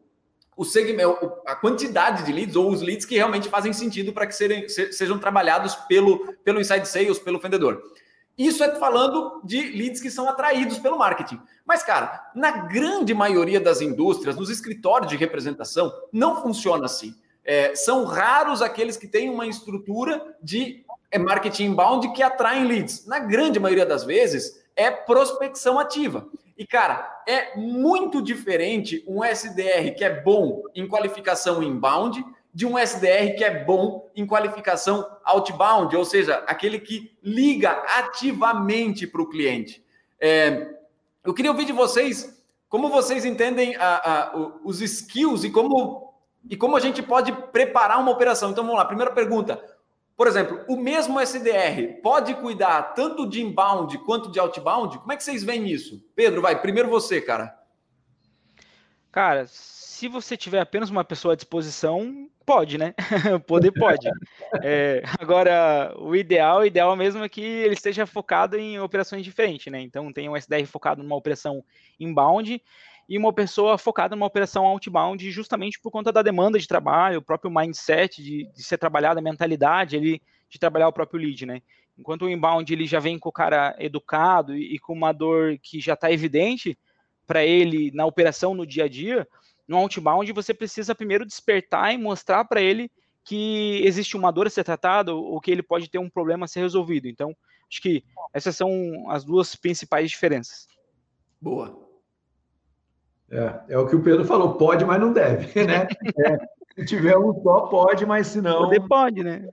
o 0.56 0.64
segmento, 0.64 1.30
a 1.46 1.54
quantidade 1.54 2.24
de 2.24 2.32
leads 2.32 2.56
ou 2.56 2.70
os 2.70 2.80
leads 2.80 3.04
que 3.04 3.16
realmente 3.16 3.50
fazem 3.50 3.74
sentido 3.74 4.10
para 4.10 4.26
que 4.26 4.34
serem, 4.34 4.66
sejam 4.68 5.18
trabalhados 5.18 5.74
pelo, 5.74 6.34
pelo 6.38 6.60
inside 6.60 6.88
sales, 6.88 7.18
pelo 7.18 7.38
vendedor. 7.38 7.82
Isso 8.38 8.64
é 8.64 8.74
falando 8.76 9.42
de 9.44 9.60
leads 9.60 10.00
que 10.00 10.10
são 10.10 10.28
atraídos 10.28 10.78
pelo 10.78 10.96
marketing. 10.96 11.40
Mas, 11.66 11.82
cara, 11.82 12.30
na 12.34 12.52
grande 12.52 13.12
maioria 13.12 13.60
das 13.60 13.82
indústrias, 13.82 14.36
nos 14.36 14.48
escritórios 14.48 15.10
de 15.10 15.16
representação, 15.16 15.92
não 16.10 16.40
funciona 16.40 16.86
assim. 16.86 17.14
É, 17.48 17.74
são 17.74 18.04
raros 18.04 18.60
aqueles 18.60 18.98
que 18.98 19.08
têm 19.08 19.30
uma 19.30 19.46
estrutura 19.46 20.36
de 20.42 20.84
é, 21.10 21.18
marketing 21.18 21.64
inbound 21.64 22.12
que 22.12 22.22
atraem 22.22 22.66
leads. 22.66 23.06
Na 23.06 23.18
grande 23.18 23.58
maioria 23.58 23.86
das 23.86 24.04
vezes, 24.04 24.62
é 24.76 24.90
prospecção 24.90 25.78
ativa. 25.78 26.28
E, 26.58 26.66
cara, 26.66 27.22
é 27.26 27.56
muito 27.56 28.20
diferente 28.20 29.02
um 29.08 29.24
SDR 29.24 29.94
que 29.96 30.04
é 30.04 30.20
bom 30.20 30.62
em 30.74 30.86
qualificação 30.86 31.62
inbound 31.62 32.22
de 32.52 32.66
um 32.66 32.78
SDR 32.78 33.34
que 33.34 33.44
é 33.44 33.64
bom 33.64 34.10
em 34.14 34.26
qualificação 34.26 35.08
outbound, 35.24 35.96
ou 35.96 36.04
seja, 36.04 36.44
aquele 36.46 36.78
que 36.78 37.16
liga 37.22 37.70
ativamente 37.96 39.06
para 39.06 39.22
o 39.22 39.28
cliente. 39.28 39.82
É, 40.20 40.68
eu 41.24 41.32
queria 41.32 41.50
ouvir 41.50 41.64
de 41.64 41.72
vocês 41.72 42.36
como 42.68 42.90
vocês 42.90 43.24
entendem 43.24 43.74
a, 43.76 43.96
a, 43.96 44.36
os 44.62 44.82
skills 44.82 45.44
e 45.44 45.50
como, 45.50 46.07
e 46.48 46.56
como 46.56 46.76
a 46.76 46.80
gente 46.80 47.02
pode 47.02 47.32
preparar 47.50 47.98
uma 48.00 48.10
operação. 48.10 48.50
Então 48.50 48.64
vamos 48.64 48.78
lá, 48.78 48.84
primeira 48.84 49.12
pergunta. 49.12 49.62
Por 50.16 50.26
exemplo, 50.26 50.64
o 50.66 50.76
mesmo 50.76 51.20
SDR 51.20 52.00
pode 52.02 52.34
cuidar 52.34 52.94
tanto 52.94 53.28
de 53.28 53.40
inbound 53.40 53.96
quanto 53.98 54.32
de 54.32 54.40
outbound? 54.40 54.98
Como 54.98 55.12
é 55.12 55.16
que 55.16 55.22
vocês 55.22 55.44
veem 55.44 55.70
isso? 55.70 56.04
Pedro, 56.16 56.42
vai, 56.42 56.60
primeiro 56.60 56.88
você, 56.88 57.20
cara. 57.20 57.56
Cara, 59.12 59.46
se 59.46 60.08
você 60.08 60.36
tiver 60.36 60.60
apenas 60.60 60.90
uma 60.90 61.04
pessoa 61.04 61.34
à 61.34 61.36
disposição, 61.36 62.28
pode, 62.44 62.78
né? 62.78 62.94
Poder 63.46 63.70
pode. 63.70 64.08
É, 64.62 65.02
agora, 65.20 65.94
o 65.98 66.16
ideal, 66.16 66.60
o 66.60 66.66
ideal 66.66 66.96
mesmo 66.96 67.22
é 67.22 67.28
que 67.28 67.40
ele 67.40 67.74
esteja 67.74 68.06
focado 68.06 68.56
em 68.56 68.80
operações 68.80 69.22
diferentes, 69.22 69.70
né? 69.72 69.80
Então, 69.80 70.12
tem 70.12 70.28
um 70.28 70.36
SDR 70.36 70.66
focado 70.66 71.02
numa 71.02 71.14
operação 71.14 71.64
inbound 72.00 72.60
e 73.08 73.16
uma 73.16 73.32
pessoa 73.32 73.78
focada 73.78 74.14
numa 74.14 74.26
operação 74.26 74.66
outbound, 74.66 75.30
justamente 75.30 75.80
por 75.80 75.90
conta 75.90 76.12
da 76.12 76.20
demanda 76.20 76.58
de 76.58 76.68
trabalho, 76.68 77.20
o 77.20 77.22
próprio 77.22 77.50
mindset 77.50 78.22
de, 78.22 78.44
de 78.52 78.62
ser 78.62 78.76
trabalhado, 78.76 79.18
a 79.18 79.22
mentalidade 79.22 79.96
ele, 79.96 80.20
de 80.50 80.58
trabalhar 80.58 80.88
o 80.88 80.92
próprio 80.92 81.20
lead, 81.20 81.46
né? 81.46 81.62
Enquanto 81.98 82.22
o 82.22 82.28
inbound 82.28 82.70
ele 82.70 82.86
já 82.86 83.00
vem 83.00 83.18
com 83.18 83.30
o 83.30 83.32
cara 83.32 83.74
educado 83.78 84.54
e, 84.54 84.74
e 84.74 84.78
com 84.78 84.92
uma 84.92 85.12
dor 85.12 85.58
que 85.62 85.80
já 85.80 85.94
está 85.94 86.12
evidente 86.12 86.78
para 87.26 87.44
ele 87.44 87.90
na 87.92 88.04
operação 88.04 88.54
no 88.54 88.66
dia 88.66 88.84
a 88.84 88.88
dia, 88.88 89.26
no 89.66 89.78
outbound, 89.78 90.30
você 90.32 90.52
precisa 90.52 90.94
primeiro 90.94 91.26
despertar 91.26 91.92
e 91.92 91.98
mostrar 91.98 92.44
para 92.44 92.60
ele 92.60 92.90
que 93.24 93.82
existe 93.84 94.16
uma 94.16 94.30
dor 94.30 94.46
a 94.46 94.50
ser 94.50 94.64
tratada 94.64 95.14
ou 95.14 95.40
que 95.40 95.50
ele 95.50 95.62
pode 95.62 95.90
ter 95.90 95.98
um 95.98 96.08
problema 96.08 96.44
a 96.44 96.48
ser 96.48 96.60
resolvido. 96.60 97.08
Então, 97.08 97.36
acho 97.70 97.82
que 97.82 98.02
essas 98.32 98.56
são 98.56 99.10
as 99.10 99.24
duas 99.24 99.54
principais 99.54 100.10
diferenças. 100.10 100.66
Boa. 101.40 101.87
É, 103.30 103.60
é 103.70 103.78
o 103.78 103.86
que 103.86 103.96
o 103.96 104.02
Pedro 104.02 104.24
falou, 104.24 104.54
pode, 104.54 104.84
mas 104.84 105.00
não 105.00 105.12
deve, 105.12 105.46
né? 105.64 105.86
É, 106.24 106.38
se 106.74 106.86
tiver 106.86 107.16
um 107.16 107.34
só, 107.42 107.62
pode, 107.62 108.06
mas 108.06 108.28
se 108.28 108.40
não... 108.40 108.64
Poder 108.64 108.86
pode, 108.88 109.22
né? 109.22 109.48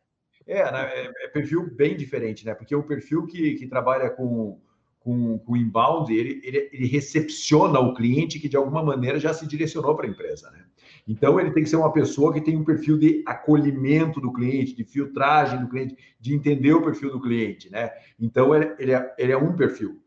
É, 0.48 0.72
né? 0.72 0.90
é, 0.94 1.26
é 1.26 1.28
perfil 1.28 1.70
bem 1.74 1.98
diferente, 1.98 2.46
né? 2.46 2.54
Porque 2.54 2.76
o 2.76 2.84
perfil 2.84 3.26
que, 3.26 3.56
que 3.56 3.68
trabalha 3.68 4.10
com 4.10 4.60
com, 5.06 5.38
com 5.38 5.54
o 5.54 5.56
inbound, 5.58 6.12
ele, 6.12 6.42
ele, 6.44 6.68
ele, 6.74 6.88
recepciona 6.88 7.80
o 7.80 7.94
cliente 7.94 8.40
que 8.40 8.50
de 8.50 8.58
alguma 8.58 8.82
maneira 8.82 9.20
já 9.20 9.36
se 9.36 9.46
direcionou 9.46 9.96
para 9.96 10.08
a 10.08 10.10
empresa, 10.10 10.50
né? 10.50 10.66
Então 11.08 11.40
ele 11.40 11.52
tem 11.52 11.62
que 11.62 11.70
ser 11.70 11.76
uma 11.76 11.94
pessoa 11.94 12.34
que 12.34 12.42
tem 12.42 12.58
um 12.58 12.64
perfil 12.64 12.98
de 12.98 13.24
acolhimento 13.24 14.20
do 14.20 14.34
cliente, 14.34 14.76
de 14.76 14.84
filtragem 14.84 15.60
do 15.60 15.70
cliente, 15.70 15.96
de 16.20 16.34
entender 16.34 16.74
o 16.74 16.82
perfil 16.82 17.12
do 17.12 17.22
cliente, 17.22 17.70
né? 17.70 17.92
Então 18.20 18.56
ele, 18.56 18.74
ele, 18.80 18.94
é, 18.94 19.14
ele 19.20 19.32
é 19.32 19.38
um 19.38 19.56
perfil. 19.56 20.02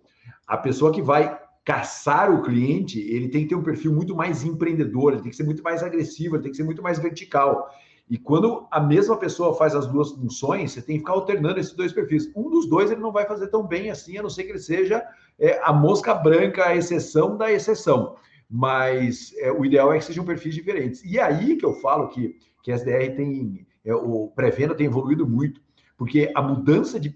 A 0.45 0.57
pessoa 0.57 0.93
que 0.93 1.01
vai 1.01 1.39
caçar 1.69 2.33
o 2.33 2.41
cliente, 2.41 2.99
ele 2.99 3.29
tem 3.29 3.43
que 3.43 3.51
ter 3.51 3.55
um 3.55 3.63
perfil 3.63 3.93
muito 3.93 4.17
mais 4.17 4.43
empreendedor, 4.43 5.13
ele 5.13 5.21
tem 5.21 5.31
que 5.31 5.37
ser 5.37 5.45
muito 5.45 5.63
mais 5.63 5.83
agressivo, 5.83 6.35
ele 6.35 6.43
tem 6.43 6.51
que 6.51 6.57
ser 6.57 6.65
muito 6.65 6.83
mais 6.83 6.99
vertical. 6.99 7.69
E 8.09 8.17
quando 8.17 8.67
a 8.71 8.81
mesma 8.81 9.19
pessoa 9.19 9.55
faz 9.55 9.75
as 9.75 9.87
duas 9.87 10.13
funções, 10.13 10.73
você 10.73 10.81
tem 10.81 10.95
que 10.95 11.01
ficar 11.01 11.13
alternando 11.13 11.61
esses 11.61 11.75
dois 11.75 11.93
perfis. 11.93 12.33
Um 12.35 12.49
dos 12.49 12.67
dois 12.67 12.91
ele 12.91 13.03
não 13.03 13.13
vai 13.13 13.27
fazer 13.27 13.49
tão 13.49 13.67
bem 13.67 13.91
assim, 13.91 14.17
a 14.17 14.23
não 14.23 14.31
ser 14.31 14.45
que 14.45 14.53
ele 14.53 14.59
seja 14.59 15.07
é, 15.39 15.61
a 15.63 15.71
mosca 15.71 16.15
branca, 16.15 16.65
a 16.65 16.75
exceção 16.75 17.37
da 17.37 17.53
exceção. 17.53 18.17
Mas 18.49 19.35
é, 19.37 19.53
o 19.53 19.63
ideal 19.63 19.93
é 19.93 19.99
que 19.99 20.07
sejam 20.07 20.25
perfis 20.25 20.55
diferentes. 20.55 21.05
E 21.05 21.21
aí 21.21 21.55
que 21.55 21.67
eu 21.67 21.75
falo 21.75 22.09
que, 22.09 22.35
que 22.63 22.73
a 22.73 22.77
SDR 22.77 23.15
tem, 23.15 23.67
é, 23.85 23.95
o 23.95 24.33
pré-venda 24.35 24.75
tem 24.75 24.87
evoluído 24.87 25.29
muito, 25.29 25.61
porque 25.99 26.33
a 26.35 26.41
mudança 26.41 26.99
de, 26.99 27.15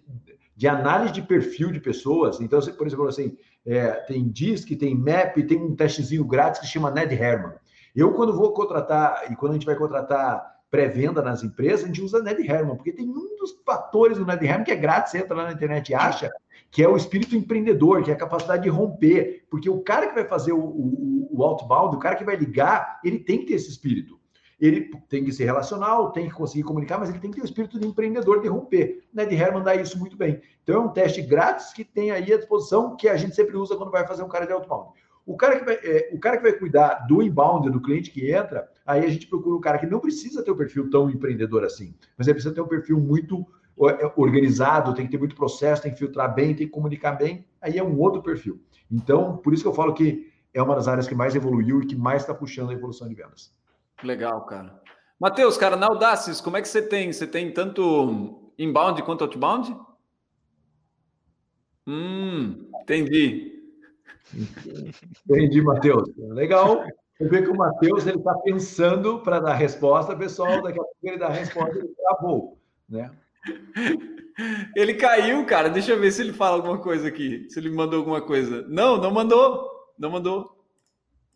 de 0.55 0.69
análise 0.69 1.15
de 1.15 1.23
perfil 1.23 1.73
de 1.73 1.81
pessoas, 1.81 2.39
então, 2.39 2.61
por 2.77 2.87
exemplo, 2.87 3.09
assim, 3.09 3.35
é, 3.65 3.91
tem 3.93 4.29
DISC, 4.29 4.77
tem 4.77 4.95
MAP, 4.95 5.43
tem 5.47 5.59
um 5.59 5.75
testezinho 5.75 6.25
grátis 6.25 6.61
que 6.61 6.67
chama 6.67 6.91
Ned 6.91 7.15
Herman. 7.15 7.55
Eu, 7.95 8.13
quando 8.15 8.37
vou 8.37 8.53
contratar, 8.53 9.31
e 9.31 9.37
quando 9.37 9.53
a 9.53 9.55
gente 9.55 9.67
vai 9.67 9.77
contratar 9.77 10.53
pré-venda 10.71 11.21
nas 11.21 11.43
empresas, 11.43 11.85
a 11.85 11.87
gente 11.87 12.01
usa 12.01 12.23
Ned 12.23 12.41
Herman, 12.43 12.77
porque 12.77 12.93
tem 12.93 13.07
um 13.09 13.37
dos 13.37 13.53
fatores 13.65 14.19
do 14.19 14.27
Ned 14.27 14.45
Herman 14.45 14.65
que 14.65 14.73
é 14.73 14.77
grátis, 14.77 15.13
você 15.13 15.19
entra 15.19 15.37
lá 15.37 15.45
na 15.45 15.53
internet 15.53 15.91
e 15.91 15.95
acha, 15.95 16.31
que 16.71 16.83
é 16.83 16.89
o 16.89 16.97
espírito 16.97 17.37
empreendedor, 17.37 18.03
que 18.03 18.11
é 18.11 18.15
a 18.15 18.17
capacidade 18.17 18.63
de 18.63 18.71
romper. 18.71 19.45
Porque 19.51 19.69
o 19.69 19.83
cara 19.83 20.07
que 20.07 20.15
vai 20.15 20.25
fazer 20.25 20.53
o, 20.53 20.59
o, 20.59 21.29
o 21.31 21.43
outbound, 21.45 21.95
o 21.95 21.99
cara 21.99 22.17
que 22.17 22.25
vai 22.25 22.35
ligar, 22.35 22.99
ele 23.05 23.19
tem 23.19 23.41
que 23.41 23.47
ter 23.47 23.55
esse 23.55 23.69
espírito. 23.69 24.19
Ele 24.63 24.93
tem 25.09 25.25
que 25.25 25.33
ser 25.33 25.45
relacional, 25.45 26.13
tem 26.13 26.29
que 26.29 26.35
conseguir 26.35 26.63
comunicar, 26.63 26.97
mas 26.97 27.09
ele 27.09 27.19
tem 27.19 27.33
que 27.33 27.37
ter 27.37 27.43
o 27.43 27.45
espírito 27.45 27.81
de 27.81 27.87
empreendedor, 27.89 28.41
de 28.41 28.47
romper. 28.47 29.03
Ned 29.13 29.35
Herman 29.35 29.65
dá 29.65 29.75
isso 29.75 29.99
muito 29.99 30.17
bem. 30.17 30.41
Então 30.63 30.77
é 30.77 30.79
um 30.79 30.89
teste 30.89 31.21
grátis 31.21 31.73
que 31.73 31.85
tem 31.85 32.13
aí 32.13 32.33
à 32.33 32.37
disposição, 32.37 32.95
que 32.95 33.09
a 33.09 33.17
gente 33.17 33.35
sempre 33.35 33.57
usa 33.57 33.77
quando 33.77 33.91
vai 33.91 34.07
fazer 34.07 34.23
um 34.23 34.29
cara 34.29 34.47
de 34.47 34.53
outbound. 34.53 34.93
O 35.27 35.37
cara 35.37 35.59
que 35.59 35.65
vai, 35.65 35.75
é, 35.83 36.11
o 36.13 36.19
cara 36.21 36.37
que 36.37 36.45
vai 36.45 36.53
cuidar 36.53 37.07
do 37.09 37.21
inbound, 37.21 37.71
do 37.71 37.83
cliente 37.83 38.13
que 38.13 38.31
entra, 38.31 38.69
aí 38.87 39.05
a 39.05 39.09
gente 39.09 39.27
procura 39.27 39.57
um 39.57 39.61
cara 39.61 39.79
que 39.79 39.87
não 39.87 39.99
precisa 39.99 40.45
ter 40.45 40.53
um 40.53 40.57
perfil 40.57 40.89
tão 40.91 41.11
empreendedor 41.11 41.65
assim, 41.65 41.93
mas 42.17 42.29
ele 42.29 42.35
precisa 42.35 42.55
ter 42.55 42.61
um 42.61 42.69
perfil 42.69 43.01
muito 43.01 43.45
é, 43.81 44.13
organizado, 44.15 44.95
tem 44.95 45.07
que 45.07 45.11
ter 45.11 45.19
muito 45.19 45.35
processo, 45.35 45.83
tem 45.83 45.93
que 45.93 45.99
filtrar 45.99 46.33
bem, 46.33 46.55
tem 46.55 46.69
que 46.69 46.73
comunicar 46.73 47.13
bem, 47.13 47.45
aí 47.61 47.79
é 47.79 47.83
um 47.83 47.99
outro 47.99 48.23
perfil. 48.23 48.61
Então, 48.89 49.39
por 49.39 49.53
isso 49.53 49.65
que 49.65 49.69
eu 49.69 49.75
falo 49.75 49.93
que 49.93 50.31
é 50.55 50.63
uma 50.63 50.77
das 50.77 50.87
áreas 50.87 51.09
que 51.09 51.17
mais 51.17 51.35
evoluiu 51.35 51.83
e 51.83 51.87
que 51.87 51.97
mais 51.97 52.23
está 52.23 52.33
puxando 52.33 52.71
a 52.71 52.75
evolução 52.75 53.09
de 53.09 53.15
vendas. 53.17 53.53
Legal, 54.03 54.45
cara. 54.47 54.81
Matheus, 55.19 55.57
cara, 55.57 55.77
na 55.77 55.87
Audaces, 55.87 56.41
como 56.41 56.57
é 56.57 56.63
que 56.63 56.69
você 56.69 56.83
tem? 56.83 57.13
Você 57.13 57.27
tem 57.27 57.53
tanto 57.53 58.53
inbound 58.59 59.03
quanto 59.03 59.23
outbound? 59.23 59.77
Hum, 61.87 62.69
entendi. 62.83 63.53
Entendi, 65.29 65.61
Matheus. 65.61 66.09
Legal. 66.17 66.85
Você 67.19 67.29
vê 67.29 67.43
que 67.43 67.51
o 67.51 67.57
Matheus 67.57 68.07
está 68.07 68.35
pensando 68.39 69.21
para 69.21 69.41
dar 69.41 69.55
resposta, 69.55 70.17
pessoal. 70.17 70.63
Daqui 70.63 70.79
a 70.79 70.83
pouco 70.83 70.97
ele 71.03 71.19
dá 71.19 71.27
a 71.27 71.33
resposta, 71.33 71.79
ele 71.79 71.89
travou, 71.89 72.59
né? 72.89 73.11
Ele 74.75 74.95
caiu, 74.95 75.45
cara. 75.45 75.69
Deixa 75.69 75.93
eu 75.93 76.01
ver 76.01 76.11
se 76.11 76.23
ele 76.23 76.33
fala 76.33 76.57
alguma 76.57 76.79
coisa 76.79 77.07
aqui. 77.07 77.47
Se 77.51 77.61
ele 77.61 77.69
mandou 77.69 77.99
alguma 77.99 78.23
coisa. 78.23 78.67
Não, 78.67 78.97
não 78.97 79.11
mandou. 79.11 79.69
Não 79.99 80.11
mandou. 80.11 80.65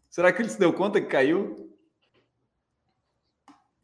Será 0.08 0.32
que 0.32 0.40
ele 0.40 0.48
se 0.48 0.58
deu 0.58 0.72
conta 0.72 0.98
que 0.98 1.06
caiu? 1.06 1.65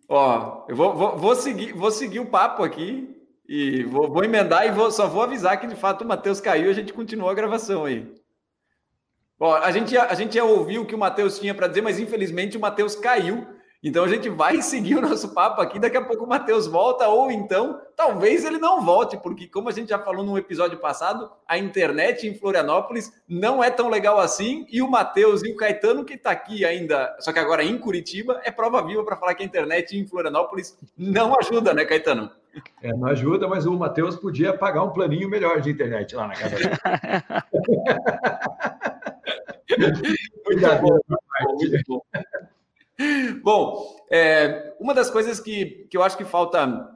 Ó, 0.09 0.65
eu 0.69 0.77
vou, 0.77 0.95
vou, 0.95 1.17
vou 1.17 1.35
seguir, 1.35 1.73
vou 1.73 1.91
seguir 1.91 2.21
o 2.21 2.27
papo 2.27 2.63
aqui 2.63 3.17
e 3.49 3.83
vou, 3.85 4.11
vou 4.11 4.25
emendar 4.25 4.67
e 4.67 4.71
vou, 4.71 4.91
só 4.91 5.07
vou 5.07 5.23
avisar 5.23 5.61
que 5.61 5.67
de 5.67 5.77
fato 5.77 6.03
o 6.03 6.09
Matheus 6.09 6.41
caiu 6.41 6.67
e 6.67 6.71
a 6.71 6.75
gente 6.75 6.93
continuou 6.93 7.31
a 7.31 7.35
gravação 7.35 7.85
aí. 7.85 8.13
Bom, 9.39 9.53
a 9.53 9.71
gente, 9.73 9.97
a 9.97 10.15
gente 10.15 10.35
já 10.35 10.45
ouviu 10.45 10.83
o 10.83 10.87
que 10.87 10.95
o 10.95 10.99
Matheus 10.99 11.39
tinha 11.39 11.55
para 11.55 11.67
dizer, 11.67 11.81
mas 11.81 11.99
infelizmente 11.99 12.57
o 12.57 12.61
Matheus 12.61 12.95
caiu. 12.95 13.47
Então 13.83 14.05
a 14.05 14.09
gente 14.09 14.29
vai 14.29 14.63
seguir 14.63 14.95
o 14.95 15.01
nosso 15.01 15.35
papo 15.35 15.61
aqui. 15.61 15.77
Daqui 15.77 15.97
a 15.97 16.05
pouco 16.05 16.25
o 16.25 16.29
Matheus 16.29 16.69
volta, 16.69 17.09
ou 17.09 17.33
então 17.33 17.81
talvez 17.97 18.45
ele 18.45 18.59
não 18.59 18.85
volte, 18.85 19.17
porque, 19.17 19.49
como 19.49 19.69
a 19.69 19.73
gente 19.73 19.89
já 19.89 19.99
falou 19.99 20.25
no 20.25 20.39
episódio 20.39 20.79
passado, 20.79 21.29
a 21.49 21.59
internet 21.59 22.29
em 22.29 22.35
Florianópolis 22.35 23.13
não 23.29 23.63
é 23.63 23.71
tão 23.71 23.89
legal 23.89 24.21
assim. 24.21 24.65
E 24.71 24.81
o 24.81 24.89
Matheus 24.89 25.43
e 25.43 25.51
o 25.51 25.57
Caetano, 25.57 26.05
que 26.05 26.15
está 26.15 26.31
aqui 26.31 26.65
ainda, 26.65 27.17
só 27.19 27.33
que 27.33 27.41
agora 27.41 27.65
em 27.65 27.77
Curitiba, 27.77 28.41
é 28.45 28.53
prova 28.53 28.87
viva 28.87 29.05
para 29.05 29.17
falar 29.17 29.35
que 29.35 29.43
a 29.43 29.47
internet 29.47 29.99
em 29.99 30.07
Florianópolis 30.07 30.79
não 30.97 31.37
ajuda, 31.37 31.75
né, 31.75 31.85
Caetano? 31.85 32.31
É, 32.83 32.93
não 32.93 33.09
ajuda, 33.09 33.49
mas 33.49 33.67
o 33.67 33.77
Matheus 33.77 34.15
podia 34.15 34.57
pagar 34.57 34.85
um 34.85 34.91
planinho 34.91 35.29
melhor 35.29 35.61
de 35.61 35.71
internet 35.71 36.15
lá 36.15 36.29
na 36.29 36.35
casa 36.35 36.55
dele. 36.55 36.71
muito 40.47 41.83
bom. 41.89 42.01
bom, 43.43 43.97
é, 44.11 44.75
uma 44.79 44.95
das 44.95 45.11
coisas 45.11 45.41
que, 45.41 45.87
que 45.91 45.97
eu 45.97 46.03
acho 46.03 46.17
que 46.17 46.25
falta, 46.25 46.91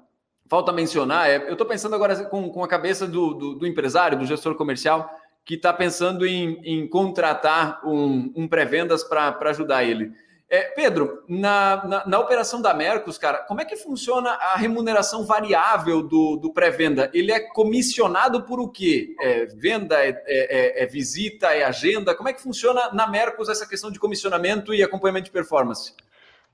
falta 0.48 0.72
mencionar 0.72 1.28
é, 1.28 1.48
eu 1.48 1.52
estou 1.52 1.66
pensando 1.66 1.94
agora 1.94 2.24
com, 2.24 2.50
com 2.50 2.62
a 2.62 2.68
cabeça 2.68 3.06
do, 3.06 3.34
do, 3.34 3.54
do 3.54 3.66
empresário, 3.66 4.18
do 4.18 4.26
gestor 4.26 4.54
comercial, 4.54 5.10
que 5.44 5.54
está 5.54 5.72
pensando 5.72 6.26
em, 6.26 6.60
em, 6.64 6.88
contratar 6.88 7.80
um, 7.86 8.32
um 8.34 8.48
pré-vendas 8.48 9.04
para 9.04 9.38
ajudar 9.50 9.84
ele. 9.84 10.12
É, 10.48 10.62
Pedro, 10.62 11.24
na, 11.28 11.84
na, 11.84 12.06
na, 12.06 12.20
operação 12.20 12.62
da 12.62 12.72
Mercos, 12.72 13.18
cara, 13.18 13.38
como 13.38 13.60
é 13.60 13.64
que 13.64 13.74
funciona 13.74 14.30
a 14.30 14.56
remuneração 14.56 15.24
variável 15.24 16.00
do, 16.02 16.36
do 16.36 16.52
pré-venda? 16.52 17.10
Ele 17.12 17.32
é 17.32 17.40
comissionado 17.40 18.44
por 18.44 18.60
o 18.60 18.68
quê? 18.68 19.16
É 19.20 19.46
venda, 19.46 19.96
é, 20.04 20.10
é, 20.26 20.84
é, 20.84 20.86
visita, 20.86 21.48
é 21.48 21.64
agenda? 21.64 22.14
Como 22.14 22.28
é 22.28 22.32
que 22.32 22.40
funciona 22.40 22.92
na 22.92 23.08
Mercos 23.08 23.48
essa 23.48 23.66
questão 23.66 23.90
de 23.90 23.98
comissionamento 23.98 24.72
e 24.72 24.84
acompanhamento 24.84 25.24
de 25.24 25.32
performance? 25.32 25.92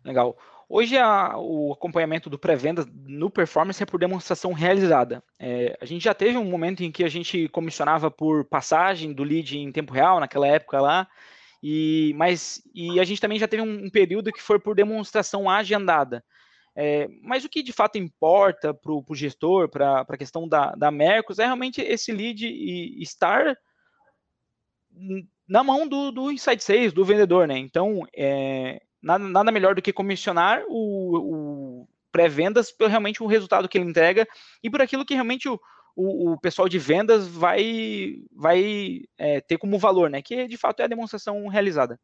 Legal. 0.03 0.39
Hoje 0.75 0.97
a, 0.97 1.35
o 1.37 1.75
acompanhamento 1.75 2.31
do 2.31 2.39
pré-venda 2.39 2.87
no 3.07 3.29
performance 3.29 3.83
é 3.83 3.85
por 3.85 4.01
demonstração 4.01 4.55
realizada. 4.55 5.23
É, 5.39 5.77
a 5.79 5.85
gente 5.85 6.03
já 6.03 6.15
teve 6.15 6.39
um 6.39 6.47
momento 6.47 6.83
em 6.83 6.91
que 6.91 7.05
a 7.05 7.11
gente 7.11 7.47
comissionava 7.49 8.11
por 8.11 8.47
passagem 8.47 9.13
do 9.13 9.23
lead 9.23 9.59
em 9.59 9.71
tempo 9.71 9.93
real, 9.93 10.19
naquela 10.19 10.47
época 10.47 10.81
lá, 10.81 11.07
e, 11.63 12.13
mas, 12.17 12.63
e 12.75 12.99
a 12.99 13.05
gente 13.05 13.21
também 13.21 13.39
já 13.39 13.47
teve 13.47 13.63
um, 13.63 13.89
período 13.89 14.33
que 14.33 14.43
foi 14.43 14.59
por 14.59 14.75
demonstração 14.75 15.49
agendada. 15.49 16.25
É, 16.75 17.07
mas 17.23 17.45
o 17.45 17.49
que 17.49 17.63
de 17.63 17.73
fato 17.73 17.99
importa 17.99 18.75
para 18.75 18.93
o 18.93 19.15
gestor, 19.15 19.69
para 19.69 20.01
a 20.01 20.17
questão 20.17 20.49
da, 20.49 20.73
da 20.73 20.91
Mercos, 20.91 21.39
é 21.39 21.45
realmente 21.45 21.81
esse 21.81 22.11
lead 22.11 22.47
e 22.47 23.01
estar 23.03 23.57
na 25.47 25.63
mão 25.63 25.87
do, 25.87 26.11
do 26.11 26.33
Inside 26.33 26.63
Sales, 26.63 26.93
do 26.93 27.05
vendedor, 27.05 27.47
né? 27.47 27.59
Então, 27.59 28.07
é, 28.17 28.81
nada, 29.03 29.25
nada 29.25 29.53
melhor 29.53 29.75
do 29.75 29.83
que 29.83 29.93
comissionar 29.93 30.65
o, 30.69 31.83
o 31.83 31.89
pré-vendas 32.11 32.73
pelo 32.73 32.91
realmente 32.91 33.23
o 33.23 33.27
resultado 33.27 33.69
que 33.69 33.79
ele 33.79 33.89
entrega 33.89 34.27
e 34.63 34.71
por 34.71 34.83
aquilo 34.83 35.05
que 35.05 35.15
realmente 35.15 35.49
o, 35.49 35.61
o, 35.97 36.33
o 36.33 36.41
pessoal 36.41 36.69
de 36.69 36.79
vendas 36.79 37.27
vai, 37.29 38.17
vai 38.35 39.03
é, 39.19 39.41
ter 39.41 39.59
como 39.59 39.79
valor, 39.79 40.11
né? 40.11 40.23
Que 40.23 40.47
de 40.47 40.57
fato 40.57 40.81
é 40.81 40.85
a 40.85 40.89
demonstração 40.89 41.47
realizada. 41.49 41.99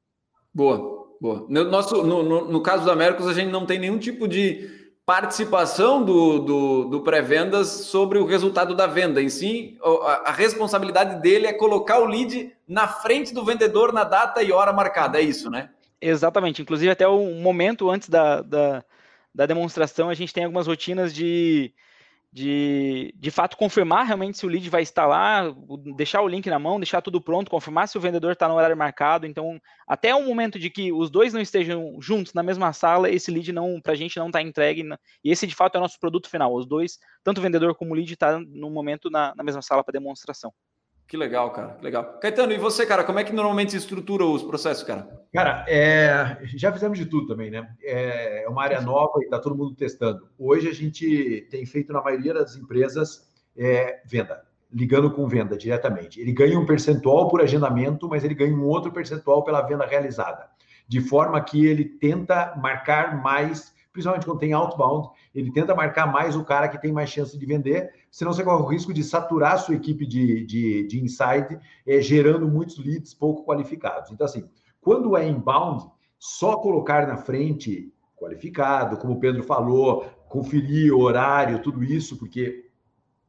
Boa, 0.52 1.08
boa. 1.20 1.46
No, 1.48 1.64
nosso, 1.64 2.02
no, 2.02 2.22
no, 2.22 2.48
no 2.48 2.62
caso 2.62 2.84
da 2.84 2.96
Mercos, 2.96 3.26
a 3.26 3.32
gente 3.32 3.50
não 3.50 3.66
tem 3.66 3.78
nenhum 3.78 3.98
tipo 3.98 4.26
de 4.26 4.78
participação 5.08 6.04
do, 6.04 6.38
do, 6.40 6.84
do 6.84 7.00
pré-vendas 7.00 7.68
sobre 7.68 8.18
o 8.18 8.26
resultado 8.26 8.74
da 8.74 8.86
venda. 8.86 9.22
Em 9.22 9.30
si, 9.30 9.78
a, 9.82 10.28
a, 10.28 10.32
responsabilidade 10.32 11.22
dele 11.22 11.46
é 11.46 11.52
colocar 11.54 11.98
o 11.98 12.04
lead 12.04 12.52
na 12.68 12.86
frente 12.86 13.32
do 13.32 13.42
vendedor 13.42 13.90
na 13.90 14.04
data 14.04 14.42
e 14.42 14.52
hora 14.52 14.70
marcada. 14.70 15.18
É 15.18 15.22
isso, 15.22 15.50
né? 15.50 15.70
Exatamente. 15.98 16.60
Inclusive, 16.60 16.90
até 16.90 17.08
o 17.08 17.34
momento 17.36 17.90
antes 17.90 18.10
da, 18.10 18.42
da, 18.42 18.84
da 19.34 19.46
demonstração, 19.46 20.10
a 20.10 20.14
gente 20.14 20.34
tem 20.34 20.44
algumas 20.44 20.66
rotinas 20.66 21.14
de 21.14 21.72
de, 22.30 23.14
de 23.16 23.30
fato 23.30 23.56
confirmar 23.56 24.04
realmente 24.04 24.36
se 24.36 24.44
o 24.44 24.48
lead 24.48 24.68
vai 24.68 24.82
estar 24.82 25.06
lá, 25.06 25.44
deixar 25.96 26.20
o 26.20 26.28
link 26.28 26.48
na 26.48 26.58
mão, 26.58 26.78
deixar 26.78 27.00
tudo 27.00 27.20
pronto, 27.20 27.50
confirmar 27.50 27.88
se 27.88 27.96
o 27.96 28.00
vendedor 28.00 28.32
está 28.32 28.46
no 28.46 28.54
horário 28.54 28.76
marcado. 28.76 29.26
Então, 29.26 29.58
até 29.86 30.14
o 30.14 30.24
momento 30.24 30.58
de 30.58 30.68
que 30.68 30.92
os 30.92 31.10
dois 31.10 31.32
não 31.32 31.40
estejam 31.40 31.96
juntos 32.00 32.34
na 32.34 32.42
mesma 32.42 32.72
sala, 32.72 33.10
esse 33.10 33.30
lead 33.30 33.52
não, 33.52 33.80
para 33.80 33.92
a 33.92 33.96
gente 33.96 34.18
não 34.18 34.26
está 34.26 34.42
entregue. 34.42 34.84
E 35.24 35.30
esse 35.30 35.46
de 35.46 35.54
fato 35.54 35.76
é 35.76 35.78
o 35.78 35.82
nosso 35.82 35.98
produto 35.98 36.28
final. 36.28 36.54
Os 36.54 36.66
dois, 36.66 36.98
tanto 37.24 37.38
o 37.38 37.42
vendedor 37.42 37.74
como 37.74 37.92
o 37.92 37.94
lead, 37.94 38.12
está 38.12 38.38
no 38.38 38.70
momento 38.70 39.08
na, 39.10 39.34
na 39.34 39.42
mesma 39.42 39.62
sala 39.62 39.82
para 39.82 39.92
demonstração. 39.92 40.52
Que 41.08 41.16
legal, 41.16 41.50
cara, 41.52 41.68
que 41.70 41.82
legal. 41.82 42.18
Caetano, 42.20 42.52
e 42.52 42.58
você, 42.58 42.84
cara, 42.84 43.02
como 43.02 43.18
é 43.18 43.24
que 43.24 43.32
normalmente 43.32 43.74
estrutura 43.74 44.26
os 44.26 44.42
processos, 44.42 44.82
cara? 44.82 45.08
Cara, 45.32 45.64
é, 45.66 46.38
já 46.54 46.70
fizemos 46.70 46.98
de 46.98 47.06
tudo 47.06 47.28
também, 47.28 47.50
né? 47.50 47.66
É, 47.82 48.44
é 48.44 48.48
uma 48.48 48.62
área 48.62 48.82
nova 48.82 49.18
e 49.20 49.24
está 49.24 49.38
todo 49.38 49.56
mundo 49.56 49.74
testando. 49.74 50.28
Hoje 50.38 50.68
a 50.68 50.74
gente 50.74 51.48
tem 51.50 51.64
feito 51.64 51.94
na 51.94 52.02
maioria 52.02 52.34
das 52.34 52.56
empresas 52.56 53.26
é, 53.56 54.02
venda, 54.04 54.42
ligando 54.70 55.10
com 55.10 55.26
venda 55.26 55.56
diretamente. 55.56 56.20
Ele 56.20 56.30
ganha 56.30 56.58
um 56.58 56.66
percentual 56.66 57.30
por 57.30 57.40
agendamento, 57.40 58.06
mas 58.06 58.22
ele 58.22 58.34
ganha 58.34 58.54
um 58.54 58.66
outro 58.66 58.92
percentual 58.92 59.42
pela 59.42 59.62
venda 59.62 59.86
realizada. 59.86 60.46
De 60.86 61.00
forma 61.00 61.40
que 61.40 61.64
ele 61.64 61.86
tenta 61.86 62.54
marcar 62.60 63.22
mais 63.22 63.72
principalmente 63.98 64.24
quando 64.24 64.38
tem 64.38 64.52
outbound, 64.52 65.08
ele 65.34 65.50
tenta 65.50 65.74
marcar 65.74 66.06
mais 66.06 66.36
o 66.36 66.44
cara 66.44 66.68
que 66.68 66.80
tem 66.80 66.92
mais 66.92 67.10
chance 67.10 67.36
de 67.36 67.44
vender, 67.44 67.90
senão 68.12 68.32
você 68.32 68.44
corre 68.44 68.62
o 68.62 68.66
risco 68.66 68.94
de 68.94 69.02
saturar 69.02 69.54
a 69.54 69.58
sua 69.58 69.74
equipe 69.74 70.06
de, 70.06 70.46
de, 70.46 70.86
de 70.86 71.02
inside, 71.02 71.58
é, 71.84 72.00
gerando 72.00 72.46
muitos 72.46 72.78
leads 72.78 73.12
pouco 73.12 73.44
qualificados. 73.44 74.12
Então, 74.12 74.24
assim, 74.24 74.48
quando 74.80 75.16
é 75.16 75.28
inbound, 75.28 75.90
só 76.16 76.56
colocar 76.56 77.08
na 77.08 77.16
frente 77.16 77.92
qualificado, 78.16 78.96
como 78.98 79.14
o 79.14 79.20
Pedro 79.20 79.42
falou, 79.42 80.04
conferir 80.28 80.94
horário, 80.94 81.60
tudo 81.60 81.82
isso, 81.82 82.16
porque 82.16 82.70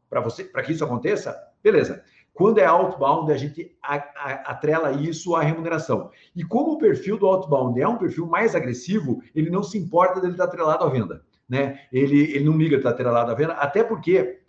para 0.08 0.22
você, 0.22 0.44
para 0.44 0.62
que 0.62 0.72
isso 0.72 0.84
aconteça, 0.84 1.36
beleza. 1.64 2.04
Quando 2.40 2.60
é 2.60 2.66
outbound, 2.66 3.30
a 3.34 3.36
gente 3.36 3.76
atrela 3.82 4.94
isso 4.94 5.36
à 5.36 5.44
remuneração. 5.44 6.10
E 6.34 6.42
como 6.42 6.72
o 6.72 6.78
perfil 6.78 7.18
do 7.18 7.28
outbound 7.28 7.78
é 7.82 7.86
um 7.86 7.98
perfil 7.98 8.26
mais 8.26 8.56
agressivo, 8.56 9.22
ele 9.36 9.50
não 9.50 9.62
se 9.62 9.78
importa 9.78 10.22
dele 10.22 10.36
estar 10.36 10.46
atrelado 10.46 10.86
à 10.86 10.90
venda. 10.90 11.22
Né? 11.50 11.82
Ele, 11.92 12.32
ele 12.34 12.46
não 12.46 12.58
liga 12.58 12.78
estar 12.78 12.92
atrelado 12.92 13.30
à 13.30 13.34
venda, 13.34 13.56
até 13.56 13.84
porque 13.84 14.40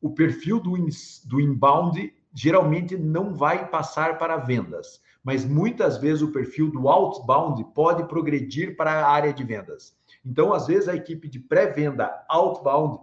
o 0.00 0.08
perfil 0.08 0.58
do, 0.58 0.74
in, 0.74 0.88
do 1.26 1.38
inbound 1.38 2.14
geralmente 2.32 2.96
não 2.96 3.34
vai 3.34 3.68
passar 3.68 4.16
para 4.16 4.38
vendas, 4.38 5.02
mas 5.22 5.44
muitas 5.44 5.98
vezes 5.98 6.22
o 6.22 6.32
perfil 6.32 6.70
do 6.70 6.88
outbound 6.88 7.62
pode 7.74 8.08
progredir 8.08 8.74
para 8.74 8.90
a 8.90 9.10
área 9.10 9.34
de 9.34 9.44
vendas. 9.44 9.94
Então, 10.24 10.54
às 10.54 10.66
vezes, 10.66 10.88
a 10.88 10.96
equipe 10.96 11.28
de 11.28 11.40
pré-venda 11.40 12.10
outbound 12.26 13.00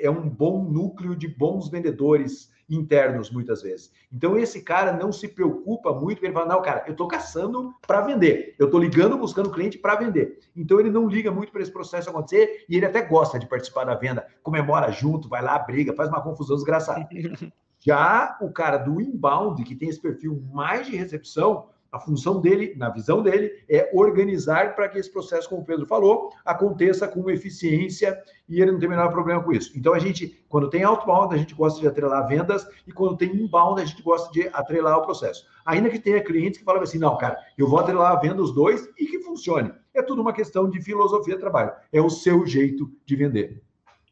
é 0.00 0.08
um 0.08 0.30
bom 0.30 0.64
núcleo 0.64 1.14
de 1.14 1.28
bons 1.28 1.68
vendedores 1.68 2.50
internos, 2.70 3.30
muitas 3.30 3.62
vezes. 3.62 3.92
Então, 4.12 4.38
esse 4.38 4.62
cara 4.62 4.92
não 4.92 5.10
se 5.10 5.28
preocupa 5.28 5.92
muito, 5.92 6.24
ele 6.24 6.32
fala, 6.32 6.46
não, 6.46 6.62
cara, 6.62 6.84
eu 6.86 6.92
estou 6.92 7.08
caçando 7.08 7.74
para 7.86 8.00
vender, 8.00 8.54
eu 8.58 8.66
estou 8.66 8.80
ligando, 8.80 9.18
buscando 9.18 9.50
cliente 9.50 9.76
para 9.76 9.96
vender. 9.96 10.38
Então, 10.56 10.78
ele 10.78 10.90
não 10.90 11.08
liga 11.08 11.30
muito 11.30 11.52
para 11.52 11.62
esse 11.62 11.72
processo 11.72 12.08
acontecer 12.08 12.64
e 12.68 12.76
ele 12.76 12.86
até 12.86 13.02
gosta 13.02 13.38
de 13.38 13.48
participar 13.48 13.84
da 13.84 13.94
venda, 13.94 14.26
comemora 14.42 14.90
junto, 14.92 15.28
vai 15.28 15.42
lá, 15.42 15.58
briga, 15.58 15.94
faz 15.94 16.08
uma 16.08 16.22
confusão 16.22 16.56
desgraçada. 16.56 17.08
Já 17.82 18.36
o 18.42 18.52
cara 18.52 18.76
do 18.76 19.00
inbound, 19.00 19.64
que 19.64 19.74
tem 19.74 19.88
esse 19.88 20.00
perfil 20.00 20.42
mais 20.52 20.86
de 20.86 20.96
recepção, 20.96 21.68
a 21.92 21.98
função 21.98 22.40
dele, 22.40 22.74
na 22.76 22.88
visão 22.88 23.22
dele, 23.22 23.50
é 23.68 23.90
organizar 23.92 24.74
para 24.74 24.88
que 24.88 24.98
esse 24.98 25.10
processo, 25.10 25.48
como 25.48 25.62
o 25.62 25.64
Pedro 25.64 25.86
falou, 25.86 26.30
aconteça 26.44 27.08
com 27.08 27.28
eficiência 27.30 28.16
e 28.48 28.60
ele 28.60 28.72
não 28.72 28.78
tem 28.78 28.88
o 28.88 28.90
menor 28.90 29.10
problema 29.10 29.42
com 29.42 29.52
isso. 29.52 29.72
Então, 29.76 29.92
a 29.92 29.98
gente, 29.98 30.40
quando 30.48 30.70
tem 30.70 30.84
outbound, 30.84 31.34
a 31.34 31.38
gente 31.38 31.54
gosta 31.54 31.80
de 31.80 31.88
atrelar 31.88 32.28
vendas 32.28 32.66
e 32.86 32.92
quando 32.92 33.16
tem 33.16 33.34
inbound, 33.34 33.80
a 33.80 33.84
gente 33.84 34.02
gosta 34.02 34.30
de 34.32 34.48
atrelar 34.52 34.98
o 34.98 35.02
processo. 35.02 35.44
Ainda 35.64 35.90
que 35.90 35.98
tenha 35.98 36.22
clientes 36.22 36.58
que 36.58 36.64
falam 36.64 36.82
assim, 36.82 36.98
não, 36.98 37.16
cara, 37.16 37.38
eu 37.58 37.68
vou 37.68 37.78
atrelar 37.78 38.12
a 38.12 38.20
venda 38.20 38.42
os 38.42 38.54
dois 38.54 38.88
e 38.98 39.06
que 39.06 39.20
funcione. 39.20 39.72
É 39.92 40.02
tudo 40.02 40.22
uma 40.22 40.32
questão 40.32 40.70
de 40.70 40.80
filosofia 40.82 41.34
de 41.34 41.40
trabalho. 41.40 41.72
É 41.92 42.00
o 42.00 42.10
seu 42.10 42.46
jeito 42.46 42.90
de 43.04 43.16
vender. 43.16 43.62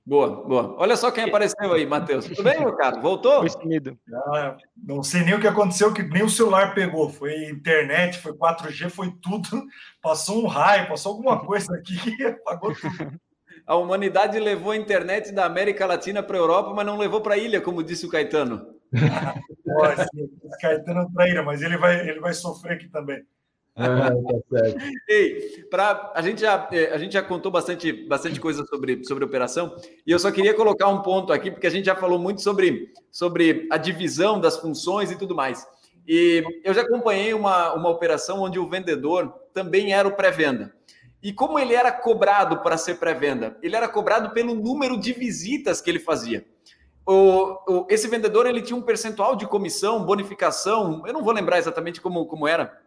Boa, 0.09 0.42
boa. 0.42 0.74
Olha 0.78 0.96
só 0.96 1.11
quem 1.11 1.24
apareceu 1.24 1.70
aí, 1.70 1.84
Matheus. 1.84 2.24
Tudo 2.24 2.42
bem, 2.42 2.59
meu 2.59 2.74
cara? 2.74 2.98
Voltou? 2.98 3.40
Foi 3.40 3.50
sumido. 3.50 3.98
Ah, 4.11 4.56
não 4.74 5.02
sei 5.02 5.22
nem 5.22 5.34
o 5.34 5.40
que 5.40 5.46
aconteceu, 5.46 5.92
que 5.92 6.02
nem 6.02 6.22
o 6.22 6.30
celular 6.30 6.74
pegou. 6.74 7.11
Foi 7.11 7.44
internet, 7.44 8.16
foi 8.16 8.32
4G, 8.32 8.88
foi 8.88 9.12
tudo. 9.20 9.66
Passou 10.00 10.42
um 10.42 10.46
raio, 10.46 10.88
passou 10.88 11.12
alguma 11.12 11.44
coisa 11.44 11.74
aqui 11.74 12.16
que 12.16 12.24
apagou 12.24 12.74
tudo. 12.74 13.20
A 13.66 13.76
humanidade 13.76 14.38
levou 14.38 14.72
a 14.72 14.76
internet 14.78 15.30
da 15.30 15.44
América 15.44 15.84
Latina 15.84 16.22
para 16.22 16.38
a 16.38 16.40
Europa, 16.40 16.72
mas 16.74 16.86
não 16.86 16.96
levou 16.96 17.20
para 17.20 17.34
a 17.34 17.38
ilha, 17.38 17.61
como 17.61 17.82
disse 17.82 18.06
o 18.06 18.09
Caetano. 18.09 18.66
Pode, 19.62 20.06
o 20.42 20.50
Caetano 20.59 21.00
é 21.02 21.06
traíra, 21.12 21.42
mas 21.42 21.61
ele 21.61 21.76
vai, 21.76 22.09
ele 22.09 22.18
vai 22.18 22.32
sofrer 22.32 22.76
aqui 22.76 22.88
também. 22.88 23.22
Ah, 23.80 24.10
tá 24.10 24.80
Ei, 25.08 25.64
pra, 25.70 26.10
a, 26.12 26.20
gente 26.20 26.40
já, 26.40 26.68
é, 26.72 26.92
a 26.92 26.98
gente 26.98 27.12
já 27.12 27.22
contou 27.22 27.50
bastante, 27.50 27.92
bastante 27.92 28.40
coisa 28.40 28.64
sobre, 28.66 29.04
sobre 29.04 29.24
operação 29.24 29.76
e 30.04 30.10
eu 30.10 30.18
só 30.18 30.32
queria 30.32 30.52
colocar 30.52 30.88
um 30.88 31.00
ponto 31.00 31.32
aqui, 31.32 31.48
porque 31.48 31.66
a 31.66 31.70
gente 31.70 31.84
já 31.84 31.94
falou 31.94 32.18
muito 32.18 32.42
sobre, 32.42 32.92
sobre 33.10 33.68
a 33.70 33.76
divisão 33.76 34.40
das 34.40 34.56
funções 34.56 35.12
e 35.12 35.16
tudo 35.16 35.34
mais. 35.34 35.64
E 36.08 36.42
eu 36.64 36.74
já 36.74 36.80
acompanhei 36.80 37.32
uma, 37.34 37.72
uma 37.74 37.88
operação 37.88 38.40
onde 38.40 38.58
o 38.58 38.68
vendedor 38.68 39.32
também 39.54 39.92
era 39.92 40.08
o 40.08 40.16
pré-venda. 40.16 40.74
E 41.22 41.32
como 41.32 41.58
ele 41.58 41.74
era 41.74 41.92
cobrado 41.92 42.62
para 42.62 42.76
ser 42.76 42.96
pré-venda? 42.98 43.56
Ele 43.62 43.76
era 43.76 43.88
cobrado 43.88 44.30
pelo 44.30 44.54
número 44.54 44.98
de 44.98 45.12
visitas 45.12 45.80
que 45.80 45.90
ele 45.90 45.98
fazia. 45.98 46.44
O, 47.04 47.58
o, 47.68 47.86
esse 47.88 48.08
vendedor 48.08 48.46
ele 48.46 48.62
tinha 48.62 48.76
um 48.76 48.82
percentual 48.82 49.36
de 49.36 49.46
comissão, 49.46 50.04
bonificação, 50.04 51.02
eu 51.06 51.12
não 51.12 51.22
vou 51.22 51.32
lembrar 51.32 51.58
exatamente 51.58 52.00
como, 52.00 52.26
como 52.26 52.46
era, 52.46 52.78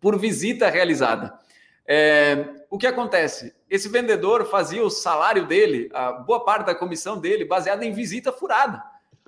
por 0.00 0.18
visita 0.18 0.68
realizada. 0.68 1.38
É, 1.86 2.46
o 2.70 2.78
que 2.78 2.86
acontece? 2.86 3.54
Esse 3.68 3.88
vendedor 3.88 4.46
fazia 4.46 4.82
o 4.82 4.90
salário 4.90 5.46
dele, 5.46 5.90
a 5.92 6.12
boa 6.12 6.44
parte 6.44 6.66
da 6.66 6.74
comissão 6.74 7.18
dele, 7.18 7.44
baseada 7.44 7.84
em 7.84 7.92
visita 7.92 8.32
furada. 8.32 8.82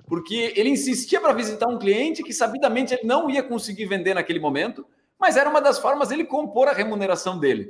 Porque 0.07 0.53
ele 0.55 0.69
insistia 0.69 1.19
para 1.19 1.33
visitar 1.33 1.67
um 1.67 1.77
cliente 1.77 2.23
que 2.23 2.33
sabidamente 2.33 2.93
ele 2.93 3.05
não 3.05 3.29
ia 3.29 3.43
conseguir 3.43 3.85
vender 3.85 4.13
naquele 4.13 4.39
momento, 4.39 4.85
mas 5.19 5.37
era 5.37 5.49
uma 5.49 5.61
das 5.61 5.79
formas 5.79 6.09
dele 6.09 6.25
compor 6.25 6.67
a 6.67 6.73
remuneração 6.73 7.39
dele. 7.39 7.69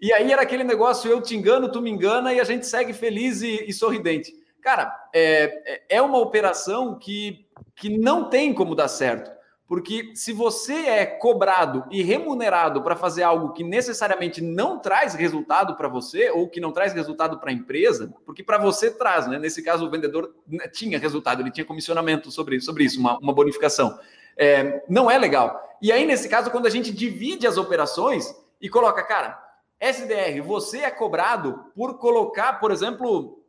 E 0.00 0.12
aí 0.12 0.32
era 0.32 0.42
aquele 0.42 0.64
negócio: 0.64 1.10
eu 1.10 1.20
te 1.20 1.34
engano, 1.34 1.70
tu 1.70 1.80
me 1.80 1.90
engana, 1.90 2.32
e 2.32 2.40
a 2.40 2.44
gente 2.44 2.66
segue 2.66 2.92
feliz 2.92 3.42
e, 3.42 3.64
e 3.66 3.72
sorridente. 3.72 4.32
Cara, 4.60 4.94
é, 5.14 5.82
é 5.88 6.02
uma 6.02 6.18
operação 6.18 6.98
que, 6.98 7.46
que 7.76 7.98
não 7.98 8.30
tem 8.30 8.54
como 8.54 8.74
dar 8.74 8.88
certo. 8.88 9.30
Porque 9.66 10.12
se 10.14 10.32
você 10.32 10.74
é 10.74 11.06
cobrado 11.06 11.84
e 11.90 12.02
remunerado 12.02 12.82
para 12.82 12.94
fazer 12.94 13.22
algo 13.22 13.52
que 13.52 13.64
necessariamente 13.64 14.42
não 14.42 14.78
traz 14.78 15.14
resultado 15.14 15.74
para 15.74 15.88
você 15.88 16.30
ou 16.30 16.48
que 16.48 16.60
não 16.60 16.70
traz 16.70 16.92
resultado 16.92 17.38
para 17.38 17.50
a 17.50 17.54
empresa, 17.54 18.12
porque 18.26 18.42
para 18.42 18.58
você 18.58 18.90
traz, 18.90 19.26
né? 19.26 19.38
Nesse 19.38 19.62
caso, 19.62 19.86
o 19.86 19.90
vendedor 19.90 20.34
né, 20.46 20.68
tinha 20.68 20.98
resultado, 20.98 21.40
ele 21.40 21.50
tinha 21.50 21.64
comissionamento 21.64 22.30
sobre, 22.30 22.60
sobre 22.60 22.84
isso, 22.84 23.00
uma, 23.00 23.18
uma 23.18 23.32
bonificação. 23.32 23.98
É, 24.36 24.82
não 24.88 25.10
é 25.10 25.16
legal. 25.16 25.60
E 25.80 25.90
aí, 25.90 26.04
nesse 26.04 26.28
caso, 26.28 26.50
quando 26.50 26.66
a 26.66 26.70
gente 26.70 26.92
divide 26.92 27.46
as 27.46 27.56
operações 27.56 28.34
e 28.60 28.68
coloca, 28.68 29.02
cara, 29.02 29.42
SDR, 29.80 30.42
você 30.42 30.80
é 30.80 30.90
cobrado 30.90 31.64
por 31.74 31.98
colocar, 31.98 32.54
por 32.60 32.70
exemplo, 32.70 33.43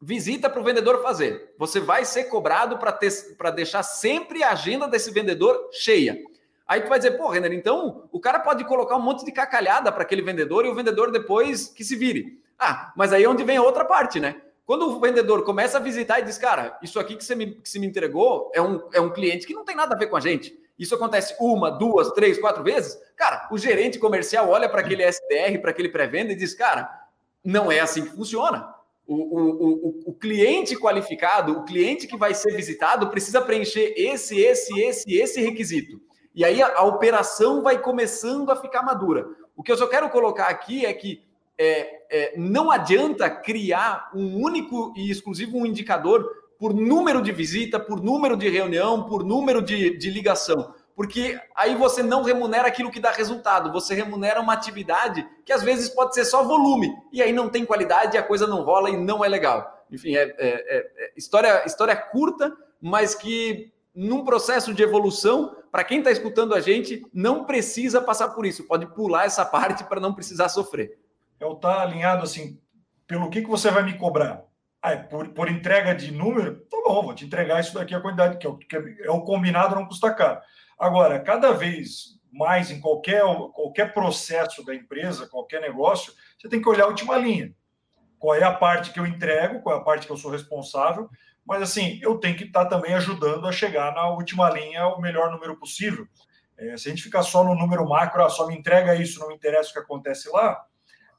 visita 0.00 0.48
para 0.48 0.60
o 0.60 0.64
vendedor 0.64 1.02
fazer. 1.02 1.54
Você 1.58 1.78
vai 1.78 2.04
ser 2.04 2.24
cobrado 2.24 2.78
para 2.78 3.50
deixar 3.50 3.82
sempre 3.82 4.42
a 4.42 4.52
agenda 4.52 4.88
desse 4.88 5.10
vendedor 5.10 5.68
cheia. 5.72 6.18
Aí 6.66 6.80
tu 6.80 6.88
vai 6.88 6.98
dizer, 6.98 7.18
pô, 7.18 7.28
Renner, 7.28 7.52
então 7.52 8.08
o 8.12 8.20
cara 8.20 8.38
pode 8.38 8.64
colocar 8.64 8.96
um 8.96 9.02
monte 9.02 9.24
de 9.24 9.32
cacalhada 9.32 9.90
para 9.90 10.02
aquele 10.02 10.22
vendedor 10.22 10.64
e 10.64 10.68
o 10.68 10.74
vendedor 10.74 11.10
depois 11.10 11.66
que 11.66 11.84
se 11.84 11.96
vire. 11.96 12.40
Ah, 12.58 12.92
mas 12.96 13.12
aí 13.12 13.24
é 13.24 13.28
onde 13.28 13.42
vem 13.42 13.56
a 13.56 13.62
outra 13.62 13.84
parte, 13.84 14.20
né? 14.20 14.40
Quando 14.64 14.88
o 14.88 15.00
vendedor 15.00 15.42
começa 15.42 15.78
a 15.78 15.80
visitar 15.80 16.20
e 16.20 16.22
diz, 16.22 16.38
cara, 16.38 16.78
isso 16.80 17.00
aqui 17.00 17.16
que 17.16 17.24
você 17.24 17.34
me, 17.34 17.54
que 17.54 17.68
você 17.68 17.78
me 17.78 17.86
entregou 17.88 18.52
é 18.54 18.62
um, 18.62 18.88
é 18.92 19.00
um 19.00 19.10
cliente 19.10 19.46
que 19.46 19.52
não 19.52 19.64
tem 19.64 19.74
nada 19.74 19.96
a 19.96 19.98
ver 19.98 20.06
com 20.06 20.16
a 20.16 20.20
gente. 20.20 20.56
Isso 20.78 20.94
acontece 20.94 21.34
uma, 21.40 21.70
duas, 21.70 22.12
três, 22.12 22.38
quatro 22.38 22.62
vezes. 22.62 22.96
Cara, 23.16 23.48
o 23.50 23.58
gerente 23.58 23.98
comercial 23.98 24.48
olha 24.48 24.68
para 24.68 24.80
aquele 24.80 25.02
SDR, 25.02 25.60
para 25.60 25.72
aquele 25.72 25.88
pré-venda 25.88 26.32
e 26.32 26.36
diz, 26.36 26.54
cara, 26.54 26.88
não 27.44 27.70
é 27.70 27.80
assim 27.80 28.04
que 28.04 28.10
funciona. 28.10 28.72
O, 29.12 29.14
o, 29.14 29.88
o, 29.88 30.02
o, 30.10 30.12
cliente 30.12 30.76
qualificado, 30.76 31.50
o 31.50 31.64
cliente 31.64 32.06
que 32.06 32.16
vai 32.16 32.32
ser 32.32 32.54
visitado, 32.54 33.10
precisa 33.10 33.40
preencher 33.40 33.92
esse, 33.96 34.38
esse, 34.38 34.80
esse, 34.80 35.12
esse 35.12 35.40
requisito. 35.40 36.00
E 36.32 36.44
aí 36.44 36.62
a, 36.62 36.76
a 36.76 36.84
operação 36.84 37.60
vai 37.60 37.82
começando 37.82 38.50
a 38.50 38.56
ficar 38.56 38.84
madura. 38.84 39.26
O 39.56 39.64
que 39.64 39.72
eu 39.72 39.76
só 39.76 39.88
quero 39.88 40.08
colocar 40.10 40.46
aqui 40.46 40.86
é 40.86 40.92
que 40.92 41.24
é, 41.58 42.02
é, 42.08 42.38
não 42.38 42.70
adianta 42.70 43.28
criar 43.28 44.12
um 44.14 44.40
único 44.40 44.94
e 44.96 45.10
exclusivo 45.10 45.66
indicador 45.66 46.24
por 46.56 46.72
número 46.72 47.20
de 47.20 47.32
visita, 47.32 47.80
por 47.80 48.00
número 48.00 48.36
de 48.36 48.48
reunião, 48.48 49.08
por 49.08 49.24
número 49.24 49.60
de, 49.60 49.98
de 49.98 50.08
ligação 50.08 50.72
porque 51.00 51.40
aí 51.56 51.74
você 51.76 52.02
não 52.02 52.22
remunera 52.22 52.68
aquilo 52.68 52.90
que 52.90 53.00
dá 53.00 53.10
resultado, 53.10 53.72
você 53.72 53.94
remunera 53.94 54.38
uma 54.38 54.52
atividade 54.52 55.26
que 55.46 55.50
às 55.50 55.62
vezes 55.62 55.88
pode 55.88 56.14
ser 56.14 56.26
só 56.26 56.44
volume, 56.44 56.94
e 57.10 57.22
aí 57.22 57.32
não 57.32 57.48
tem 57.48 57.64
qualidade, 57.64 58.18
a 58.18 58.22
coisa 58.22 58.46
não 58.46 58.62
rola 58.62 58.90
e 58.90 58.98
não 58.98 59.24
é 59.24 59.28
legal. 59.28 59.82
Enfim, 59.90 60.14
é, 60.14 60.24
é, 60.24 60.36
é, 60.38 60.76
é 60.78 61.12
história, 61.16 61.64
história 61.64 61.96
curta, 61.96 62.54
mas 62.82 63.14
que 63.14 63.72
num 63.94 64.26
processo 64.26 64.74
de 64.74 64.82
evolução, 64.82 65.56
para 65.72 65.84
quem 65.84 66.00
está 66.00 66.10
escutando 66.10 66.54
a 66.54 66.60
gente, 66.60 67.02
não 67.14 67.46
precisa 67.46 68.02
passar 68.02 68.28
por 68.28 68.44
isso, 68.44 68.64
pode 68.64 68.84
pular 68.94 69.24
essa 69.24 69.42
parte 69.48 69.84
para 69.84 70.00
não 70.00 70.12
precisar 70.12 70.50
sofrer. 70.50 70.98
Eu 71.40 71.54
estar 71.54 71.80
alinhado 71.80 72.24
assim, 72.24 72.60
pelo 73.06 73.30
que, 73.30 73.40
que 73.40 73.48
você 73.48 73.70
vai 73.70 73.84
me 73.84 73.96
cobrar? 73.96 74.44
Ah, 74.82 74.92
é 74.92 74.96
por, 74.96 75.28
por 75.28 75.48
entrega 75.48 75.94
de 75.94 76.12
número? 76.12 76.56
Tá 76.70 76.76
bom, 76.84 77.02
vou 77.04 77.14
te 77.14 77.24
entregar 77.24 77.58
isso 77.58 77.72
daqui 77.72 77.94
a 77.94 78.00
quantidade 78.00 78.36
que 78.36 78.46
é, 78.46 78.52
que 78.52 79.02
é 79.02 79.10
o 79.10 79.22
combinado, 79.22 79.74
não 79.74 79.86
custa 79.86 80.12
caro. 80.12 80.40
Agora, 80.80 81.20
cada 81.20 81.52
vez 81.52 82.18
mais 82.32 82.70
em 82.70 82.80
qualquer, 82.80 83.22
qualquer 83.52 83.92
processo 83.92 84.64
da 84.64 84.74
empresa, 84.74 85.28
qualquer 85.28 85.60
negócio, 85.60 86.14
você 86.38 86.48
tem 86.48 86.62
que 86.62 86.68
olhar 86.70 86.84
a 86.84 86.88
última 86.88 87.18
linha. 87.18 87.54
Qual 88.18 88.34
é 88.34 88.42
a 88.42 88.54
parte 88.54 88.90
que 88.90 88.98
eu 88.98 89.06
entrego, 89.06 89.60
qual 89.60 89.76
é 89.76 89.78
a 89.78 89.84
parte 89.84 90.06
que 90.06 90.12
eu 90.12 90.16
sou 90.16 90.30
responsável, 90.30 91.10
mas 91.44 91.60
assim, 91.60 91.98
eu 92.00 92.16
tenho 92.16 92.34
que 92.34 92.44
estar 92.44 92.64
também 92.64 92.94
ajudando 92.94 93.46
a 93.46 93.52
chegar 93.52 93.92
na 93.94 94.08
última 94.08 94.48
linha 94.48 94.86
o 94.86 95.02
melhor 95.02 95.30
número 95.30 95.54
possível. 95.58 96.06
É, 96.56 96.74
se 96.78 96.88
a 96.88 96.90
gente 96.90 97.02
ficar 97.02 97.24
só 97.24 97.44
no 97.44 97.54
número 97.54 97.86
macro, 97.86 98.24
ah, 98.24 98.30
só 98.30 98.46
me 98.46 98.56
entrega 98.56 98.94
isso, 98.94 99.20
não 99.20 99.28
me 99.28 99.34
interessa 99.34 99.68
o 99.68 99.72
que 99.74 99.78
acontece 99.80 100.30
lá, 100.30 100.64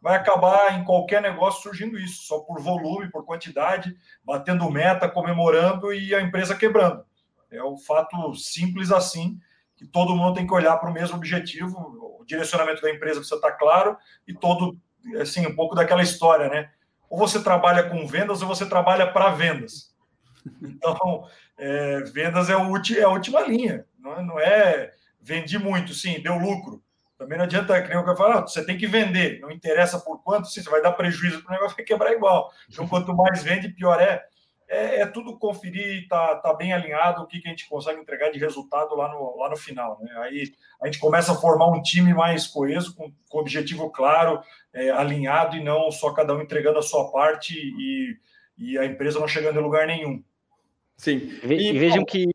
vai 0.01 0.15
acabar 0.15 0.79
em 0.79 0.83
qualquer 0.83 1.21
negócio 1.21 1.61
surgindo 1.61 1.99
isso, 1.99 2.23
só 2.23 2.39
por 2.39 2.59
volume, 2.59 3.11
por 3.11 3.25
quantidade, 3.25 3.95
batendo 4.23 4.71
meta, 4.71 5.07
comemorando 5.07 5.93
e 5.93 6.15
a 6.15 6.21
empresa 6.21 6.55
quebrando. 6.55 7.05
É 7.51 7.63
um 7.63 7.77
fato 7.77 8.33
simples 8.33 8.91
assim 8.91 9.39
que 9.81 9.87
todo 9.87 10.15
mundo 10.15 10.35
tem 10.35 10.45
que 10.45 10.53
olhar 10.53 10.77
para 10.77 10.91
o 10.91 10.93
mesmo 10.93 11.17
objetivo, 11.17 11.75
o 12.19 12.23
direcionamento 12.23 12.83
da 12.83 12.91
empresa 12.91 13.15
precisa 13.15 13.37
estar 13.37 13.53
claro 13.53 13.97
e 14.27 14.33
todo, 14.33 14.77
assim, 15.19 15.47
um 15.47 15.55
pouco 15.55 15.73
daquela 15.73 16.03
história, 16.03 16.47
né? 16.49 16.69
Ou 17.09 17.17
você 17.17 17.41
trabalha 17.41 17.89
com 17.89 18.05
vendas 18.05 18.43
ou 18.43 18.47
você 18.47 18.63
trabalha 18.63 19.11
para 19.11 19.31
vendas. 19.31 19.91
Então, 20.61 21.25
é, 21.57 22.01
vendas 22.13 22.47
é, 22.51 22.55
o, 22.55 22.77
é 22.95 23.01
a 23.01 23.09
última 23.09 23.41
linha, 23.41 23.83
não 23.97 24.13
é, 24.13 24.23
não 24.23 24.39
é 24.39 24.91
vendi 25.19 25.57
muito, 25.57 25.95
sim, 25.95 26.21
deu 26.21 26.37
lucro. 26.37 26.83
Também 27.17 27.39
não 27.39 27.45
adianta 27.45 27.81
que 27.81 27.91
eu 27.91 28.15
falar, 28.15 28.37
ah, 28.37 28.41
você 28.41 28.63
tem 28.63 28.77
que 28.77 28.85
vender, 28.85 29.39
não 29.39 29.49
interessa 29.49 29.99
por 29.99 30.21
quanto, 30.21 30.47
sim, 30.47 30.61
você 30.61 30.69
vai 30.69 30.81
dar 30.83 30.91
prejuízo 30.91 31.41
para 31.41 31.49
o 31.49 31.53
negócio, 31.53 31.75
vai 31.75 31.85
quebrar 31.85 32.11
igual. 32.11 32.51
Então, 32.69 32.87
quanto 32.87 33.15
mais 33.15 33.41
vende, 33.41 33.69
pior 33.69 33.99
é 33.99 34.23
é, 34.71 35.01
é 35.01 35.05
tudo 35.05 35.37
conferir, 35.37 36.07
tá, 36.07 36.37
tá 36.37 36.53
bem 36.53 36.71
alinhado 36.71 37.21
o 37.21 37.27
que, 37.27 37.41
que 37.41 37.47
a 37.47 37.51
gente 37.51 37.67
consegue 37.67 37.99
entregar 37.99 38.31
de 38.31 38.39
resultado 38.39 38.95
lá 38.95 39.09
no, 39.09 39.37
lá 39.37 39.49
no 39.49 39.57
final. 39.57 39.99
Né? 40.01 40.09
Aí 40.19 40.53
a 40.81 40.85
gente 40.85 40.97
começa 40.97 41.33
a 41.33 41.35
formar 41.35 41.67
um 41.67 41.81
time 41.81 42.13
mais 42.13 42.47
coeso, 42.47 42.95
com, 42.95 43.11
com 43.29 43.37
objetivo 43.37 43.89
claro, 43.89 44.41
é, 44.73 44.89
alinhado 44.89 45.57
e 45.57 45.63
não 45.63 45.91
só 45.91 46.13
cada 46.13 46.33
um 46.33 46.41
entregando 46.41 46.79
a 46.79 46.81
sua 46.81 47.11
parte 47.11 47.53
e, 47.53 48.15
e 48.57 48.77
a 48.77 48.85
empresa 48.85 49.19
não 49.19 49.27
chegando 49.27 49.59
em 49.59 49.63
lugar 49.63 49.85
nenhum. 49.85 50.23
Sim. 50.95 51.17
E, 51.43 51.77
vejam 51.77 52.05
que. 52.05 52.29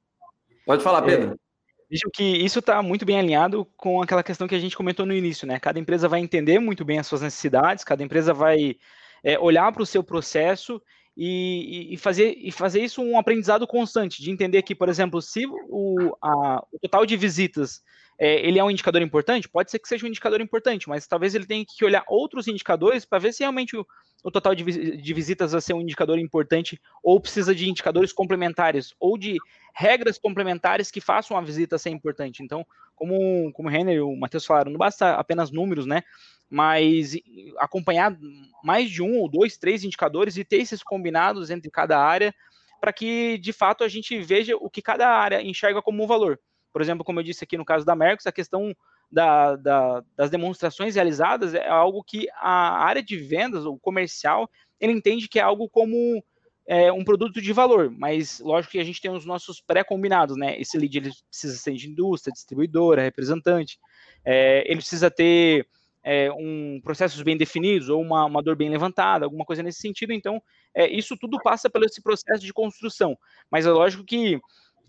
Pode 0.67 0.83
falar, 0.83 1.03
é, 1.05 1.07
Pedro. 1.07 1.41
Vejam 1.89 2.11
que 2.13 2.23
isso 2.23 2.59
está 2.59 2.83
muito 2.83 3.07
bem 3.07 3.19
alinhado 3.19 3.65
com 3.79 4.03
aquela 4.03 4.23
questão 4.23 4.47
que 4.47 4.55
a 4.55 4.59
gente 4.59 4.77
comentou 4.77 5.07
no 5.07 5.15
início, 5.15 5.47
né? 5.47 5.59
Cada 5.59 5.79
empresa 5.79 6.07
vai 6.07 6.21
entender 6.21 6.59
muito 6.59 6.85
bem 6.85 6.99
as 6.99 7.07
suas 7.07 7.23
necessidades, 7.23 7.85
cada 7.85 8.03
empresa 8.03 8.35
vai 8.35 8.77
é, 9.25 9.39
olhar 9.39 9.73
para 9.73 9.83
o 9.83 9.87
seu 9.87 10.03
processo 10.05 10.83
e, 11.17 11.95
e, 11.95 11.97
fazer, 11.97 12.37
e 12.39 12.53
fazer 12.53 12.83
isso 12.83 13.03
um 13.03 13.19
aprendizado 13.19 13.67
constante, 13.67 14.23
de 14.23 14.31
entender 14.31 14.63
que, 14.63 14.75
por 14.75 14.89
exemplo, 14.89 15.23
se 15.23 15.47
o, 15.47 16.15
a, 16.21 16.63
o 16.71 16.79
total 16.79 17.07
de 17.07 17.17
visitas 17.17 17.83
é, 18.19 18.47
ele 18.47 18.59
é 18.59 18.65
um 18.65 18.71
indicador 18.71 19.03
importante, 19.03 19.49
pode 19.49 19.71
ser 19.71 19.79
que 19.79 19.89
seja 19.89 20.05
um 20.05 20.09
indicador 20.09 20.41
importante, 20.41 20.89
mas 20.89 21.07
talvez 21.07 21.35
ele 21.35 21.47
tenha 21.47 21.65
que 21.67 21.85
olhar 21.85 22.05
outros 22.09 22.49
indicadores 22.49 23.05
para 23.05 23.19
ver 23.19 23.33
se 23.33 23.43
realmente 23.43 23.77
o, 23.77 23.87
o 24.25 24.31
total 24.31 24.55
de, 24.55 24.65
de, 24.97 25.15
visitas 25.15 25.53
vai 25.53 25.61
ser 25.61 25.75
um 25.75 25.81
indicador 25.81 26.19
importante 26.19 26.81
ou 27.03 27.21
precisa 27.21 27.55
de 27.55 27.69
indicadores 27.69 28.13
complementares 28.13 28.95
ou 28.99 29.19
de 29.19 29.37
regras 29.75 30.19
complementares 30.19 30.91
que 30.91 31.01
façam 31.01 31.37
a 31.37 31.43
visita 31.43 31.77
ser 31.77 31.91
importante. 31.91 32.43
Então, 32.43 32.67
como, 32.95 33.53
como 33.53 33.69
o 33.69 33.71
Renner 33.71 33.97
e 33.97 34.01
o 34.01 34.17
Matheus 34.17 34.47
falaram, 34.47 34.71
não 34.71 34.79
basta 34.79 35.15
apenas 35.15 35.51
números, 35.51 35.85
né? 35.85 36.03
mas 36.49 37.17
acompanhar 37.59 38.17
mais 38.63 38.91
de 38.91 39.03
um 39.03 39.19
ou 39.19 39.29
dois, 39.29 39.57
três 39.57 39.85
indicadores 39.85 40.37
e 40.37 40.45
ter 40.45 40.59
esses 40.59 40.83
combinados 40.83 41.51
entre 41.51 41.71
cada 41.71 41.99
área 41.99 42.35
para 42.81 42.93
que 42.93 43.39
de 43.39 43.53
fato 43.53 43.83
a 43.83 43.89
gente 43.89 44.19
veja 44.21 44.57
o 44.57 44.71
que 44.71 44.83
cada 44.83 45.09
área 45.09 45.43
enxerga 45.43 45.83
como 45.83 46.03
um 46.03 46.07
valor. 46.07 46.39
Por 46.77 46.83
exemplo, 46.83 47.07
como 47.07 47.21
eu 47.21 47.25
disse 47.25 47.43
aqui 47.43 47.57
no 47.57 47.65
caso 47.65 47.87
da 47.87 47.97
Mercos, 47.97 48.27
a 48.27 48.33
questão 48.33 48.77
da, 49.11 49.57
da, 49.57 50.05
das 50.15 50.29
demonstrações 50.29 50.95
realizadas 50.95 51.55
é 51.55 51.67
algo 51.67 52.05
que 52.05 52.29
a 52.35 52.85
área 52.85 53.03
de 53.03 53.17
vendas, 53.17 53.65
o 53.65 53.79
comercial, 53.79 54.47
ele 54.79 54.93
entende 54.93 55.27
que 55.27 55.39
é 55.39 55.43
algo 55.43 55.71
como 55.71 56.23
é, 56.67 56.93
um 56.93 57.03
produto 57.03 57.41
de 57.41 57.51
valor, 57.51 57.91
mas 57.91 58.41
lógico 58.41 58.73
que 58.73 58.79
a 58.79 58.85
gente 58.85 59.01
tem 59.01 59.11
os 59.11 59.25
nossos 59.25 59.59
pré-combinados, 59.59 60.37
né? 60.37 60.61
Esse 60.61 60.77
lead 60.77 60.99
ele 60.99 61.11
precisa 61.31 61.57
ser 61.57 61.73
de 61.73 61.89
indústria, 61.89 62.31
distribuidora, 62.31 63.01
representante, 63.01 63.79
é, 64.23 64.63
ele 64.71 64.81
precisa 64.81 65.11
ter 65.11 65.67
é, 66.05 66.31
um 66.31 66.79
processos 66.85 67.23
bem 67.23 67.39
definidos 67.39 67.89
ou 67.89 68.03
uma, 68.03 68.27
uma 68.27 68.43
dor 68.43 68.55
bem 68.55 68.69
levantada, 68.69 69.25
alguma 69.25 69.47
coisa 69.47 69.63
nesse 69.63 69.81
sentido. 69.81 70.13
Então, 70.13 70.43
é, 70.75 70.87
isso 70.87 71.17
tudo 71.17 71.39
passa 71.43 71.71
pelo 71.71 71.87
esse 71.87 72.03
processo 72.03 72.45
de 72.45 72.53
construção. 72.53 73.17
Mas 73.51 73.65
é 73.65 73.71
lógico 73.71 74.05
que 74.05 74.39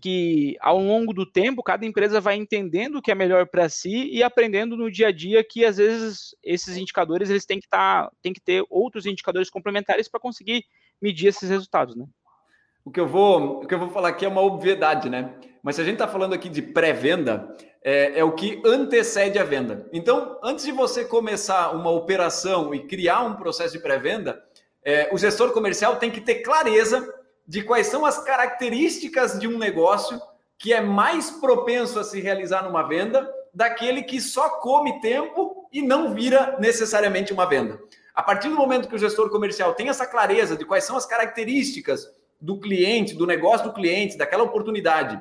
que 0.00 0.56
ao 0.60 0.78
longo 0.78 1.12
do 1.12 1.26
tempo 1.26 1.62
cada 1.62 1.84
empresa 1.84 2.20
vai 2.20 2.36
entendendo 2.36 2.96
o 2.96 3.02
que 3.02 3.10
é 3.10 3.14
melhor 3.14 3.46
para 3.46 3.68
si 3.68 4.08
e 4.10 4.22
aprendendo 4.22 4.76
no 4.76 4.90
dia 4.90 5.08
a 5.08 5.12
dia 5.12 5.42
que 5.42 5.64
às 5.64 5.76
vezes 5.76 6.36
esses 6.42 6.76
indicadores 6.76 7.30
eles 7.30 7.44
têm 7.44 7.58
que 7.58 7.66
estar 7.66 8.04
tá, 8.04 8.12
tem 8.22 8.32
que 8.32 8.40
ter 8.40 8.64
outros 8.70 9.06
indicadores 9.06 9.50
complementares 9.50 10.08
para 10.08 10.20
conseguir 10.20 10.64
medir 11.00 11.28
esses 11.28 11.50
resultados, 11.50 11.96
né? 11.96 12.06
O 12.84 12.90
que 12.90 13.00
eu 13.00 13.06
vou 13.06 13.62
o 13.62 13.66
que 13.66 13.74
eu 13.74 13.78
vou 13.78 13.90
falar 13.90 14.10
aqui 14.10 14.24
é 14.24 14.28
uma 14.28 14.40
obviedade, 14.40 15.10
né? 15.10 15.34
Mas 15.62 15.76
se 15.76 15.82
a 15.82 15.84
gente 15.84 15.94
está 15.94 16.08
falando 16.08 16.32
aqui 16.32 16.48
de 16.48 16.62
pré-venda, 16.62 17.54
é, 17.82 18.20
é, 18.20 18.24
o 18.24 18.32
que 18.32 18.62
antecede 18.64 19.38
a 19.38 19.44
venda. 19.44 19.88
Então, 19.92 20.38
antes 20.42 20.64
de 20.64 20.72
você 20.72 21.04
começar 21.04 21.70
uma 21.72 21.90
operação 21.90 22.74
e 22.74 22.86
criar 22.86 23.22
um 23.22 23.34
processo 23.34 23.72
de 23.72 23.82
pré-venda, 23.82 24.42
é, 24.84 25.08
o 25.12 25.18
gestor 25.18 25.52
comercial 25.52 25.96
tem 25.96 26.10
que 26.10 26.20
ter 26.20 26.36
clareza 26.36 27.06
de 27.48 27.62
quais 27.62 27.86
são 27.86 28.04
as 28.04 28.22
características 28.22 29.40
de 29.40 29.48
um 29.48 29.56
negócio 29.56 30.20
que 30.58 30.74
é 30.74 30.82
mais 30.82 31.30
propenso 31.30 31.98
a 31.98 32.04
se 32.04 32.20
realizar 32.20 32.62
numa 32.62 32.82
venda 32.82 33.26
daquele 33.54 34.02
que 34.02 34.20
só 34.20 34.50
come 34.60 35.00
tempo 35.00 35.66
e 35.72 35.80
não 35.80 36.12
vira 36.12 36.56
necessariamente 36.60 37.32
uma 37.32 37.46
venda. 37.46 37.80
A 38.14 38.22
partir 38.22 38.50
do 38.50 38.56
momento 38.56 38.86
que 38.86 38.94
o 38.94 38.98
gestor 38.98 39.30
comercial 39.30 39.72
tem 39.72 39.88
essa 39.88 40.06
clareza 40.06 40.56
de 40.56 40.64
quais 40.66 40.84
são 40.84 40.96
as 40.96 41.06
características 41.06 42.12
do 42.38 42.60
cliente, 42.60 43.14
do 43.14 43.26
negócio 43.26 43.66
do 43.66 43.72
cliente, 43.72 44.18
daquela 44.18 44.42
oportunidade 44.42 45.18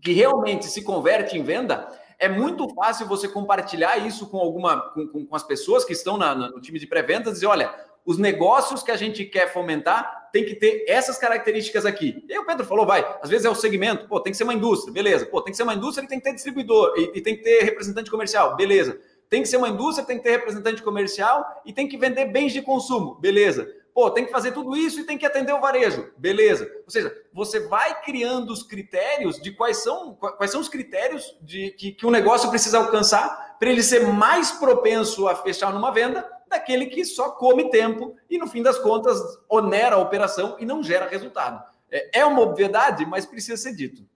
que 0.00 0.12
realmente 0.12 0.66
se 0.66 0.82
converte 0.82 1.36
em 1.36 1.42
venda, 1.42 1.88
é 2.18 2.28
muito 2.28 2.68
fácil 2.74 3.06
você 3.06 3.28
compartilhar 3.28 3.98
isso 3.98 4.26
com 4.28 4.38
alguma 4.38 4.80
com, 4.92 5.26
com, 5.26 5.36
as 5.36 5.42
pessoas 5.42 5.84
que 5.84 5.92
estão 5.92 6.16
na, 6.16 6.34
no 6.34 6.60
time 6.60 6.78
de 6.78 6.86
pré-vendas 6.86 7.32
e 7.32 7.34
dizer, 7.34 7.46
olha, 7.46 7.74
os 8.04 8.16
negócios 8.16 8.82
que 8.82 8.90
a 8.90 8.96
gente 8.96 9.26
quer 9.26 9.52
fomentar 9.52 10.19
tem 10.32 10.44
que 10.44 10.54
ter 10.54 10.84
essas 10.86 11.18
características 11.18 11.84
aqui. 11.84 12.24
E 12.28 12.32
aí 12.32 12.38
o 12.38 12.46
Pedro 12.46 12.64
falou, 12.64 12.86
vai, 12.86 13.04
às 13.22 13.28
vezes 13.30 13.44
é 13.44 13.50
o 13.50 13.54
segmento, 13.54 14.06
pô, 14.06 14.20
tem 14.20 14.32
que 14.32 14.36
ser 14.36 14.44
uma 14.44 14.54
indústria, 14.54 14.92
beleza. 14.92 15.26
Pô, 15.26 15.40
tem 15.40 15.52
que 15.52 15.56
ser 15.56 15.62
uma 15.62 15.74
indústria 15.74 16.04
e 16.04 16.08
tem 16.08 16.18
que 16.18 16.24
ter 16.24 16.34
distribuidor, 16.34 16.94
e, 16.96 17.18
e 17.18 17.20
tem 17.20 17.36
que 17.36 17.42
ter 17.42 17.62
representante 17.62 18.10
comercial, 18.10 18.56
beleza. 18.56 18.98
Tem 19.28 19.42
que 19.42 19.48
ser 19.48 19.58
uma 19.58 19.68
indústria, 19.68 20.06
tem 20.06 20.18
que 20.18 20.24
ter 20.24 20.30
representante 20.30 20.82
comercial 20.82 21.62
e 21.64 21.72
tem 21.72 21.88
que 21.88 21.96
vender 21.96 22.26
bens 22.26 22.52
de 22.52 22.62
consumo, 22.62 23.14
beleza. 23.14 23.68
Pô, 23.94 24.10
tem 24.10 24.24
que 24.24 24.30
fazer 24.30 24.52
tudo 24.52 24.76
isso 24.76 25.00
e 25.00 25.04
tem 25.04 25.18
que 25.18 25.26
atender 25.26 25.52
o 25.52 25.60
varejo, 25.60 26.10
beleza. 26.16 26.70
Ou 26.84 26.90
seja, 26.90 27.14
você 27.32 27.60
vai 27.60 28.00
criando 28.02 28.52
os 28.52 28.62
critérios 28.62 29.40
de 29.40 29.50
quais 29.52 29.78
são, 29.78 30.14
quais 30.14 30.50
são 30.50 30.60
os 30.60 30.68
critérios 30.68 31.36
de 31.42 31.70
que, 31.72 31.92
que 31.92 32.06
o 32.06 32.10
negócio 32.10 32.50
precisa 32.50 32.78
alcançar 32.78 33.56
para 33.58 33.70
ele 33.70 33.82
ser 33.82 34.06
mais 34.06 34.52
propenso 34.52 35.28
a 35.28 35.34
fechar 35.34 35.72
numa 35.72 35.90
venda 35.90 36.26
daquele 36.50 36.86
que 36.86 37.04
só 37.04 37.30
come 37.30 37.70
tempo 37.70 38.16
e, 38.28 38.36
no 38.36 38.46
fim 38.46 38.62
das 38.62 38.78
contas, 38.78 39.18
onera 39.48 39.94
a 39.94 40.00
operação 40.00 40.56
e 40.58 40.66
não 40.66 40.82
gera 40.82 41.08
resultado. 41.08 41.62
É, 41.90 42.20
é 42.20 42.26
uma 42.26 42.42
obviedade, 42.42 43.06
mas 43.06 43.24
precisa 43.24 43.56
ser 43.56 43.74
dito. 43.74 44.06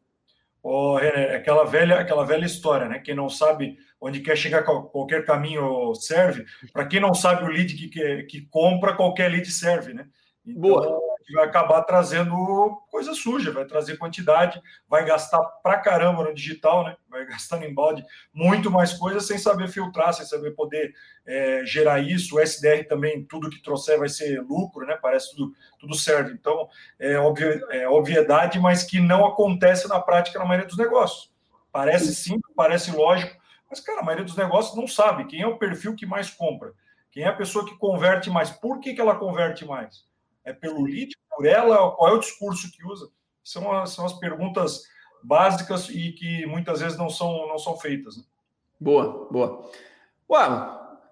Oh, 0.63 0.97
René, 0.97 1.37
aquela 1.37 1.65
velha, 1.65 1.99
aquela 2.01 2.25
velha 2.25 2.47
história, 2.47 2.89
né? 2.89 2.99
Quem 2.99 3.15
não 3.15 3.29
sabe 3.29 3.79
onde 4.01 4.21
quer 4.21 4.37
chegar, 4.37 4.63
qualquer 4.63 5.25
caminho 5.25 5.95
serve. 5.95 6.45
Para 6.73 6.87
quem 6.87 7.01
não 7.01 7.15
sabe 7.15 7.45
o 7.45 7.49
lead 7.49 7.75
que, 7.75 7.89
que, 7.89 8.23
que 8.25 8.41
compra, 8.47 8.97
qualquer 8.97 9.31
lead 9.31 9.51
serve, 9.51 9.95
né? 9.95 10.07
Então, 10.45 10.61
Boa. 10.61 11.01
Vai 11.33 11.45
acabar 11.45 11.83
trazendo 11.83 12.35
coisa 12.91 13.15
suja, 13.15 13.51
vai 13.51 13.65
trazer 13.65 13.97
quantidade, 13.97 14.61
vai 14.89 15.05
gastar 15.05 15.41
pra 15.63 15.79
caramba 15.79 16.25
no 16.25 16.35
digital, 16.35 16.85
né? 16.85 16.97
Vai 17.09 17.25
gastar 17.27 17.59
no 17.59 17.65
embalde 17.65 18.05
muito 18.33 18.71
mais 18.71 18.93
coisas 18.93 19.27
sem 19.27 19.39
saber 19.39 19.69
filtrar, 19.69 20.13
sem 20.13 20.27
saber 20.27 20.51
poder 20.53 20.93
é, 21.25 21.63
gerar 21.65 22.01
isso. 22.01 22.37
O 22.37 22.41
SDR 22.41 22.87
também, 22.89 23.25
tudo 23.25 23.51
que 23.51 23.63
trouxer 23.63 23.99
vai 23.99 24.09
ser 24.09 24.41
lucro, 24.43 24.87
né? 24.87 24.99
Parece 25.01 25.31
tudo, 25.35 25.53
tudo 25.79 25.95
serve. 25.95 26.33
Então, 26.33 26.69
é, 26.99 27.17
óbvio, 27.17 27.67
é 27.71 27.89
obviedade, 27.89 28.59
mas 28.59 28.83
que 28.83 29.01
não 29.01 29.25
acontece 29.25 29.89
na 29.89 30.01
prática 30.01 30.39
na 30.39 30.45
maioria 30.45 30.69
dos 30.69 30.79
negócios. 30.79 31.33
Parece 31.75 32.15
simples, 32.15 32.55
parece 32.55 32.93
lógico, 32.93 33.37
mas, 33.69 33.81
cara, 33.81 34.01
a 34.01 34.05
maioria 34.05 34.25
dos 34.25 34.37
negócios 34.37 34.77
não 34.77 34.87
sabe 34.87 35.25
quem 35.25 35.43
é 35.43 35.47
o 35.49 35.59
perfil 35.59 35.97
que 35.97 36.07
mais 36.07 36.31
compra, 36.31 36.73
quem 37.11 37.25
é 37.25 37.27
a 37.27 37.33
pessoa 37.33 37.67
que 37.67 37.77
converte 37.77 38.31
mais, 38.31 38.49
por 38.49 38.79
que, 38.79 38.95
que 38.95 39.01
ela 39.01 39.17
converte 39.17 39.65
mais? 39.65 40.05
É 40.45 40.53
pelo 40.53 40.85
lead, 40.85 41.17
por 41.31 41.47
ela, 41.47 41.91
qual 41.93 42.11
é 42.11 42.15
o 42.15 42.21
discurso 42.21 42.71
que 42.71 42.85
usa? 42.85 43.09
São 43.43 43.73
as, 43.73 43.91
são 43.91 44.05
as 44.05 44.13
perguntas 44.15 44.83
básicas 45.23 45.89
e 45.89 46.13
que 46.13 46.45
muitas 46.47 46.81
vezes 46.81 46.99
não 46.99 47.09
são, 47.09 47.49
não 47.49 47.59
são 47.59 47.77
feitas. 47.77 48.17
Né? 48.17 48.25
Boa, 48.79 49.29
boa. 49.31 49.71
Ué, 50.31 50.41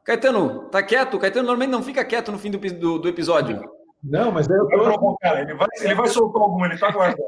Caetano, 0.05 0.69
tá 0.69 0.83
quieto? 0.83 1.19
Caetano 1.19 1.47
normalmente 1.47 1.71
não 1.71 1.83
fica 1.83 2.05
quieto 2.05 2.31
no 2.31 2.39
fim 2.39 2.51
do, 2.51 2.59
do, 2.59 2.99
do 2.99 3.09
episódio. 3.09 3.63
Não, 4.03 4.33
mas 4.33 4.49
eu 4.49 4.67
tô... 4.69 5.19
ele, 5.37 5.55
vai, 5.55 5.69
ele 5.81 5.95
vai 5.95 6.09
soltar 6.09 6.43
alguma, 6.43 6.67
ele 6.67 6.79
tá 6.79 6.91
guardando. 6.91 7.25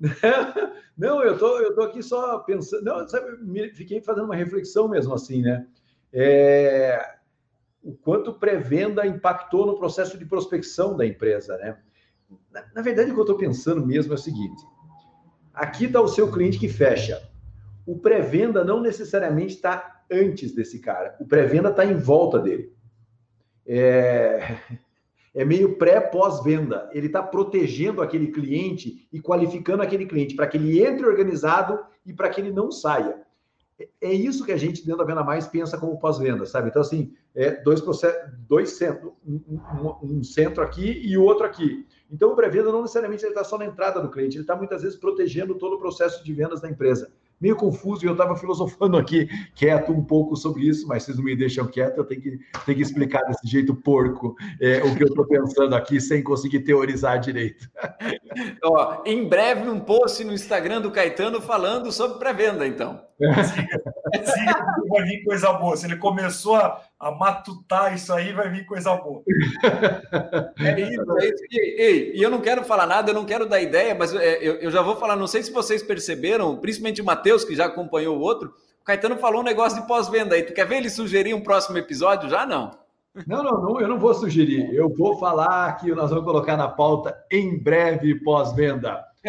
Não, 0.96 1.22
eu 1.22 1.38
tô, 1.38 1.58
eu 1.58 1.74
tô 1.74 1.82
aqui 1.82 2.02
só 2.02 2.40
pensando. 2.40 2.84
Não, 2.84 3.08
sabe, 3.08 3.70
fiquei 3.74 4.00
fazendo 4.00 4.24
uma 4.24 4.34
reflexão 4.34 4.88
mesmo 4.88 5.14
assim, 5.14 5.42
né? 5.42 5.64
É, 6.12 7.17
o 7.82 7.92
quanto 7.92 8.34
pré-venda 8.34 9.06
impactou 9.06 9.66
no 9.66 9.78
processo 9.78 10.18
de 10.18 10.24
prospecção 10.24 10.96
da 10.96 11.06
empresa, 11.06 11.56
né? 11.58 11.78
Na, 12.50 12.64
na 12.76 12.82
verdade, 12.82 13.10
o 13.10 13.14
que 13.14 13.20
eu 13.20 13.24
estou 13.24 13.36
pensando 13.36 13.86
mesmo 13.86 14.12
é 14.12 14.16
o 14.16 14.18
seguinte: 14.18 14.62
aqui 15.54 15.86
está 15.86 16.00
o 16.00 16.08
seu 16.08 16.30
cliente 16.30 16.58
que 16.58 16.68
fecha. 16.68 17.22
O 17.86 17.98
pré-venda 17.98 18.64
não 18.64 18.80
necessariamente 18.80 19.54
está 19.54 20.02
antes 20.10 20.54
desse 20.54 20.78
cara. 20.78 21.16
O 21.20 21.26
pré-venda 21.26 21.70
está 21.70 21.84
em 21.84 21.94
volta 21.94 22.38
dele. 22.38 22.72
É, 23.66 24.58
é 25.34 25.44
meio 25.44 25.76
pré-pós-venda. 25.76 26.90
Ele 26.92 27.06
está 27.06 27.22
protegendo 27.22 28.02
aquele 28.02 28.28
cliente 28.28 29.08
e 29.12 29.20
qualificando 29.20 29.82
aquele 29.82 30.06
cliente 30.06 30.34
para 30.34 30.46
que 30.46 30.56
ele 30.56 30.82
entre 30.82 31.06
organizado 31.06 31.78
e 32.04 32.12
para 32.12 32.28
que 32.28 32.40
ele 32.40 32.52
não 32.52 32.70
saia. 32.70 33.22
É, 33.78 33.88
é 34.00 34.12
isso 34.12 34.44
que 34.44 34.52
a 34.52 34.56
gente 34.56 34.84
dentro 34.84 34.98
da 34.98 35.04
Venda 35.04 35.22
Mais 35.22 35.46
pensa 35.46 35.78
como 35.78 35.98
pós-venda, 35.98 36.44
sabe? 36.46 36.68
Então, 36.68 36.82
assim, 36.82 37.14
é 37.34 37.50
dois, 37.50 37.80
processos, 37.80 38.30
dois 38.48 38.70
centros, 38.70 39.12
um, 39.26 39.40
um, 39.48 40.16
um 40.18 40.24
centro 40.24 40.62
aqui 40.62 41.00
e 41.04 41.16
outro 41.16 41.44
aqui. 41.44 41.86
Então, 42.10 42.32
o 42.32 42.36
pré-venda 42.36 42.72
não 42.72 42.82
necessariamente 42.82 43.24
está 43.24 43.44
só 43.44 43.58
na 43.58 43.66
entrada 43.66 44.00
do 44.00 44.10
cliente, 44.10 44.36
ele 44.36 44.42
está 44.42 44.56
muitas 44.56 44.82
vezes 44.82 44.98
protegendo 44.98 45.54
todo 45.54 45.76
o 45.76 45.78
processo 45.78 46.24
de 46.24 46.32
vendas 46.32 46.60
da 46.60 46.68
empresa 46.68 47.10
meio 47.40 47.56
confuso 47.56 48.04
e 48.04 48.08
eu 48.08 48.12
estava 48.12 48.36
filosofando 48.36 48.96
aqui, 48.96 49.28
quieto 49.54 49.92
um 49.92 50.02
pouco 50.02 50.36
sobre 50.36 50.68
isso, 50.68 50.86
mas 50.86 51.02
vocês 51.02 51.16
não 51.16 51.24
me 51.24 51.36
deixam 51.36 51.66
quieto, 51.66 51.98
eu 51.98 52.04
tenho 52.04 52.20
que, 52.20 52.38
tenho 52.64 52.76
que 52.76 52.82
explicar 52.82 53.22
desse 53.24 53.46
jeito 53.46 53.74
porco 53.74 54.34
é, 54.60 54.82
o 54.82 54.94
que 54.94 55.02
eu 55.04 55.08
estou 55.08 55.26
pensando 55.26 55.74
aqui 55.74 56.00
sem 56.00 56.22
conseguir 56.22 56.60
teorizar 56.60 57.18
direito. 57.20 57.70
Ó, 58.64 59.02
em 59.04 59.28
breve 59.28 59.68
um 59.68 59.80
post 59.80 60.22
no 60.24 60.32
Instagram 60.32 60.80
do 60.80 60.90
Caetano 60.90 61.40
falando 61.40 61.90
sobre 61.92 62.18
pré-venda, 62.18 62.66
então. 62.66 63.00
Siga, 63.18 64.24
siga, 64.24 64.66
vai 64.88 65.02
vir 65.02 65.24
coisa 65.24 65.52
boa. 65.54 65.76
Se 65.76 65.86
ele 65.86 65.96
começou 65.96 66.54
a, 66.54 66.80
a 66.98 67.12
matutar 67.12 67.94
isso 67.94 68.12
aí, 68.12 68.32
vai 68.32 68.50
vir 68.50 68.66
coisa 68.66 68.94
boa. 68.96 69.22
É 70.58 70.80
isso, 70.80 71.18
é 71.18 71.26
isso. 71.26 71.44
E, 71.50 72.12
e, 72.16 72.22
eu 72.22 72.30
não 72.30 72.40
quero 72.40 72.64
falar 72.64 72.86
nada, 72.86 73.10
eu 73.10 73.14
não 73.14 73.24
quero 73.24 73.46
dar 73.46 73.60
ideia, 73.60 73.94
mas 73.94 74.12
é, 74.14 74.38
eu, 74.38 74.54
eu 74.54 74.70
já 74.70 74.82
vou 74.82 74.96
falar, 74.96 75.14
não 75.14 75.26
sei 75.26 75.42
se 75.42 75.52
vocês 75.52 75.82
perceberam, 75.82 76.56
principalmente 76.56 77.00
o 77.00 77.04
Matheus, 77.04 77.44
que 77.44 77.54
já 77.54 77.66
acompanhou 77.66 78.16
o 78.16 78.20
outro, 78.20 78.52
o 78.80 78.84
Caetano 78.84 79.16
falou 79.18 79.40
um 79.40 79.44
negócio 79.44 79.80
de 79.80 79.86
pós-venda 79.86 80.34
aí. 80.34 80.42
Tu 80.42 80.52
quer 80.52 80.66
ver 80.66 80.78
ele 80.78 80.90
sugerir 80.90 81.34
um 81.34 81.42
próximo 81.42 81.78
episódio? 81.78 82.28
Já 82.28 82.44
não. 82.44 82.72
Não, 83.26 83.42
não, 83.42 83.60
não, 83.60 83.80
eu 83.80 83.88
não 83.88 83.98
vou 83.98 84.14
sugerir. 84.14 84.72
Eu 84.74 84.88
vou 84.88 85.18
falar 85.18 85.76
que 85.76 85.90
nós 85.92 86.10
vamos 86.10 86.24
colocar 86.24 86.56
na 86.56 86.68
pauta 86.68 87.16
em 87.30 87.58
breve 87.58 88.14
pós-venda. 88.16 89.04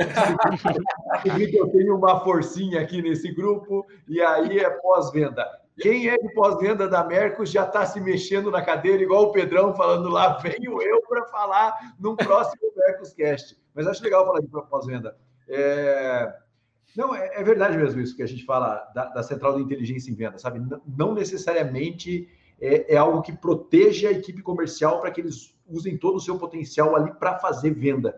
eu 1.54 1.68
tenho 1.70 1.98
uma 1.98 2.20
forcinha 2.22 2.82
aqui 2.82 3.02
nesse 3.02 3.32
grupo 3.32 3.86
e 4.08 4.22
aí 4.22 4.60
é 4.60 4.70
pós-venda. 4.70 5.46
Quem 5.82 6.10
é 6.10 6.18
de 6.18 6.34
pós-venda 6.34 6.88
da 6.88 7.04
Mercos 7.04 7.52
já 7.52 7.66
está 7.66 7.86
se 7.86 8.00
mexendo 8.02 8.52
na 8.52 8.62
cadeira, 8.62 9.02
igual 9.02 9.24
o 9.24 9.32
Pedrão 9.32 9.74
falando 9.74 10.10
lá, 10.10 10.38
venho 10.38 10.82
eu 10.82 11.02
para 11.02 11.26
falar 11.26 11.96
num 12.00 12.16
próximo 12.16 12.72
Mercoscast. 12.76 13.58
Mas 13.74 13.88
acho 13.88 14.04
legal 14.04 14.26
falar 14.26 14.42
de 14.42 14.48
pós-venda. 14.48 15.16
É... 15.48 16.34
Não, 16.96 17.16
é, 17.16 17.40
é, 17.40 17.44
verdade 17.44 17.78
mesmo 17.78 18.02
isso 18.02 18.16
que 18.16 18.24
a 18.24 18.28
gente 18.28 18.44
fala 18.46 18.90
da, 18.96 19.06
da 19.06 19.24
central 19.24 19.56
de 19.56 19.62
inteligência 19.62 20.12
em 20.12 20.16
venda, 20.16 20.38
sabe? 20.38 20.60
Não, 20.60 20.82
não 20.86 21.14
necessariamente 21.14 22.28
é, 22.60 22.96
é, 22.96 22.98
algo 22.98 23.22
que 23.22 23.32
proteja 23.32 24.10
a 24.10 24.12
equipe 24.12 24.42
comercial 24.42 25.00
para 25.00 25.12
que 25.12 25.22
eles 25.22 25.56
usem 25.68 25.98
todo 25.98 26.16
o 26.16 26.20
seu 26.20 26.38
potencial 26.38 26.96
ali 26.96 27.12
para 27.14 27.38
fazer 27.38 27.72
venda 27.72 28.16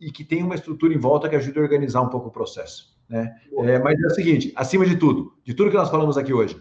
e 0.00 0.10
que 0.12 0.24
tenha 0.24 0.44
uma 0.44 0.54
estrutura 0.54 0.94
em 0.94 0.98
volta 0.98 1.28
que 1.28 1.36
ajude 1.36 1.58
a 1.58 1.62
organizar 1.62 2.00
um 2.00 2.08
pouco 2.08 2.28
o 2.28 2.32
processo. 2.32 2.96
Né? 3.08 3.34
É, 3.58 3.78
mas 3.78 4.00
é 4.00 4.06
o 4.06 4.10
seguinte, 4.10 4.52
acima 4.56 4.86
de 4.86 4.96
tudo, 4.96 5.36
de 5.44 5.52
tudo 5.52 5.70
que 5.70 5.76
nós 5.76 5.90
falamos 5.90 6.16
aqui 6.16 6.32
hoje, 6.32 6.60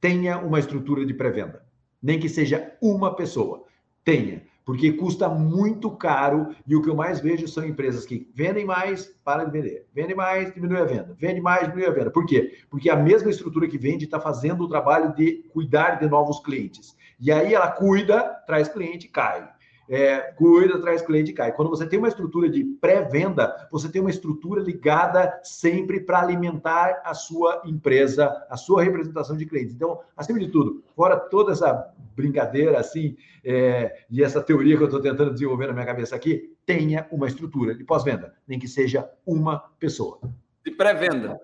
tenha 0.00 0.38
uma 0.38 0.58
estrutura 0.58 1.04
de 1.04 1.14
pré-venda. 1.14 1.62
Nem 2.02 2.18
que 2.18 2.28
seja 2.28 2.76
uma 2.80 3.14
pessoa. 3.14 3.64
Tenha 4.04 4.42
porque 4.70 4.92
custa 4.92 5.28
muito 5.28 5.90
caro 5.90 6.54
e 6.64 6.76
o 6.76 6.80
que 6.80 6.88
eu 6.88 6.94
mais 6.94 7.18
vejo 7.18 7.48
são 7.48 7.64
empresas 7.64 8.06
que 8.06 8.30
vendem 8.32 8.64
mais, 8.64 9.06
para 9.24 9.42
de 9.42 9.50
vender, 9.50 9.86
vendem 9.92 10.14
mais, 10.14 10.54
diminui 10.54 10.78
a 10.78 10.84
venda, 10.84 11.16
vende 11.18 11.40
mais, 11.40 11.66
diminui 11.66 11.86
a 11.86 11.90
venda. 11.90 12.10
Por 12.12 12.24
quê? 12.24 12.56
Porque 12.70 12.88
a 12.88 12.94
mesma 12.94 13.30
estrutura 13.30 13.66
que 13.66 13.76
vende 13.76 14.04
está 14.04 14.20
fazendo 14.20 14.62
o 14.62 14.68
trabalho 14.68 15.12
de 15.14 15.44
cuidar 15.52 15.98
de 15.98 16.08
novos 16.08 16.38
clientes. 16.38 16.96
E 17.18 17.32
aí 17.32 17.52
ela 17.52 17.66
cuida, 17.66 18.22
traz 18.46 18.68
cliente, 18.68 19.08
cai 19.08 19.48
é, 19.90 20.20
cuida, 20.36 20.80
traz 20.80 21.02
cliente 21.02 21.32
e 21.32 21.34
cai. 21.34 21.50
Quando 21.50 21.68
você 21.68 21.84
tem 21.84 21.98
uma 21.98 22.06
estrutura 22.06 22.48
de 22.48 22.62
pré-venda, 22.62 23.68
você 23.72 23.88
tem 23.88 24.00
uma 24.00 24.08
estrutura 24.08 24.62
ligada 24.62 25.40
sempre 25.42 25.98
para 25.98 26.20
alimentar 26.20 27.02
a 27.04 27.12
sua 27.12 27.62
empresa, 27.64 28.46
a 28.48 28.56
sua 28.56 28.84
representação 28.84 29.36
de 29.36 29.44
clientes. 29.44 29.74
Então, 29.74 29.98
acima 30.16 30.38
de 30.38 30.46
tudo, 30.46 30.84
fora 30.94 31.18
toda 31.18 31.50
essa 31.50 31.92
brincadeira 32.14 32.78
assim 32.78 33.16
é, 33.44 34.04
e 34.08 34.22
essa 34.22 34.40
teoria 34.40 34.76
que 34.76 34.82
eu 34.82 34.86
estou 34.86 35.00
tentando 35.00 35.32
desenvolver 35.32 35.66
na 35.66 35.72
minha 35.72 35.86
cabeça 35.86 36.14
aqui, 36.14 36.54
tenha 36.64 37.08
uma 37.10 37.26
estrutura 37.26 37.74
de 37.74 37.82
pós-venda, 37.82 38.34
nem 38.46 38.60
que 38.60 38.68
seja 38.68 39.10
uma 39.26 39.58
pessoa. 39.80 40.20
De 40.64 40.70
pré-venda. 40.70 41.40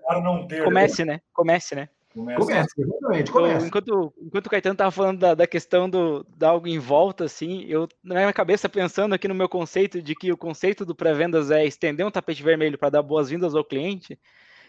Comece, 0.63 1.03
né? 1.03 1.19
Comece, 1.33 1.75
né? 1.75 1.89
Começa, 2.17 2.39
começa 2.39 2.73
exatamente, 2.75 3.31
começa. 3.31 3.55
Então, 3.57 3.67
enquanto, 3.67 4.13
enquanto 4.19 4.47
o 4.47 4.49
Caetano 4.49 4.73
estava 4.73 4.89
falando 4.89 5.19
da, 5.19 5.35
da 5.35 5.45
questão 5.45 5.87
do, 5.87 6.25
de 6.27 6.45
algo 6.45 6.67
em 6.67 6.79
volta, 6.79 7.25
assim, 7.25 7.63
eu, 7.65 7.87
na 8.03 8.15
minha 8.15 8.33
cabeça, 8.33 8.67
pensando 8.67 9.13
aqui 9.13 9.27
no 9.27 9.35
meu 9.35 9.47
conceito 9.47 10.01
de 10.01 10.15
que 10.15 10.31
o 10.31 10.37
conceito 10.37 10.83
do 10.83 10.95
pré-vendas 10.95 11.51
é 11.51 11.63
estender 11.63 12.03
um 12.03 12.09
tapete 12.09 12.41
vermelho 12.41 12.75
para 12.75 12.89
dar 12.89 13.03
boas-vindas 13.03 13.53
ao 13.53 13.63
cliente, 13.63 14.19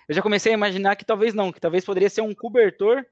eu 0.07 0.15
já 0.15 0.21
comecei 0.21 0.53
a 0.53 0.55
imaginar 0.55 0.95
que 0.95 1.07
talvez 1.07 1.33
não, 1.33 1.51
que 1.51 1.61
talvez 1.61 1.87
poderia 1.87 2.11
ser 2.11 2.21
um 2.21 2.35
cobertor 2.35 3.03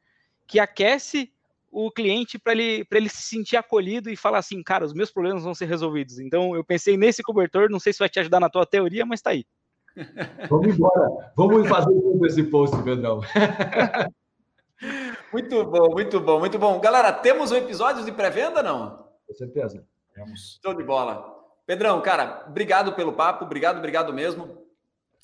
que 0.47 0.61
aquece 0.61 1.32
o 1.72 1.91
cliente 1.91 2.39
para 2.39 2.53
ele, 2.53 2.87
ele 2.91 3.09
se 3.09 3.22
sentir 3.22 3.57
acolhido 3.57 4.11
e 4.11 4.16
falar 4.16 4.39
assim, 4.39 4.62
cara, 4.62 4.84
os 4.84 4.93
meus 4.93 5.11
problemas 5.11 5.45
vão 5.45 5.55
ser 5.55 5.64
resolvidos. 5.64 6.18
Então, 6.18 6.55
eu 6.55 6.62
pensei 6.62 6.99
nesse 6.99 7.22
cobertor, 7.22 7.70
não 7.70 7.80
sei 7.80 7.95
se 7.95 7.99
vai 7.99 8.09
te 8.11 8.20
ajudar 8.20 8.39
na 8.39 8.51
tua 8.51 8.66
teoria, 8.66 9.07
mas 9.07 9.20
está 9.20 9.30
aí. 9.30 9.47
Vamos 10.51 10.74
embora. 10.74 11.32
Vamos 11.34 11.66
fazer 11.66 11.95
esse 12.26 12.43
post, 12.45 12.76
Pedrão. 12.82 13.22
Muito 15.33 15.64
bom, 15.64 15.91
muito 15.91 16.20
bom, 16.20 16.39
muito 16.39 16.59
bom. 16.59 16.81
Galera, 16.81 17.12
temos 17.12 17.51
um 17.51 17.57
episódio 17.57 18.05
de 18.05 18.12
pré-venda, 18.12 18.62
não? 18.62 19.07
Com 19.27 19.35
certeza. 19.35 19.85
Temos. 20.14 20.59
Show 20.62 20.74
de 20.74 20.85
bola. 20.85 21.35
Pedrão, 21.66 22.01
cara, 22.01 22.45
obrigado 22.47 22.93
pelo 22.93 23.12
papo, 23.12 23.45
obrigado, 23.45 23.79
obrigado 23.79 24.12
mesmo. 24.12 24.64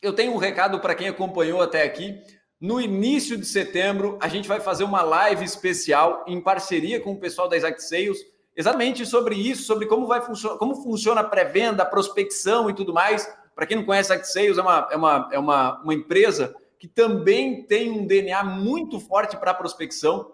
Eu 0.02 0.12
tenho 0.12 0.32
um 0.32 0.36
recado 0.38 0.80
para 0.80 0.94
quem 0.94 1.08
acompanhou 1.08 1.62
até 1.62 1.82
aqui. 1.84 2.20
No 2.60 2.80
início 2.80 3.36
de 3.36 3.46
setembro, 3.46 4.18
a 4.20 4.28
gente 4.28 4.48
vai 4.48 4.60
fazer 4.60 4.84
uma 4.84 5.02
live 5.02 5.44
especial 5.44 6.24
em 6.26 6.40
parceria 6.40 7.00
com 7.00 7.12
o 7.12 7.18
pessoal 7.18 7.48
da 7.48 7.56
Exact 7.56 7.82
Sales, 7.82 8.18
exatamente 8.56 9.06
sobre 9.06 9.36
isso, 9.36 9.62
sobre 9.62 9.86
como 9.86 10.06
vai 10.06 10.20
funcionar, 10.20 10.58
como 10.58 10.74
funciona 10.82 11.20
a 11.20 11.24
pré-venda, 11.24 11.84
a 11.84 11.86
prospecção 11.86 12.68
e 12.68 12.74
tudo 12.74 12.92
mais. 12.92 13.32
Para 13.54 13.66
quem 13.66 13.76
não 13.76 13.84
conhece 13.84 14.12
a 14.12 14.16
Exact 14.16 14.32
Sales, 14.32 14.58
é 14.58 14.62
uma, 14.62 14.88
é 14.90 14.96
uma, 14.96 15.28
é 15.32 15.38
uma, 15.38 15.82
uma 15.82 15.94
empresa 15.94 16.54
que 16.82 16.88
também 16.88 17.62
tem 17.62 17.92
um 17.92 18.04
DNA 18.04 18.42
muito 18.42 18.98
forte 18.98 19.36
para 19.36 19.54
prospecção. 19.54 20.32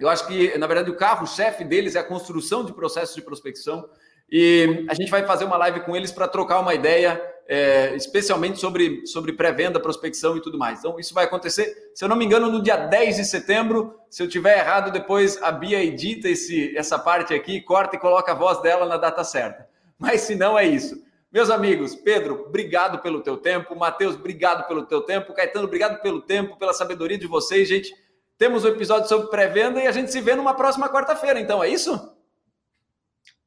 Eu 0.00 0.08
acho 0.08 0.26
que, 0.26 0.58
na 0.58 0.66
verdade, 0.66 0.90
o 0.90 0.96
carro-chefe 0.96 1.62
deles 1.62 1.94
é 1.94 2.00
a 2.00 2.02
construção 2.02 2.64
de 2.64 2.72
processos 2.72 3.14
de 3.14 3.22
prospecção. 3.22 3.88
E 4.28 4.84
a 4.88 4.94
gente 4.94 5.12
vai 5.12 5.24
fazer 5.24 5.44
uma 5.44 5.56
live 5.56 5.82
com 5.82 5.94
eles 5.94 6.10
para 6.10 6.26
trocar 6.26 6.58
uma 6.58 6.74
ideia, 6.74 7.22
é, 7.46 7.94
especialmente 7.94 8.58
sobre, 8.58 9.06
sobre 9.06 9.32
pré-venda, 9.32 9.78
prospecção 9.78 10.36
e 10.36 10.42
tudo 10.42 10.58
mais. 10.58 10.80
Então, 10.80 10.98
isso 10.98 11.14
vai 11.14 11.24
acontecer, 11.24 11.92
se 11.94 12.04
eu 12.04 12.08
não 12.08 12.16
me 12.16 12.24
engano, 12.24 12.50
no 12.50 12.60
dia 12.60 12.76
10 12.76 13.18
de 13.18 13.24
setembro. 13.24 13.94
Se 14.10 14.24
eu 14.24 14.28
tiver 14.28 14.58
errado, 14.58 14.90
depois 14.90 15.40
a 15.40 15.52
Bia 15.52 15.84
edita 15.84 16.28
esse, 16.28 16.76
essa 16.76 16.98
parte 16.98 17.32
aqui, 17.32 17.60
corta 17.60 17.94
e 17.94 18.00
coloca 18.00 18.32
a 18.32 18.34
voz 18.34 18.60
dela 18.60 18.86
na 18.86 18.96
data 18.96 19.22
certa. 19.22 19.68
Mas 19.96 20.22
se 20.22 20.34
não, 20.34 20.58
é 20.58 20.66
isso. 20.66 21.05
Meus 21.36 21.50
amigos, 21.50 21.94
Pedro, 21.94 22.46
obrigado 22.46 22.98
pelo 23.00 23.20
teu 23.20 23.36
tempo. 23.36 23.76
Matheus, 23.76 24.14
obrigado 24.14 24.66
pelo 24.66 24.86
teu 24.86 25.02
tempo. 25.02 25.34
Caetano, 25.34 25.66
obrigado 25.66 26.00
pelo 26.00 26.22
tempo, 26.22 26.56
pela 26.56 26.72
sabedoria 26.72 27.18
de 27.18 27.26
vocês, 27.26 27.68
gente. 27.68 27.94
Temos 28.38 28.64
um 28.64 28.68
episódio 28.68 29.06
sobre 29.06 29.28
pré-venda 29.28 29.78
e 29.78 29.86
a 29.86 29.92
gente 29.92 30.10
se 30.10 30.18
vê 30.22 30.34
numa 30.34 30.54
próxima 30.54 30.88
quarta-feira, 30.88 31.38
então, 31.38 31.62
é 31.62 31.68
isso? 31.68 32.16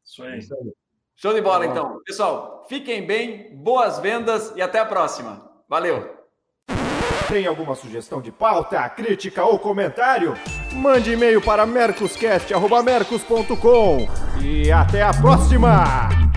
Isso 0.06 0.24
aí. 0.24 0.40
Show 1.16 1.34
de 1.34 1.42
bola, 1.42 1.66
então. 1.66 2.00
Pessoal, 2.06 2.64
fiquem 2.70 3.08
bem, 3.08 3.58
boas 3.58 3.98
vendas 3.98 4.54
e 4.56 4.62
até 4.62 4.78
a 4.78 4.86
próxima. 4.86 5.50
Valeu! 5.68 6.16
Tem 7.28 7.48
alguma 7.48 7.74
sugestão 7.74 8.22
de 8.22 8.32
pauta, 8.32 8.88
crítica 8.88 9.44
ou 9.44 9.58
comentário? 9.58 10.36
Mande 10.74 11.14
e-mail 11.14 11.42
para 11.42 11.66
mercoscast.mercos.com 11.66 14.08
e 14.44 14.72
até 14.72 15.02
a 15.02 15.12
próxima! 15.12 16.28